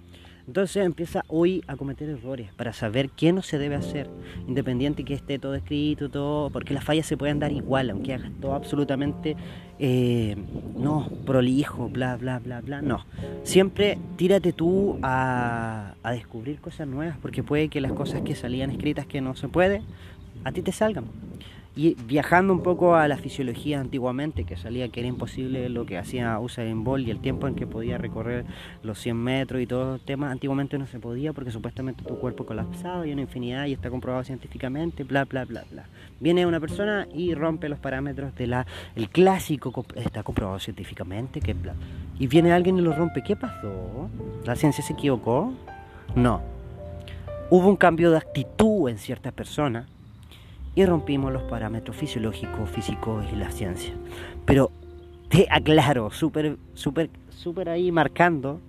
entonces 0.47 0.85
empieza 0.85 1.25
hoy 1.29 1.63
a 1.67 1.77
cometer 1.77 2.09
errores 2.09 2.53
para 2.55 2.73
saber 2.73 3.11
qué 3.11 3.33
no 3.33 3.43
se 3.43 3.59
debe 3.59 3.75
hacer, 3.75 4.09
independiente 4.47 5.05
que 5.05 5.15
esté 5.15 5.39
todo 5.39 5.55
escrito, 5.55 6.09
todo, 6.09 6.51
porque 6.51 6.73
las 6.73 6.85
fallas 6.85 7.07
se 7.07 7.17
pueden 7.17 7.39
dar 7.39 7.53
igual, 7.53 7.91
aunque 7.91 8.15
hagas 8.15 8.31
todo 8.41 8.55
absolutamente, 8.55 9.37
eh, 9.79 10.37
no, 10.77 11.11
prolijo, 11.25 11.89
bla, 11.89 12.17
bla, 12.17 12.39
bla, 12.39 12.61
bla, 12.61 12.81
no. 12.81 13.05
Siempre 13.43 13.99
tírate 14.17 14.53
tú 14.53 14.99
a, 15.03 15.95
a 16.03 16.13
descubrir 16.13 16.61
cosas 16.61 16.87
nuevas, 16.87 17.17
porque 17.21 17.43
puede 17.43 17.69
que 17.69 17.81
las 17.81 17.93
cosas 17.93 18.23
que 18.23 18.35
salían 18.35 18.71
escritas 18.71 19.07
que 19.07 19.21
no 19.21 19.35
se 19.35 19.49
puede, 19.49 19.83
a 20.45 20.53
ti 20.53 20.63
te 20.63 20.71
salgan. 20.73 21.07
Y 21.77 21.95
viajando 21.95 22.55
un 22.55 22.63
poco 22.63 22.95
a 22.95 23.07
la 23.07 23.19
fisiología 23.19 23.79
antiguamente, 23.79 24.45
que 24.45 24.57
salía 24.57 24.89
que 24.89 25.01
era 25.01 25.11
imposible 25.11 25.69
lo 25.69 25.85
que 25.85 25.99
hacía 25.99 26.41
Usain 26.41 26.85
Bolt 26.85 27.07
y 27.07 27.11
el 27.11 27.21
tiempo 27.21 27.47
en 27.49 27.55
que 27.55 27.67
podía 27.67 27.99
recorrer 27.99 28.47
los 28.83 28.99
100 28.99 29.15
metros 29.15 29.61
y 29.61 29.67
todos 29.67 29.87
los 29.87 30.01
temas, 30.01 30.33
antiguamente 30.33 30.79
no 30.79 30.87
se 30.87 30.99
podía 30.99 31.35
porque 31.35 31.51
supuestamente 31.51 32.03
tu 32.03 32.19
cuerpo 32.19 32.47
colapsaba 32.47 33.07
y 33.07 33.13
una 33.13 33.21
infinidad 33.21 33.67
y 33.67 33.75
está 33.75 33.91
comprobado 33.91 34.25
científicamente, 34.25 35.05
bla, 35.05 35.27
bla, 35.27 35.45
bla, 35.45 35.65
bla. 35.71 35.85
Viene 36.19 36.47
una 36.47 36.61
persona 36.61 37.07
y 37.13 37.35
rompe 37.35 37.69
los 37.69 37.79
parámetros 37.79 38.35
de 38.37 38.47
la, 38.47 38.67
el 38.95 39.11
clásico, 39.11 39.85
está 39.97 40.23
comprobado 40.23 40.59
científicamente, 40.59 41.41
que 41.41 41.53
bla. 41.53 41.75
Y 42.19 42.27
viene 42.27 42.53
alguien 42.53 42.79
y 42.79 42.81
lo 42.81 42.95
rompe, 42.95 43.23
¿qué 43.23 43.37
pasó? 43.37 44.09
¿La 44.47 44.57
ciencia 44.57 44.83
se 44.83 44.95
equivocó? 44.95 45.53
No. 46.15 46.41
Hubo 47.51 47.69
un 47.69 47.77
cambio 47.77 48.11
de 48.11 48.17
actitud 48.17 48.89
en 48.89 48.97
ciertas 48.97 49.35
personas 49.35 49.87
y 50.77 50.85
rompimos 50.85 51.33
los 51.33 51.43
parámetros 51.45 51.97
fisiológicos, 51.97 52.71
físicos 52.71 53.25
y 53.33 53.37
la 53.37 53.51
ciencia. 53.51 53.95
Pero 54.45 54.71
te 55.29 55.49
aclaro, 55.51 56.11
súper, 56.11 56.59
súper, 56.75 57.11
súper 57.31 57.71
ahí 57.71 57.91
marcando 57.91 58.61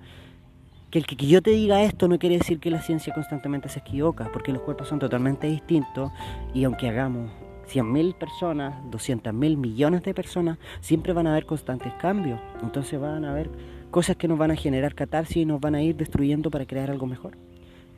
que 0.90 1.00
el 1.00 1.06
que, 1.06 1.18
yo 1.18 1.42
te 1.42 1.52
diga 1.52 1.84
esto 1.84 2.08
no 2.08 2.18
quiere 2.18 2.38
decir 2.38 2.60
que 2.60 2.72
la 2.72 2.82
ciencia 2.82 3.14
constantemente 3.14 3.68
se 3.68 3.80
equivoca, 3.80 4.32
porque 4.32 4.54
los 4.54 4.62
cuerpos 4.62 4.88
son 4.88 5.00
totalmente 5.00 5.48
distintos 5.48 6.12
y 6.54 6.64
aunque 6.64 6.88
hagamos 6.88 7.30
100.000 7.70 8.16
personas, 8.16 8.82
200.000 8.86 9.58
millones 9.58 10.02
de 10.04 10.14
personas, 10.14 10.58
siempre 10.80 11.12
van 11.12 11.28
a 11.28 11.32
haber 11.32 11.46
constantes 11.46 11.92
cambios. 11.96 12.40
Entonces 12.64 12.98
van 13.02 13.26
a 13.26 13.32
haber 13.32 13.50
cosas 13.92 14.16
que 14.16 14.30
nos 14.30 14.38
van 14.38 14.52
a 14.52 14.56
generar 14.56 14.96
catarsis 14.96 15.38
y 15.38 15.46
nos 15.46 15.60
van 15.60 15.76
a 15.76 15.82
ir 15.82 15.98
destruyendo 15.98 16.50
para 16.50 16.66
crear 16.66 16.90
algo 16.90 17.06
mejor. 17.06 17.38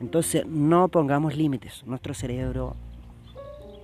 Entonces 0.00 0.44
no 0.46 0.88
pongamos 0.88 1.36
límites. 1.36 1.84
Nuestro 1.86 2.12
cerebro 2.12 2.74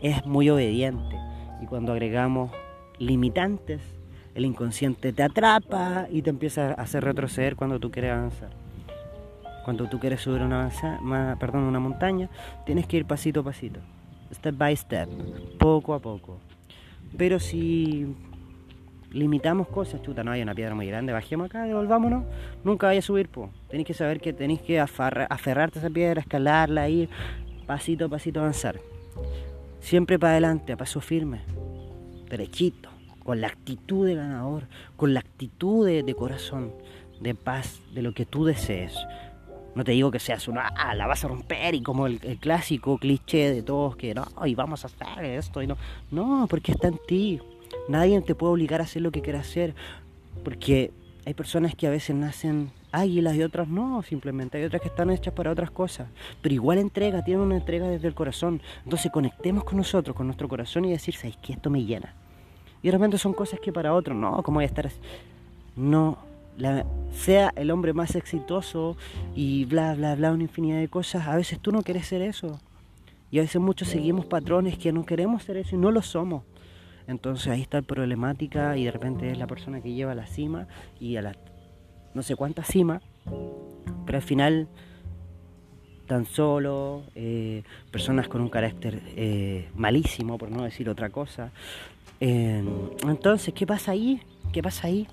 es 0.03 0.24
muy 0.26 0.51
obediente 0.51 1.16
y 1.62 1.66
cuando 1.66 1.92
agregamos 1.92 2.51
limitantes, 2.99 3.80
el 4.34 4.44
inconsciente 4.44 5.12
te 5.12 5.22
atrapa 5.22 6.07
y 6.11 6.22
te 6.22 6.30
empieza 6.30 6.70
a 6.70 6.72
hacer 6.74 7.05
retroceder 7.05 7.57
cuando 7.57 7.80
tú 7.80 7.90
quieres 7.90 8.12
avanzar. 8.12 8.51
Cuando 9.64 9.88
tú 9.88 9.99
quieres 9.99 10.20
subir 10.20 10.42
una, 10.42 10.70
perdón, 11.40 11.62
una 11.62 11.80
montaña, 11.80 12.28
tienes 12.64 12.86
que 12.86 12.99
ir 12.99 13.07
pasito 13.07 13.40
a 13.40 13.44
pasito, 13.44 13.80
step 14.32 14.57
by 14.57 14.76
step, 14.76 15.09
poco 15.59 15.94
a 15.94 15.99
poco. 15.99 16.38
Pero 17.16 17.40
si 17.40 18.14
limitamos 19.11 19.66
cosas, 19.68 20.03
chuta, 20.03 20.22
no 20.22 20.30
hay 20.30 20.42
una 20.42 20.55
piedra 20.55 20.74
muy 20.74 20.86
grande, 20.86 21.12
bajemos 21.12 21.47
acá, 21.47 21.64
devolvámonos, 21.64 22.24
nunca 22.62 22.86
vaya 22.86 23.01
a 23.01 23.03
subir, 23.03 23.28
po. 23.28 23.51
Tenéis 23.68 23.86
que 23.86 23.94
saber 23.94 24.20
que 24.20 24.32
tenéis 24.32 24.61
que 24.61 24.78
aferrarte 24.78 25.78
a 25.78 25.82
esa 25.82 25.90
piedra, 25.90 26.20
escalarla, 26.20 26.88
ir 26.88 27.09
pasito 27.66 28.05
a 28.05 28.09
pasito 28.09 28.40
avanzar. 28.40 28.78
Siempre 29.87 30.18
para 30.18 30.32
adelante, 30.32 30.72
a 30.72 30.76
paso 30.76 31.01
firme, 31.01 31.43
derechito, 32.28 32.89
con 33.22 33.41
la 33.41 33.47
actitud 33.47 34.05
de 34.05 34.16
ganador, 34.16 34.66
con 34.97 35.14
la 35.14 35.20
actitud 35.20 35.87
de, 35.87 36.14
corazón, 36.16 36.74
de 37.20 37.37
paz, 37.37 37.80
de 37.95 38.03
lo 38.03 38.12
que 38.12 38.26
tú 38.26 38.45
desees. 38.45 38.97
No 39.76 39.84
te 39.84 39.93
digo 39.93 40.11
que 40.11 40.18
seas 40.18 40.49
una, 40.49 40.66
ah, 40.66 40.97
la 40.97 41.07
vas 41.07 41.24
a 41.24 41.28
romper 41.28 41.76
y 41.76 41.82
como 41.82 42.09
el, 42.09 42.18
el, 42.24 42.37
clásico 42.39 42.99
cliché 42.99 43.53
de 43.53 43.62
todos 43.62 43.95
que 43.95 44.12
no, 44.12 44.26
y 44.45 44.57
vamos 44.57 44.82
a 44.82 44.89
hacer 44.89 45.24
esto 45.24 45.62
y 45.62 45.68
no. 45.68 45.76
No, 46.11 46.49
porque 46.51 46.72
está 46.72 46.89
en 46.89 46.99
ti. 47.07 47.41
Nadie 47.89 48.20
te 48.22 48.34
puede 48.34 48.55
obligar 48.55 48.80
a 48.80 48.84
hacer 48.84 49.03
lo 49.03 49.12
que 49.12 49.22
quieras 49.22 49.49
hacer, 49.49 49.76
porque 50.43 50.91
hay 51.24 51.34
personas 51.34 51.76
que 51.76 51.87
a 51.87 51.91
veces 51.91 52.16
nacen 52.16 52.72
águilas 53.01 53.34
y 53.36 53.42
otras 53.42 53.68
no, 53.68 54.03
simplemente 54.03 54.59
hay 54.59 54.64
otras 54.64 54.82
que 54.82 54.88
están 54.88 55.11
hechas 55.11 55.34
para 55.34 55.51
otras 55.51 55.70
cosas, 55.70 56.09
pero 56.40 56.55
igual 56.55 56.78
entrega, 56.78 57.22
tienen 57.22 57.44
una 57.44 57.57
entrega 57.57 57.88
desde 57.88 58.09
el 58.09 58.14
corazón. 58.14 58.61
Entonces 58.84 59.12
conectemos 59.12 59.64
con 59.64 59.76
nosotros, 59.76 60.16
con 60.16 60.26
nuestro 60.26 60.49
corazón 60.49 60.84
y 60.84 60.90
decir, 60.90 61.14
¿sabes 61.14 61.36
que 61.36 61.53
Esto 61.53 61.70
me 61.70 61.84
llena. 61.84 62.14
Y 62.82 62.88
de 62.88 62.92
repente 62.92 63.18
son 63.18 63.32
cosas 63.32 63.61
que 63.61 63.72
para 63.72 63.94
otros, 63.94 64.16
no, 64.16 64.42
¿cómo 64.42 64.57
voy 64.57 64.64
a 64.64 64.68
estar 64.68 64.86
así? 64.86 64.99
No, 65.76 66.18
sea 67.12 67.53
el 67.57 67.70
hombre 67.70 67.92
más 67.92 68.14
exitoso 68.14 68.97
y 69.34 69.64
bla, 69.64 69.94
bla, 69.94 70.14
bla, 70.14 70.32
una 70.32 70.44
infinidad 70.44 70.78
de 70.78 70.88
cosas, 70.88 71.26
a 71.26 71.36
veces 71.36 71.59
tú 71.61 71.72
no 71.72 71.82
quieres 71.82 72.07
ser 72.07 72.22
eso. 72.22 72.61
Y 73.30 73.38
a 73.38 73.42
veces 73.42 73.61
muchos 73.61 73.88
seguimos 73.88 74.26
patrones 74.26 74.78
que 74.78 74.92
no 74.92 75.05
queremos 75.05 75.42
ser 75.42 75.57
eso 75.57 75.74
y 75.74 75.78
no 75.78 75.90
lo 75.90 76.01
somos. 76.01 76.44
Entonces 77.07 77.49
ahí 77.49 77.62
está 77.62 77.78
la 77.78 77.86
problemática 77.86 78.76
y 78.76 78.84
de 78.84 78.90
repente 78.90 79.30
es 79.30 79.38
la 79.38 79.47
persona 79.47 79.80
que 79.80 79.92
lleva 79.92 80.12
a 80.12 80.14
la 80.14 80.26
cima 80.26 80.66
y 81.01 81.16
a 81.16 81.22
la 81.22 81.34
no 82.16 82.22
sé 82.22 82.34
cuánta 82.34 82.64
cima, 82.64 83.00
pero 84.04 84.18
al 84.18 84.22
final 84.22 84.68
tan 86.06 86.24
solo, 86.24 87.02
eh, 87.14 87.62
personas 87.90 88.28
con 88.28 88.40
un 88.40 88.48
carácter 88.48 89.02
eh, 89.16 89.68
malísimo, 89.74 90.38
por 90.38 90.50
no 90.50 90.62
decir 90.62 90.88
otra 90.88 91.10
cosa. 91.10 91.52
entonces, 92.20 93.52
¿qué 93.54 93.66
pasa 93.66 93.92
ahí? 93.92 94.20
¿Qué 94.52 94.62
pasa 94.62 94.86
ahí? 94.86 95.06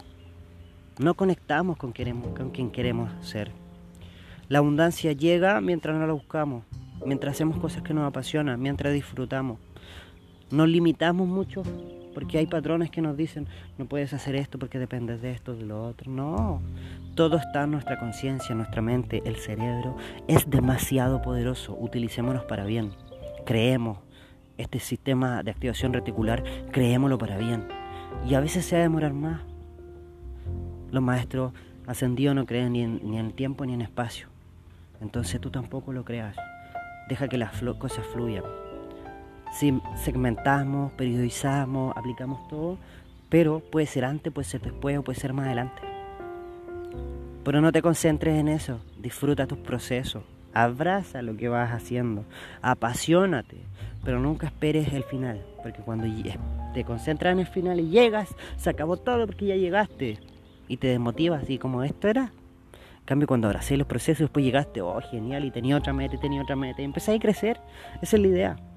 No 1.00 1.16
conectamos 1.16 1.78
con, 1.78 1.92
con 1.92 2.52
quien 2.52 2.72
queremos 2.72 3.12
ser. 3.26 3.52
La 4.50 4.60
abundancia 4.60 5.12
llega 5.12 5.60
mientras 5.62 5.98
no 5.98 6.08
la 6.08 6.14
buscamos, 6.14 6.64
mientras 7.06 7.34
hacemos 7.34 7.58
cosas 7.58 7.84
que 7.84 7.94
nos 7.94 8.08
apasionan, 8.08 8.62
mientras 8.62 8.94
disfrutamos 8.94 9.60
nos 10.54 10.70
limitamos 10.70 11.28
mucho 11.28 11.64
porque 12.14 12.38
hay 12.38 12.48
patrones 12.48 12.90
que 12.90 13.02
nos 13.02 13.18
dicen 13.18 13.48
no 13.78 13.86
puedes 13.86 14.14
hacer 14.14 14.36
esto 14.36 14.60
porque 14.60 14.80
dependes 14.80 15.22
de 15.22 15.32
esto, 15.32 15.56
de 15.56 15.66
lo 15.66 15.84
otro. 15.84 16.12
No, 16.12 16.62
todo 17.16 17.38
está 17.38 17.64
en 17.64 17.72
nuestra 17.72 18.00
conciencia, 18.00 18.54
en 18.54 18.60
nuestra 18.60 18.82
mente, 18.82 19.22
el 19.26 19.36
cerebro 19.36 19.98
es 20.28 20.50
demasiado 20.50 21.22
poderoso, 21.22 21.76
utilicémonos 21.80 22.46
para 22.46 22.66
bien. 22.66 22.92
Creemos 23.46 24.00
este 24.58 24.80
sistema 24.80 25.44
de 25.44 25.52
activación 25.52 25.94
reticular, 25.94 26.44
creémoslo 26.72 27.18
para 27.18 27.38
bien. 27.38 27.68
Y 28.28 28.36
a 28.36 28.40
veces 28.40 28.66
se 28.66 28.76
va 28.76 28.80
a 28.80 28.84
demorar 28.84 29.14
más. 29.14 29.42
Los 30.92 31.04
maestros 31.04 31.54
ascendidos 31.88 32.36
no 32.36 32.46
creen 32.46 32.74
ni 32.74 32.82
en, 32.82 33.00
ni 33.04 33.18
en 33.18 33.32
tiempo 33.32 33.66
ni 33.66 33.74
en 33.74 33.82
espacio. 33.82 34.28
Entonces 35.02 35.42
tú 35.42 35.50
tampoco 35.50 35.92
lo 35.92 36.06
creas. 36.06 36.36
Deja 37.10 37.28
que 37.28 37.38
las 37.38 37.62
cosas 37.78 38.06
fluyan 38.14 38.44
segmentamos, 39.96 40.92
periodizamos, 40.94 41.96
aplicamos 41.96 42.48
todo, 42.48 42.78
pero 43.30 43.60
puede 43.60 43.88
ser 43.88 44.06
antes, 44.06 44.34
puede 44.34 44.48
ser 44.48 44.62
después 44.62 44.98
o 44.98 45.04
puede 45.04 45.20
ser 45.20 45.34
más 45.34 45.48
adelante. 45.48 45.82
Pero 47.44 47.62
no 47.62 47.72
te 47.72 47.82
concentres 47.82 48.36
en 48.40 48.48
eso, 48.48 48.80
disfruta 48.98 49.48
tus 49.48 49.58
procesos, 49.58 50.24
abraza 50.54 51.22
lo 51.22 51.36
que 51.36 51.50
vas 51.50 51.72
haciendo, 51.72 52.26
apasionate, 52.62 53.58
pero 54.04 54.20
nunca 54.20 54.48
esperes 54.48 54.94
el 54.94 55.04
final, 55.04 55.46
porque 55.62 55.82
cuando 55.82 56.06
te 56.74 56.84
concentras 56.84 57.34
en 57.34 57.40
el 57.40 57.48
final 57.48 57.80
y 57.80 57.90
llegas, 57.90 58.34
se 58.58 58.70
acabó 58.70 58.98
todo 58.98 59.26
porque 59.26 59.48
ya 59.48 59.56
llegaste 59.56 60.20
y 60.68 60.78
te 60.78 60.88
desmotivas 60.88 61.50
y 61.50 61.58
como 61.58 61.84
esto 61.84 62.08
era. 62.08 62.32
En 63.00 63.06
cambio, 63.06 63.28
cuando 63.28 63.48
abracé 63.48 63.76
los 63.76 63.88
procesos, 63.88 64.20
después 64.20 64.46
llegaste, 64.46 64.80
oh, 64.82 65.02
genial, 65.02 65.44
y 65.44 65.52
tenía 65.52 65.76
otra 65.76 65.92
meta, 65.92 66.16
y 66.16 66.20
tenía 66.20 66.42
otra 66.42 66.56
meta, 66.56 66.82
y 66.82 66.86
empecé 66.86 67.14
a 67.14 67.20
crecer. 67.20 67.60
Esa 68.02 68.16
es 68.16 68.22
la 68.22 68.28
idea. 68.30 68.73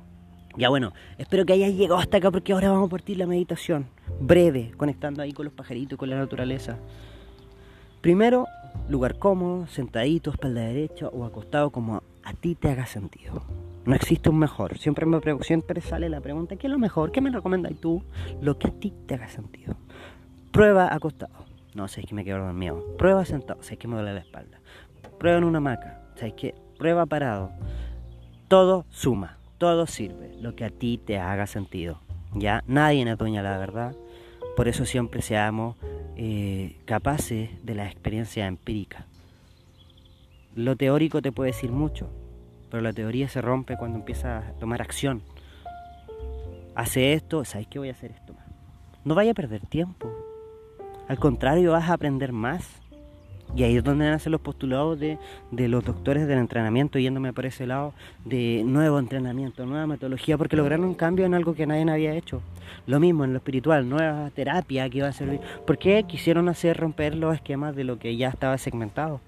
Ya 0.56 0.70
bueno, 0.70 0.94
espero 1.18 1.44
que 1.44 1.52
hayas 1.52 1.74
llegado 1.74 2.00
hasta 2.00 2.16
acá 2.16 2.30
porque 2.30 2.54
ahora 2.54 2.70
vamos 2.70 2.86
a 2.86 2.90
partir 2.90 3.18
la 3.18 3.26
meditación. 3.26 3.86
Breve, 4.20 4.72
conectando 4.78 5.20
ahí 5.20 5.32
con 5.32 5.44
los 5.44 5.52
pajaritos 5.52 5.96
y 5.96 5.96
con 5.98 6.08
la 6.08 6.16
naturaleza. 6.16 6.78
Primero, 8.00 8.46
lugar 8.88 9.18
cómodo, 9.18 9.66
sentadito, 9.66 10.30
espalda 10.30 10.62
derecha 10.62 11.08
o 11.08 11.26
acostado 11.26 11.70
como 11.70 12.02
a 12.24 12.32
ti 12.32 12.54
te 12.54 12.70
haga 12.70 12.86
sentido. 12.86 13.42
No 13.84 13.94
existe 13.94 14.30
un 14.30 14.38
mejor. 14.38 14.78
Siempre 14.78 15.04
me 15.04 15.20
siempre 15.42 15.82
sale 15.82 16.08
la 16.08 16.22
pregunta, 16.22 16.56
¿qué 16.56 16.68
es 16.68 16.72
lo 16.72 16.78
mejor? 16.78 17.12
¿Qué 17.12 17.20
me 17.20 17.30
recomiendas 17.30 17.74
tú? 17.78 18.02
Lo 18.40 18.58
que 18.58 18.68
a 18.68 18.70
ti 18.70 18.94
te 19.06 19.14
haga 19.14 19.28
sentido. 19.28 19.76
Prueba 20.52 20.94
acostado. 20.94 21.44
No, 21.74 21.86
sé 21.86 22.02
que 22.02 22.14
me 22.14 22.24
quedo 22.24 22.38
dormido. 22.38 22.96
Prueba 22.96 23.26
sentado. 23.26 23.62
Sé 23.62 23.76
que 23.76 23.88
me 23.88 23.96
duele 23.96 24.14
la 24.14 24.20
espalda. 24.20 24.58
Prueba 25.18 25.36
en 25.36 25.44
una 25.44 25.58
hamaca. 25.58 26.00
Sabes 26.14 26.32
que 26.32 26.54
prueba 26.78 27.04
parado. 27.04 27.50
Todo 28.48 28.86
suma 28.88 29.36
todo 29.58 29.86
sirve, 29.86 30.34
lo 30.40 30.54
que 30.54 30.64
a 30.64 30.70
ti 30.70 30.98
te 30.98 31.18
haga 31.18 31.46
sentido. 31.46 32.00
Ya 32.34 32.62
nadie 32.66 33.10
es 33.10 33.18
dueña 33.18 33.42
la 33.42 33.58
verdad, 33.58 33.94
por 34.56 34.68
eso 34.68 34.84
siempre 34.84 35.22
seamos 35.22 35.76
eh, 36.16 36.76
capaces 36.84 37.50
de 37.64 37.74
la 37.74 37.86
experiencia 37.86 38.46
empírica. 38.46 39.06
Lo 40.54 40.76
teórico 40.76 41.20
te 41.20 41.32
puede 41.32 41.50
decir 41.50 41.70
mucho, 41.70 42.08
pero 42.70 42.82
la 42.82 42.92
teoría 42.92 43.28
se 43.28 43.42
rompe 43.42 43.76
cuando 43.76 43.98
empiezas 43.98 44.44
a 44.44 44.52
tomar 44.58 44.80
acción. 44.80 45.22
Hace 46.74 47.12
esto, 47.12 47.44
¿sabes 47.44 47.66
qué 47.68 47.78
voy 47.78 47.88
a 47.88 47.92
hacer 47.92 48.12
esto 48.12 48.32
más? 48.32 48.46
No 49.04 49.14
vaya 49.14 49.32
a 49.32 49.34
perder 49.34 49.66
tiempo. 49.66 50.10
Al 51.08 51.18
contrario, 51.18 51.72
vas 51.72 51.88
a 51.88 51.94
aprender 51.94 52.32
más. 52.32 52.82
Y 53.54 53.62
ahí 53.62 53.76
es 53.76 53.84
donde 53.84 54.10
nacen 54.10 54.32
los 54.32 54.40
postulados 54.40 54.98
de, 54.98 55.18
los 55.50 55.84
doctores 55.84 56.26
del 56.26 56.38
entrenamiento, 56.38 56.98
yéndome 56.98 57.32
por 57.32 57.46
ese 57.46 57.66
lado, 57.66 57.94
de 58.24 58.62
nuevo 58.64 58.98
entrenamiento, 58.98 59.64
nueva 59.64 59.86
metodología, 59.86 60.36
porque 60.36 60.56
lograron 60.56 60.84
un 60.84 60.94
cambio 60.94 61.24
en 61.24 61.34
algo 61.34 61.54
que 61.54 61.66
nadie 61.66 61.90
había 61.90 62.14
hecho. 62.14 62.42
Lo 62.86 63.00
mismo 63.00 63.24
en 63.24 63.32
lo 63.32 63.38
espiritual, 63.38 63.88
nueva 63.88 64.30
terapia 64.30 64.88
que 64.90 64.98
iba 64.98 65.08
a 65.08 65.12
servir. 65.12 65.40
¿Por 65.66 65.78
qué 65.78 66.04
quisieron 66.04 66.48
hacer 66.48 66.76
romper 66.76 67.14
los 67.14 67.34
esquemas 67.34 67.74
de 67.76 67.84
lo 67.84 67.98
que 67.98 68.16
ya 68.16 68.28
estaba 68.28 68.58
segmentado? 68.58 69.20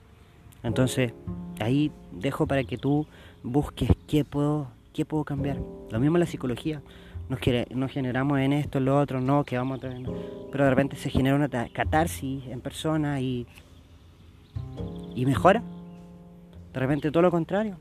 Entonces, 0.63 1.13
ahí 1.61 1.91
dejo 2.13 2.47
para 2.47 2.65
que 2.65 2.77
tú 2.77 3.07
busques 3.43 3.91
qué 4.07 4.25
puedo, 4.25 4.69
qué 4.93 5.05
puedo 5.05 5.25
cambiar. 5.25 5.59
Lo 5.91 6.01
mismo 6.01 6.17
en 6.17 6.21
la 6.21 6.27
psicología. 6.27 6.83
Nos, 7.29 7.41
nos 7.71 7.93
generamos 7.93 8.39
en 8.41 8.53
esto, 8.53 8.79
en 8.79 8.87
lo 8.87 8.99
otro, 8.99 9.21
no, 9.21 9.45
que 9.45 9.57
vamos 9.57 9.83
a... 9.85 9.91
Pero 10.51 10.65
de 10.65 10.71
repente 10.71 10.97
se 10.97 11.11
genera 11.11 11.37
una 11.37 11.49
catarsis 11.49 12.47
en 12.47 12.61
persona 12.61 13.21
y 13.21 13.47
y 15.15 15.27
mejora. 15.27 15.63
De 16.73 16.81
repente 16.81 17.11
todo 17.11 17.23
lo 17.23 17.31
contrario. 17.31 17.77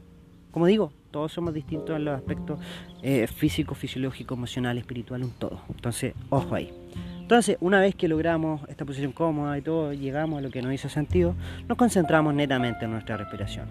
Como 0.51 0.65
digo, 0.65 0.91
todos 1.11 1.31
somos 1.31 1.53
distintos 1.53 1.95
en 1.95 2.05
los 2.05 2.15
aspectos 2.15 2.59
eh, 3.01 3.27
físico, 3.27 3.75
fisiológico, 3.75 4.33
emocional, 4.33 4.77
espiritual, 4.77 5.23
un 5.23 5.31
todo. 5.31 5.61
Entonces, 5.69 6.13
ojo 6.29 6.55
ahí. 6.55 6.73
Entonces, 7.21 7.57
una 7.59 7.79
vez 7.79 7.93
que 7.93 8.07
logramos 8.07 8.61
esta 8.69 8.85
posición 8.85 9.11
cómoda 9.11 9.57
y 9.57 9.61
todo, 9.61 9.93
llegamos 9.93 10.39
a 10.39 10.41
lo 10.41 10.49
que 10.49 10.61
nos 10.61 10.73
hizo 10.73 10.89
sentido, 10.89 11.35
nos 11.67 11.77
concentramos 11.77 12.33
netamente 12.33 12.85
en 12.85 12.91
nuestra 12.91 13.17
respiración. 13.17 13.67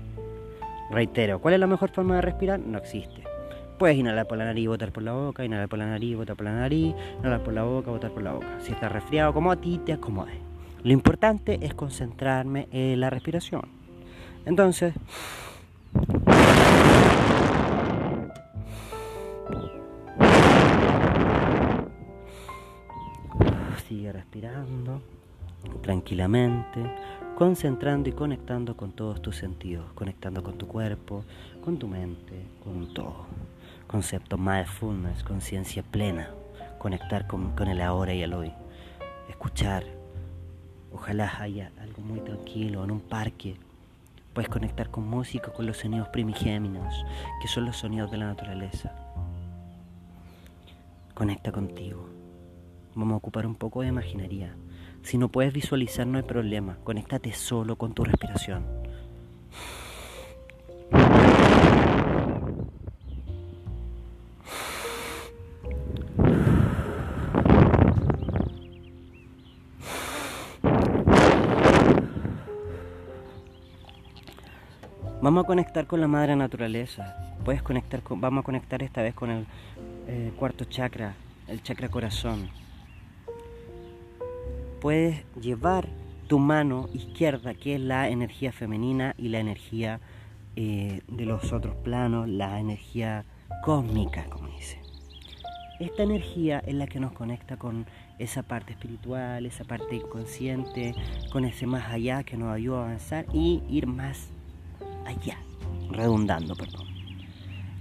Reitero, 0.90 1.40
¿cuál 1.40 1.54
es 1.54 1.61
la 1.61 1.66
mejor 1.66 1.90
forma 1.90 2.16
de 2.16 2.22
respirar? 2.22 2.61
No 2.61 2.78
existe. 2.78 3.24
Puedes 3.78 3.96
inhalar 3.96 4.26
por 4.26 4.38
la 4.38 4.44
nariz 4.44 4.68
botar 4.68 4.92
por 4.92 5.02
la 5.02 5.12
boca, 5.12 5.44
inhalar 5.44 5.68
por 5.68 5.78
la 5.78 5.86
nariz 5.86 6.16
botar 6.16 6.36
por 6.36 6.44
la 6.44 6.52
nariz, 6.52 6.94
inhalar 7.18 7.42
por 7.42 7.54
la 7.54 7.64
boca, 7.64 7.90
botar 7.90 8.11
por 8.11 8.22
la 8.22 8.32
boca. 8.32 8.61
Si 8.61 8.72
estás 8.72 8.92
resfriado, 8.92 9.32
como 9.32 9.50
a 9.50 9.57
ti 9.57 9.80
te 9.84 9.92
acomode. 9.92 10.45
Lo 10.83 10.93
importante 10.93 11.59
es 11.62 11.74
concentrarme 11.74 12.68
en 12.70 13.01
la 13.01 13.11
respiración. 13.11 13.62
Entonces, 14.45 14.95
sigue 23.89 24.12
respirando 24.12 25.03
tranquilamente, 25.83 26.81
concentrando 27.37 28.09
y 28.09 28.12
conectando 28.12 28.77
con 28.77 28.93
todos 28.93 29.20
tus 29.20 29.37
sentidos, 29.37 29.93
conectando 29.95 30.43
con 30.43 30.59
tu 30.59 30.66
cuerpo, 30.66 31.24
con 31.64 31.79
tu 31.79 31.89
mente, 31.89 32.47
con 32.62 32.93
todo. 32.95 33.27
Concepto 33.87 34.39
mindfulness, 34.39 35.22
conciencia 35.22 35.83
plena, 35.83 36.31
conectar 36.79 37.27
con, 37.27 37.53
con, 37.53 37.68
el 37.68 37.81
ahora 37.81 38.14
y 38.14 38.22
el 38.22 38.35
hoy, 38.35 38.53
escuchar. 39.29 39.95
Ojalá 40.97 41.30
haya 41.42 41.72
algo 41.78 42.01
muy 42.01 42.20
tranquilo 42.20 42.82
en 42.82 42.90
un 42.90 43.01
parque. 43.01 43.59
Puedes 44.32 44.49
conectar 44.49 44.90
con 44.90 45.07
música, 45.07 45.53
con 45.53 45.66
los 45.66 45.76
sonidos 45.76 46.09
primigéminos, 46.09 47.05
que 47.42 47.49
son 47.49 47.66
los 47.66 47.76
sonidos 47.76 48.11
de 48.11 48.16
la 48.16 48.28
naturaleza. 48.28 48.94
Conecta 51.12 51.53
contigo. 51.53 52.09
Vamos 52.94 53.12
a 53.12 53.16
ocupar 53.18 53.47
un 53.47 53.57
poco 53.57 53.82
de 53.82 53.88
imaginería. 53.88 54.57
Si 55.03 55.18
no 55.18 55.28
puedes 55.28 55.53
visualizar, 55.53 56.07
no 56.07 56.16
hay 56.16 56.24
problema. 56.24 56.78
Conéctate 56.82 57.34
solo 57.34 57.76
con 57.76 57.92
tu 57.92 58.03
respiración. 58.03 58.64
Vamos 75.27 75.43
a 75.43 75.47
conectar 75.49 75.89
con 75.89 76.01
la 76.01 76.07
madre 76.07 76.37
naturaleza. 76.37 77.16
Puedes 77.45 77.61
conectar 77.61 78.01
con, 78.01 78.20
vamos 78.20 78.43
a 78.43 78.45
conectar 78.45 78.81
esta 78.85 79.03
vez 79.03 79.12
con 79.12 79.31
el 79.31 79.47
eh, 80.07 80.33
cuarto 80.39 80.66
chakra, 80.66 81.16
el 81.49 81.64
chakra 81.64 81.89
corazón 81.89 82.49
puedes 84.81 85.24
llevar 85.41 85.89
tu 86.29 86.39
mano 86.39 86.89
izquierda, 86.95 87.55
que 87.55 87.74
es 87.74 87.81
la 87.81 88.09
energía 88.09 88.53
femenina 88.53 89.16
y 89.18 89.31
la 89.31 89.41
energía 89.41 89.99
eh, 90.55 91.01
de 91.09 91.27
los 91.27 91.53
otros 91.53 91.74
planos, 91.74 92.29
la 92.29 92.61
energía 92.61 93.24
cósmica, 93.64 94.27
como 94.31 94.47
dice. 94.47 94.81
Esta 95.81 96.05
energía 96.05 96.61
es 96.61 96.74
la 96.74 96.87
que 96.87 97.01
nos 97.01 97.11
conecta 97.11 97.57
con 97.57 97.87
esa 98.20 98.45
parte 98.45 98.74
espiritual, 98.74 99.45
esa 99.45 99.64
parte 99.64 99.97
inconsciente, 99.97 100.95
con 101.33 101.45
ese 101.45 101.66
más 101.66 101.91
allá 101.91 102.22
que 102.22 102.37
nos 102.37 102.55
ayuda 102.55 102.79
a 102.79 102.85
avanzar 102.85 103.27
y 103.33 103.64
ir 103.68 103.89
más 103.89 104.31
allá, 105.07 105.38
redundando, 105.90 106.54
perdón, 106.54 106.86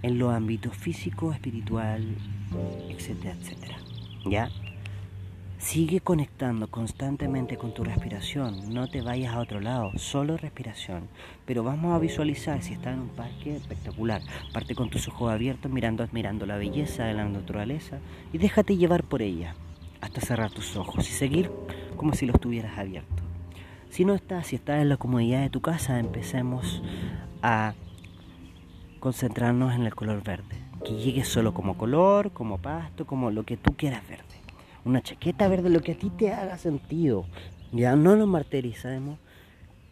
en 0.02 0.20
los 0.20 0.34
ámbitos 0.34 0.76
físico, 0.76 1.34
espiritual, 1.34 2.16
etcétera, 2.90 3.36
etcétera. 3.40 3.78
¿Ya? 4.26 4.50
Sigue 5.58 6.00
conectando 6.00 6.68
constantemente 6.68 7.58
con 7.58 7.74
tu 7.74 7.84
respiración, 7.84 8.72
no 8.72 8.88
te 8.88 9.02
vayas 9.02 9.34
a 9.34 9.40
otro 9.40 9.60
lado, 9.60 9.92
solo 9.98 10.38
respiración. 10.38 11.08
Pero 11.48 11.64
vamos 11.64 11.96
a 11.96 12.00
visualizar 12.00 12.62
si 12.62 12.74
estás 12.74 12.94
en 12.94 13.02
un 13.02 13.10
parque 13.10 13.56
espectacular. 13.56 14.22
Parte 14.54 14.76
con 14.76 14.92
tus 14.92 15.08
ojos 15.08 15.32
abiertos 15.32 15.72
mirando, 15.72 16.04
admirando 16.04 16.46
la 16.46 16.58
belleza 16.58 17.06
de 17.06 17.16
la 17.16 17.26
naturaleza 17.26 17.98
y 18.32 18.38
déjate 18.38 18.78
llevar 18.78 19.04
por 19.04 19.24
ella 19.24 19.56
hasta 20.02 20.22
cerrar 20.22 20.52
tus 20.52 20.76
ojos 20.76 21.10
y 21.10 21.14
seguir 21.14 21.50
como 21.98 22.14
si 22.14 22.28
los 22.28 22.40
tuvieras 22.40 22.78
abiertos. 22.78 23.25
Si 23.90 24.06
no 24.06 24.14
estás, 24.14 24.48
si 24.48 24.56
estás 24.58 24.82
en 24.82 24.90
la 24.90 24.98
comodidad 24.98 25.42
de 25.42 25.50
tu 25.50 25.62
casa, 25.62 26.00
empecemos 26.00 26.82
a 27.42 27.74
concentrarnos 29.00 29.74
en 29.74 29.84
el 29.84 29.96
color 29.96 30.24
verde. 30.24 30.58
Que 30.84 30.94
llegue 30.94 31.24
solo 31.24 31.54
como 31.54 31.78
color, 31.78 32.32
como 32.32 32.58
pasto, 32.58 33.06
como 33.06 33.32
lo 33.32 33.44
que 33.44 33.58
tú 33.58 33.76
quieras 33.76 34.08
verde 34.08 34.36
una 34.86 35.02
chaqueta 35.02 35.48
verde, 35.48 35.70
lo 35.70 35.82
que 35.82 35.94
a 35.94 35.98
ti 35.98 36.10
te 36.12 36.32
haga 36.32 36.58
sentido. 36.58 37.26
Ya 37.72 37.96
no 37.96 38.16
nos 38.16 38.28
martirizamos 38.28 39.20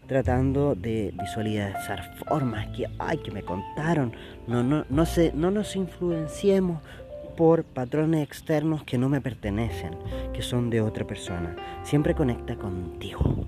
tratando 0.07 0.75
de 0.75 1.13
visualizar 1.19 2.15
formas 2.27 2.67
que, 2.75 2.87
ay, 2.99 3.17
que 3.17 3.31
me 3.31 3.43
contaron. 3.43 4.13
No, 4.47 4.63
no, 4.63 4.85
no, 4.89 5.05
se, 5.05 5.33
no 5.33 5.49
nos 5.49 5.75
influenciemos 5.75 6.81
por 7.35 7.63
patrones 7.63 8.21
externos 8.21 8.83
que 8.83 8.99
no 8.99 9.09
me 9.09 9.19
pertenecen, 9.19 9.97
que 10.33 10.43
son 10.43 10.69
de 10.69 10.81
otra 10.81 11.05
persona. 11.05 11.55
Siempre 11.83 12.13
conecta 12.13 12.55
contigo. 12.55 13.47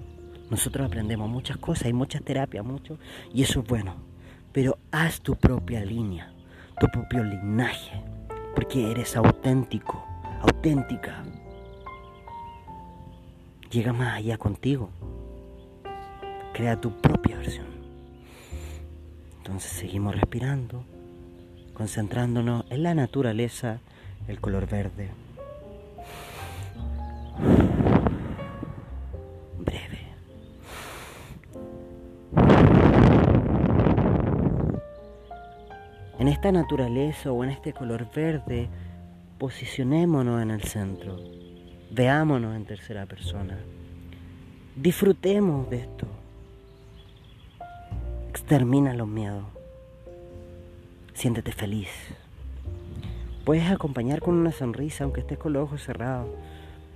Nosotros 0.50 0.88
aprendemos 0.88 1.30
muchas 1.30 1.58
cosas, 1.58 1.86
hay 1.86 1.94
muchas 1.94 2.24
terapias, 2.24 2.66
mucho, 2.66 2.98
y 3.34 3.44
eso 3.44 3.62
es 3.62 3.68
bueno. 3.68 3.96
Pero 4.52 4.78
haz 4.92 5.22
tu 5.22 5.36
propia 5.36 5.84
línea, 5.84 6.32
tu 6.80 6.88
propio 6.88 7.24
linaje, 7.24 8.02
porque 8.56 8.92
eres 8.92 9.16
auténtico 9.16 10.06
auténtica. 10.46 11.24
Llega 13.72 13.94
más 13.94 14.16
allá 14.18 14.38
contigo. 14.38 14.90
Crea 16.54 16.80
tu 16.80 16.92
propia 16.92 17.38
versión. 17.38 17.68
Entonces 19.38 19.72
seguimos 19.72 20.16
respirando, 20.16 20.84
concentrándonos 21.74 22.66
en 22.70 22.84
la 22.84 22.94
naturaleza, 22.94 23.80
el 24.28 24.40
color 24.40 24.68
verde. 24.68 25.12
En 36.18 36.30
esta 36.30 36.50
naturaleza 36.52 37.32
o 37.34 37.44
en 37.44 37.50
este 37.50 37.74
color 37.74 38.08
verde, 38.16 38.70
posicionémonos 39.38 40.42
en 40.42 40.50
el 40.50 40.64
centro, 40.64 41.20
veámonos 41.92 42.56
en 42.56 42.66
tercera 42.66 43.06
persona, 43.06 43.58
disfrutemos 44.78 45.70
de 45.70 45.82
esto, 45.82 46.08
extermina 48.30 48.94
los 48.94 49.10
miedos, 49.10 49.44
siéntete 51.14 51.52
feliz. 51.52 51.90
Puedes 53.44 53.70
acompañar 53.70 54.22
con 54.22 54.36
una 54.36 54.54
sonrisa, 54.54 55.04
aunque 55.04 55.20
estés 55.20 55.38
con 55.38 55.52
los 55.52 55.64
ojos 55.64 55.84
cerrados, 55.84 56.30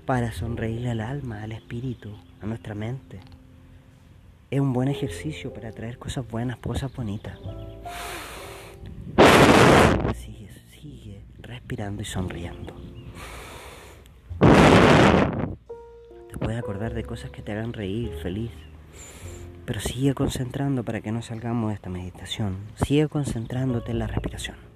para 0.05 0.31
sonreírle 0.31 0.91
al 0.91 1.01
alma, 1.01 1.43
al 1.43 1.51
espíritu, 1.51 2.15
a 2.41 2.45
nuestra 2.45 2.73
mente. 2.73 3.19
Es 4.49 4.61
un 4.61 4.71
buen 4.71 4.87
ejercicio 4.87 5.53
para 5.53 5.73
traer 5.73 5.99
cosas 5.99 6.25
buenas, 6.27 6.57
cosas 6.57 6.91
bonitas. 6.95 7.37
Respirando 11.39 12.01
y 12.01 12.05
sonriendo. 12.05 12.73
Te 16.29 16.37
puedes 16.37 16.59
acordar 16.59 16.93
de 16.93 17.03
cosas 17.03 17.31
que 17.31 17.41
te 17.41 17.51
hagan 17.51 17.73
reír, 17.73 18.11
feliz. 18.21 18.51
Pero 19.65 19.79
sigue 19.79 20.13
concentrando 20.13 20.83
para 20.83 21.01
que 21.01 21.11
no 21.11 21.21
salgamos 21.21 21.69
de 21.69 21.75
esta 21.75 21.89
meditación. 21.89 22.57
Sigue 22.75 23.07
concentrándote 23.07 23.91
en 23.91 23.99
la 23.99 24.07
respiración. 24.07 24.68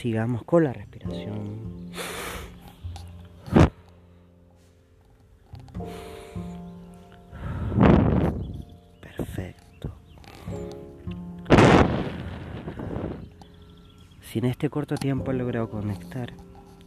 Prosigamos 0.00 0.44
con 0.44 0.64
la 0.64 0.72
respiración. 0.72 1.90
Perfecto. 9.02 9.94
Si 14.22 14.38
en 14.38 14.46
este 14.46 14.70
corto 14.70 14.94
tiempo 14.94 15.32
has 15.32 15.36
logrado 15.36 15.68
conectar 15.68 16.32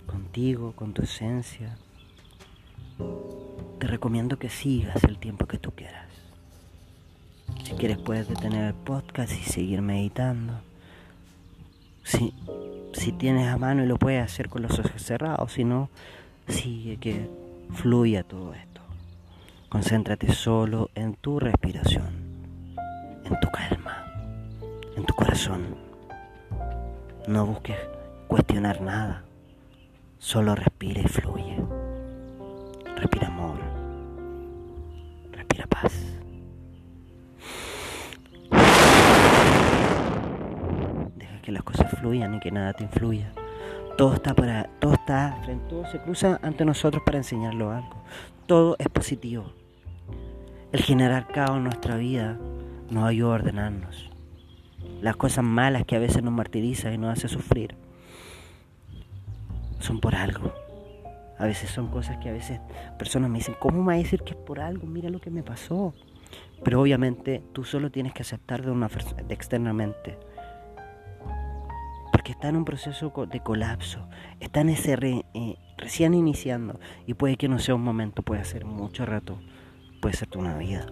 contigo, 0.07 0.72
con 0.76 0.93
tu 0.93 1.03
esencia, 1.03 1.78
te 3.78 3.86
recomiendo 3.86 4.39
que 4.39 4.49
sigas 4.49 5.03
el 5.03 5.20
tiempo 5.20 5.45
que 5.45 5.59
tú 5.59 5.70
quieras. 5.76 6.09
Si 7.64 7.74
quieres 7.74 7.99
puedes 7.99 8.28
detener 8.28 8.64
el 8.64 8.74
podcast 8.74 9.34
y 9.34 9.43
seguir 9.43 9.84
meditando. 9.84 10.61
Sí, 12.03 12.34
si 12.94 13.12
tienes 13.12 13.48
a 13.48 13.58
mano 13.58 13.84
y 13.84 13.88
lo 13.88 13.98
puedes 13.98 14.24
hacer 14.24 14.50
con 14.50 14.62
los 14.62 14.80
ojos 14.80 15.02
cerrados, 15.02 15.52
si 15.52 15.64
no, 15.64 15.89
sigue 16.48 16.98
que 16.98 17.30
fluya 17.74 18.24
todo 18.24 18.54
esto. 18.54 18.82
Concéntrate 19.70 20.32
solo 20.32 20.89
en 20.96 21.16
tu 21.16 21.39
respiración, 21.39 22.08
en 23.26 23.39
tu 23.39 23.50
calma, 23.50 24.06
en 24.96 25.06
tu 25.06 25.14
corazón. 25.16 25.76
No 27.28 27.46
busques 27.46 27.78
cuestionar 28.28 28.82
nada. 28.82 29.24
Solo 30.20 30.56
respira 30.56 31.02
y 31.02 31.08
fluye. 31.08 31.43
Y 42.12 42.39
que 42.39 42.51
nada 42.51 42.74
te 42.74 42.84
influya. 42.84 43.32
Todo 43.97 44.16
está 44.16 44.34
para, 44.34 44.64
todo 44.80 44.93
está, 44.93 45.38
todo 45.70 45.86
se 45.86 45.99
cruza 45.99 46.39
ante 46.41 46.66
nosotros 46.66 47.04
para 47.06 47.20
enseñarlo 47.20 47.72
algo. 47.72 48.04
Todo 48.47 48.76
es 48.80 48.89
positivo. 48.89 49.54
El 50.72 50.82
generar 50.82 51.28
caos 51.28 51.58
en 51.58 51.66
nuestra 51.66 51.95
vida 51.95 52.38
nos 52.89 53.06
ayuda 53.06 53.32
a 53.32 53.36
ordenarnos. 53.36 54.10
Las 55.01 55.16
cosas 55.16 55.45
malas 55.45 55.86
que 55.86 55.95
a 55.95 55.99
veces 55.99 56.24
nos 56.24 56.34
martirizan 56.34 56.93
y 56.93 56.97
nos 56.97 57.18
hace 57.18 57.28
sufrir 57.28 57.76
son 59.80 59.99
por 59.99 60.16
algo. 60.16 60.51
A 61.38 61.45
veces 61.45 61.70
son 61.70 61.88
cosas 61.88 62.18
que 62.18 62.30
a 62.30 62.34
veces 62.34 62.60
personas 62.97 63.30
me 63.30 63.38
dicen, 63.38 63.56
¿cómo 63.60 63.82
me 63.82 63.88
va 63.88 63.93
a 63.93 63.97
decir 63.97 64.24
que 64.24 64.32
es 64.32 64.39
por 64.39 64.60
algo? 64.60 64.88
Mira 64.88 65.10
lo 65.10 65.20
que 65.20 65.30
me 65.30 65.43
pasó. 65.43 65.93
Pero 66.64 66.82
obviamente 66.82 67.43
tú 67.54 67.64
solo 67.64 67.91
tienes 67.91 68.14
que 68.14 68.22
aceptar 68.22 68.64
de 68.64 68.72
una 68.72 68.88
de 68.88 69.34
externamente. 69.34 70.18
Porque 72.24 72.32
está 72.32 72.47
en 72.47 72.55
un 72.55 72.63
proceso 72.63 73.11
de 73.30 73.39
colapso. 73.41 74.07
Está 74.39 74.61
en 74.61 74.69
ese 74.69 74.93
eh, 74.93 75.57
recién 75.78 76.13
iniciando. 76.13 76.80
Y 77.05 77.15
puede 77.15 77.36
que 77.36 77.49
no 77.49 77.59
sea 77.59 77.76
un 77.76 77.84
momento, 77.84 78.21
puede 78.21 78.45
ser 78.45 78.63
mucho 78.63 79.05
rato. 79.05 79.38
Puede 80.01 80.15
ser 80.15 80.30
toda 80.30 80.45
una 80.45 80.57
vida. 80.57 80.88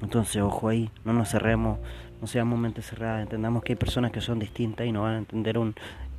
Entonces, 0.00 0.40
ojo 0.40 0.68
ahí, 0.68 0.90
no 1.04 1.12
nos 1.12 1.28
cerremos, 1.28 1.78
no 2.22 2.26
seamos 2.26 2.58
mente 2.58 2.80
cerrada, 2.80 3.20
entendamos 3.20 3.62
que 3.62 3.72
hay 3.72 3.76
personas 3.76 4.12
que 4.12 4.22
son 4.22 4.38
distintas 4.38 4.86
y 4.86 4.92
no 4.92 5.02
van 5.02 5.14
a 5.16 5.18
entender 5.18 5.58
un, 5.58 5.74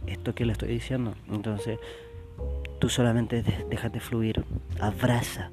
esto 0.06 0.36
que 0.36 0.45
le 0.45 0.51
estoy 0.51 0.70
diciendo. 0.70 1.16
Entonces, 1.32 1.80
tú 2.78 2.89
solamente 2.89 3.43
déjate 3.72 3.99
fluir, 3.99 4.45
abraza, 4.80 5.49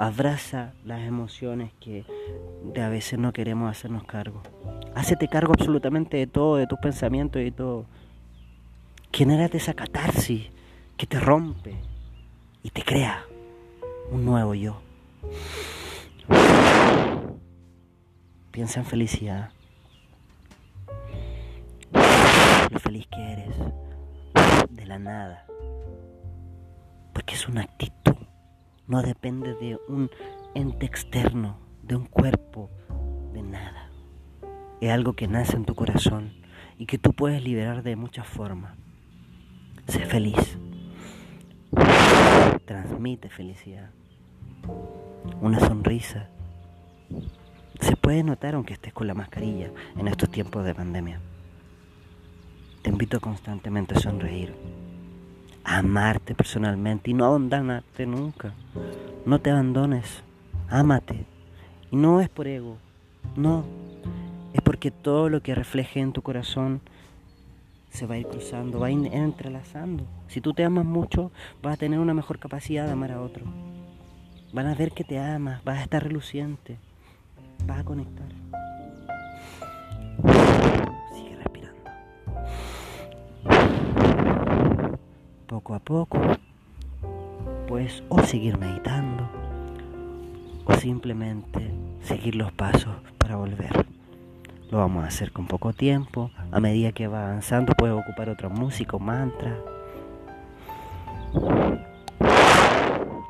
abraza 0.00 0.72
las 0.82 1.02
emociones 1.02 1.72
que 1.78 2.06
de 2.64 2.80
a 2.80 2.88
veces 2.88 3.18
no 3.18 3.34
queremos 3.34 3.70
hacernos 3.70 4.04
cargo. 4.04 4.42
Hácete 4.94 5.28
cargo 5.28 5.52
absolutamente 5.52 6.16
de 6.16 6.26
todo, 6.26 6.56
de 6.56 6.66
tus 6.66 6.78
pensamientos 6.78 7.42
y 7.42 7.44
de 7.44 7.50
todo. 7.52 7.84
Genérate 9.12 9.58
esa 9.58 9.74
catarsis 9.74 10.48
que 10.96 11.06
te 11.06 11.20
rompe 11.20 11.74
y 12.62 12.70
te 12.70 12.82
crea 12.82 13.26
un 14.10 14.24
nuevo 14.24 14.54
yo. 14.54 14.80
Piensa 18.52 18.80
en 18.80 18.86
felicidad. 18.86 19.50
Lo 22.70 22.78
feliz 22.78 23.06
que 23.08 23.32
eres. 23.32 23.54
De 24.70 24.86
la 24.86 24.98
nada. 24.98 25.44
Porque 27.12 27.34
es 27.34 27.46
una 27.46 27.62
actitud. 27.62 28.29
No 28.90 29.02
depende 29.02 29.54
de 29.54 29.78
un 29.86 30.10
ente 30.52 30.84
externo, 30.84 31.58
de 31.84 31.94
un 31.94 32.06
cuerpo, 32.06 32.70
de 33.32 33.40
nada. 33.40 33.88
Es 34.80 34.90
algo 34.90 35.12
que 35.12 35.28
nace 35.28 35.54
en 35.54 35.64
tu 35.64 35.76
corazón 35.76 36.32
y 36.76 36.86
que 36.86 36.98
tú 36.98 37.12
puedes 37.12 37.40
liberar 37.44 37.84
de 37.84 37.94
muchas 37.94 38.26
formas. 38.26 38.76
Sé 39.86 40.00
feliz. 40.06 40.58
Transmite 42.64 43.28
felicidad. 43.28 43.90
Una 45.40 45.60
sonrisa 45.60 46.28
se 47.78 47.94
puede 47.94 48.24
notar 48.24 48.56
aunque 48.56 48.72
estés 48.72 48.92
con 48.92 49.06
la 49.06 49.14
mascarilla 49.14 49.70
en 49.96 50.08
estos 50.08 50.32
tiempos 50.32 50.64
de 50.64 50.74
pandemia. 50.74 51.20
Te 52.82 52.90
invito 52.90 53.20
constantemente 53.20 53.94
a 53.94 54.00
sonreír, 54.00 54.52
amarte 55.64 56.34
personalmente 56.34 57.10
y 57.10 57.14
no 57.14 57.24
abandonarte 57.24 58.06
nunca. 58.06 58.52
No 59.24 59.40
te 59.40 59.50
abandones, 59.50 60.22
ámate. 60.68 61.26
Y 61.90 61.96
no 61.96 62.20
es 62.20 62.28
por 62.28 62.46
ego, 62.46 62.76
no. 63.36 63.64
Es 64.52 64.60
porque 64.62 64.90
todo 64.90 65.28
lo 65.28 65.42
que 65.42 65.54
refleje 65.54 66.00
en 66.00 66.12
tu 66.12 66.22
corazón 66.22 66.80
se 67.90 68.06
va 68.06 68.14
a 68.14 68.18
ir 68.18 68.26
cruzando, 68.26 68.80
va 68.80 68.88
a 68.88 68.90
ir 68.90 69.12
entrelazando. 69.12 70.04
Si 70.28 70.40
tú 70.40 70.54
te 70.54 70.64
amas 70.64 70.84
mucho, 70.84 71.30
vas 71.62 71.74
a 71.74 71.76
tener 71.76 71.98
una 71.98 72.14
mejor 72.14 72.38
capacidad 72.38 72.86
de 72.86 72.92
amar 72.92 73.12
a 73.12 73.20
otro. 73.20 73.44
Van 74.52 74.66
a 74.66 74.74
ver 74.74 74.92
que 74.92 75.04
te 75.04 75.18
amas, 75.18 75.62
vas 75.64 75.78
a 75.78 75.82
estar 75.82 76.02
reluciente 76.02 76.78
vas 77.66 77.80
a 77.80 77.84
conectar. 77.84 78.28
Poco 85.50 85.74
a 85.74 85.80
poco, 85.80 86.20
pues 87.66 88.04
o 88.08 88.22
seguir 88.22 88.56
meditando 88.56 89.28
o 90.64 90.74
simplemente 90.74 91.72
seguir 92.02 92.36
los 92.36 92.52
pasos 92.52 92.94
para 93.18 93.34
volver. 93.34 93.84
Lo 94.70 94.78
vamos 94.78 95.02
a 95.02 95.08
hacer 95.08 95.32
con 95.32 95.48
poco 95.48 95.72
tiempo. 95.72 96.30
A 96.52 96.60
medida 96.60 96.92
que 96.92 97.08
va 97.08 97.24
avanzando 97.26 97.72
puedes 97.74 97.98
ocupar 97.98 98.30
otro 98.30 98.48
músico, 98.48 99.00
mantra. 99.00 99.58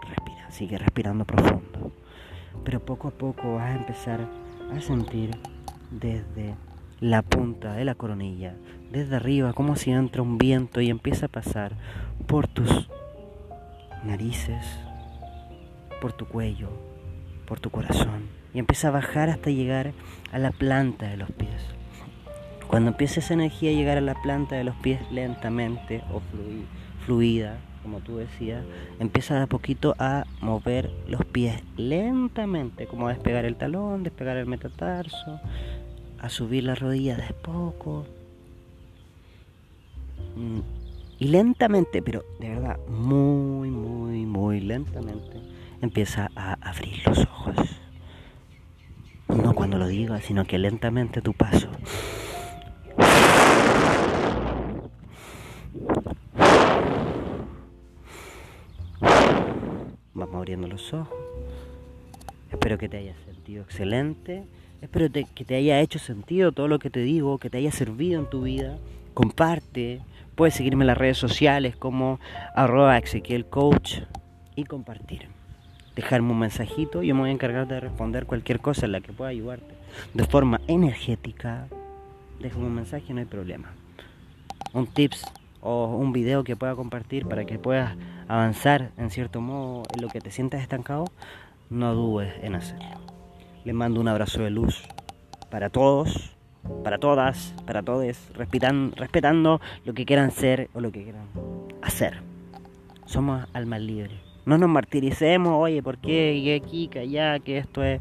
Respira, 0.06 0.50
sigue 0.50 0.76
respirando 0.76 1.24
profundo 1.24 1.90
pero 2.64 2.80
poco 2.80 3.08
a 3.08 3.10
poco 3.10 3.54
vas 3.54 3.70
a 3.70 3.76
empezar 3.76 4.20
a 4.76 4.80
sentir 4.80 5.30
desde 5.90 6.54
la 7.00 7.22
punta 7.22 7.72
de 7.74 7.84
la 7.84 7.94
coronilla, 7.94 8.54
desde 8.92 9.16
arriba, 9.16 9.52
como 9.52 9.76
si 9.76 9.90
entra 9.90 10.22
un 10.22 10.38
viento 10.38 10.80
y 10.80 10.90
empieza 10.90 11.26
a 11.26 11.30
pasar 11.30 11.72
por 12.26 12.46
tus 12.48 12.88
narices, 14.04 14.64
por 16.00 16.12
tu 16.12 16.26
cuello, 16.26 16.68
por 17.46 17.60
tu 17.60 17.70
corazón 17.70 18.40
y 18.54 18.58
empieza 18.58 18.88
a 18.88 18.92
bajar 18.92 19.28
hasta 19.30 19.50
llegar 19.50 19.92
a 20.32 20.38
la 20.38 20.50
planta 20.50 21.08
de 21.08 21.16
los 21.16 21.30
pies. 21.30 21.50
Cuando 22.66 22.90
empieza 22.90 23.20
esa 23.20 23.34
energía 23.34 23.70
a 23.70 23.74
llegar 23.74 23.98
a 23.98 24.02
la 24.02 24.14
planta 24.14 24.56
de 24.56 24.64
los 24.64 24.76
pies 24.76 25.00
lentamente 25.10 26.02
o 26.12 26.22
fluida, 27.04 27.58
como 27.82 27.98
tú 28.00 28.18
decías, 28.18 28.62
empieza 29.00 29.34
de 29.34 29.42
a 29.42 29.46
poquito 29.46 29.94
a 29.98 30.24
mover 30.40 30.90
los 31.08 31.24
pies 31.24 31.62
lentamente, 31.76 32.86
como 32.86 33.08
a 33.08 33.12
despegar 33.12 33.44
el 33.44 33.56
talón, 33.56 34.02
despegar 34.02 34.36
el 34.36 34.46
metatarso, 34.46 35.40
a 36.20 36.28
subir 36.28 36.64
las 36.64 36.78
rodillas 36.78 37.18
de 37.18 37.34
poco. 37.34 38.06
Mm, 40.36 40.60
y 41.18 41.28
lentamente, 41.28 42.02
pero 42.02 42.24
de 42.38 42.48
verdad, 42.50 42.78
muy, 42.88 43.70
muy, 43.70 44.26
muy 44.26 44.60
lentamente, 44.60 45.40
empieza 45.80 46.30
a 46.36 46.54
abrir 46.60 47.06
los 47.06 47.18
ojos. 47.18 47.56
No 49.28 49.54
cuando 49.54 49.78
lo 49.78 49.86
diga, 49.86 50.20
sino 50.20 50.44
que 50.44 50.58
lentamente 50.58 51.22
tu 51.22 51.32
paso 51.32 51.68
Vamos 60.14 60.34
abriendo 60.34 60.68
los 60.68 60.92
ojos. 60.92 61.16
Espero 62.50 62.76
que 62.76 62.88
te 62.88 62.98
haya 62.98 63.14
sentido 63.24 63.62
excelente. 63.62 64.44
Espero 64.80 65.08
que 65.12 65.44
te 65.44 65.56
haya 65.56 65.80
hecho 65.80 65.98
sentido 65.98 66.52
todo 66.52 66.66
lo 66.66 66.78
que 66.78 66.88
te 66.88 67.00
digo, 67.00 67.38
que 67.38 67.50
te 67.50 67.58
haya 67.58 67.70
servido 67.70 68.18
en 68.18 68.30
tu 68.30 68.42
vida. 68.42 68.78
Comparte. 69.12 70.00
Puedes 70.34 70.54
seguirme 70.54 70.84
en 70.84 70.86
las 70.86 70.96
redes 70.96 71.18
sociales 71.18 71.76
como 71.76 72.18
arroba 72.54 72.98
y 74.56 74.64
compartir. 74.64 75.28
Dejarme 75.94 76.32
un 76.32 76.38
mensajito. 76.38 77.02
Yo 77.02 77.14
me 77.14 77.20
voy 77.22 77.30
a 77.30 77.32
encargar 77.34 77.68
de 77.68 77.78
responder 77.78 78.24
cualquier 78.24 78.60
cosa 78.60 78.86
en 78.86 78.92
la 78.92 79.02
que 79.02 79.12
pueda 79.12 79.30
ayudarte. 79.30 79.74
De 80.14 80.24
forma 80.24 80.60
energética. 80.66 81.68
Déjame 82.40 82.66
un 82.66 82.74
mensaje, 82.74 83.12
no 83.12 83.20
hay 83.20 83.26
problema. 83.26 83.74
Un 84.72 84.86
tips 84.86 85.26
o 85.60 85.94
un 85.94 86.12
video 86.12 86.42
que 86.42 86.56
pueda 86.56 86.74
compartir 86.74 87.26
para 87.26 87.44
que 87.44 87.58
puedas 87.58 87.96
avanzar 88.28 88.92
en 88.96 89.10
cierto 89.10 89.42
modo 89.42 89.82
en 89.94 90.00
lo 90.00 90.08
que 90.08 90.20
te 90.20 90.30
sientas 90.30 90.62
estancado, 90.62 91.04
no 91.68 91.94
dudes 91.94 92.32
en 92.42 92.54
hacerlo. 92.54 93.09
Les 93.64 93.74
mando 93.74 94.00
un 94.00 94.08
abrazo 94.08 94.42
de 94.42 94.50
luz 94.50 94.82
para 95.50 95.70
todos, 95.70 96.36
para 96.84 96.98
todas, 96.98 97.54
para 97.66 97.82
todos, 97.82 98.16
respetando, 98.34 98.94
respetando 98.96 99.60
lo 99.84 99.94
que 99.94 100.06
quieran 100.06 100.30
ser 100.30 100.70
o 100.74 100.80
lo 100.80 100.90
que 100.92 101.02
quieran 101.02 101.26
hacer. 101.82 102.22
Somos 103.06 103.46
almas 103.52 103.80
libres. 103.80 104.18
No 104.46 104.56
nos 104.56 104.70
martiricemos, 104.70 105.52
oye, 105.54 105.82
¿por 105.82 105.98
qué? 105.98 106.60
Aquí, 106.62 106.88
que 106.88 107.00
allá, 107.00 107.38
que 107.38 107.58
esto 107.58 107.82
es... 107.82 108.00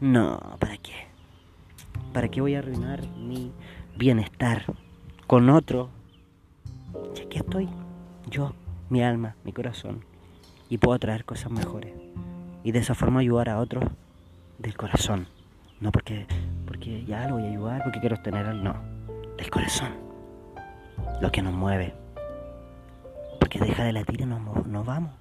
No, 0.00 0.38
¿para 0.58 0.76
qué? 0.76 0.92
¿Para 2.12 2.28
qué 2.28 2.40
voy 2.40 2.54
a 2.54 2.60
arruinar 2.60 3.00
mi 3.18 3.52
bienestar 3.96 4.64
con 5.26 5.48
otro 5.50 5.90
y 7.16 7.20
aquí 7.20 7.38
estoy, 7.38 7.68
yo, 8.30 8.52
mi 8.90 9.02
alma, 9.02 9.36
mi 9.44 9.52
corazón, 9.52 10.04
y 10.68 10.78
puedo 10.78 10.98
traer 10.98 11.24
cosas 11.24 11.50
mejores. 11.50 11.92
Y 12.64 12.72
de 12.72 12.78
esa 12.78 12.94
forma 12.94 13.20
ayudar 13.20 13.48
a 13.48 13.58
otros 13.58 13.84
del 14.62 14.76
corazón. 14.76 15.26
No 15.80 15.90
porque, 15.90 16.26
porque 16.66 17.04
ya 17.04 17.28
lo 17.28 17.34
voy 17.34 17.44
a 17.44 17.48
ayudar, 17.50 17.82
porque 17.82 18.00
quiero 18.00 18.16
tener 18.22 18.46
al 18.46 18.62
no, 18.62 18.76
del 19.36 19.50
corazón. 19.50 19.90
lo 21.20 21.30
que 21.30 21.42
nos 21.42 21.52
mueve. 21.52 21.94
Porque 23.40 23.58
deja 23.58 23.84
de 23.84 23.92
latir 23.92 24.20
y 24.20 24.26
nos, 24.26 24.66
nos 24.66 24.86
vamos. 24.86 25.12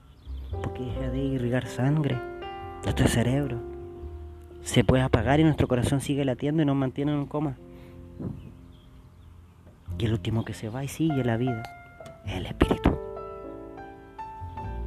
Porque 0.61 0.83
deja 0.83 1.09
de 1.09 1.17
irrigar 1.17 1.65
sangre. 1.67 2.17
Nuestro 2.83 3.07
cerebro 3.07 3.59
se 4.61 4.83
puede 4.83 5.03
apagar 5.03 5.39
y 5.39 5.43
nuestro 5.43 5.67
corazón 5.67 6.01
sigue 6.01 6.23
latiendo 6.23 6.61
y 6.61 6.65
nos 6.65 6.75
mantiene 6.75 7.13
en 7.13 7.25
coma. 7.25 7.57
Y 9.97 10.05
el 10.05 10.13
último 10.13 10.45
que 10.45 10.53
se 10.53 10.69
va 10.69 10.83
y 10.83 10.87
sigue 10.87 11.23
la 11.23 11.37
vida 11.37 11.63
es 12.25 12.35
el 12.35 12.45
espíritu. 12.45 12.97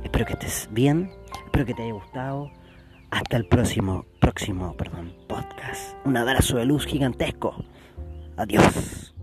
Espero 0.03 0.27
que 0.27 0.33
estés 0.35 0.69
bien, 0.71 1.11
espero 1.45 1.67
que 1.67 1.75
te 1.75 1.83
haya 1.83 1.93
gustado. 1.93 2.51
Hasta 3.11 3.37
el 3.37 3.47
próximo, 3.47 4.07
próximo, 4.25 4.75
perdón, 4.79 5.13
podcast. 5.29 5.95
Un 6.07 6.17
abrazo 6.17 6.57
de 6.57 6.65
luz 6.65 6.87
gigantesco. 6.87 7.63
Adiós. 8.39 9.14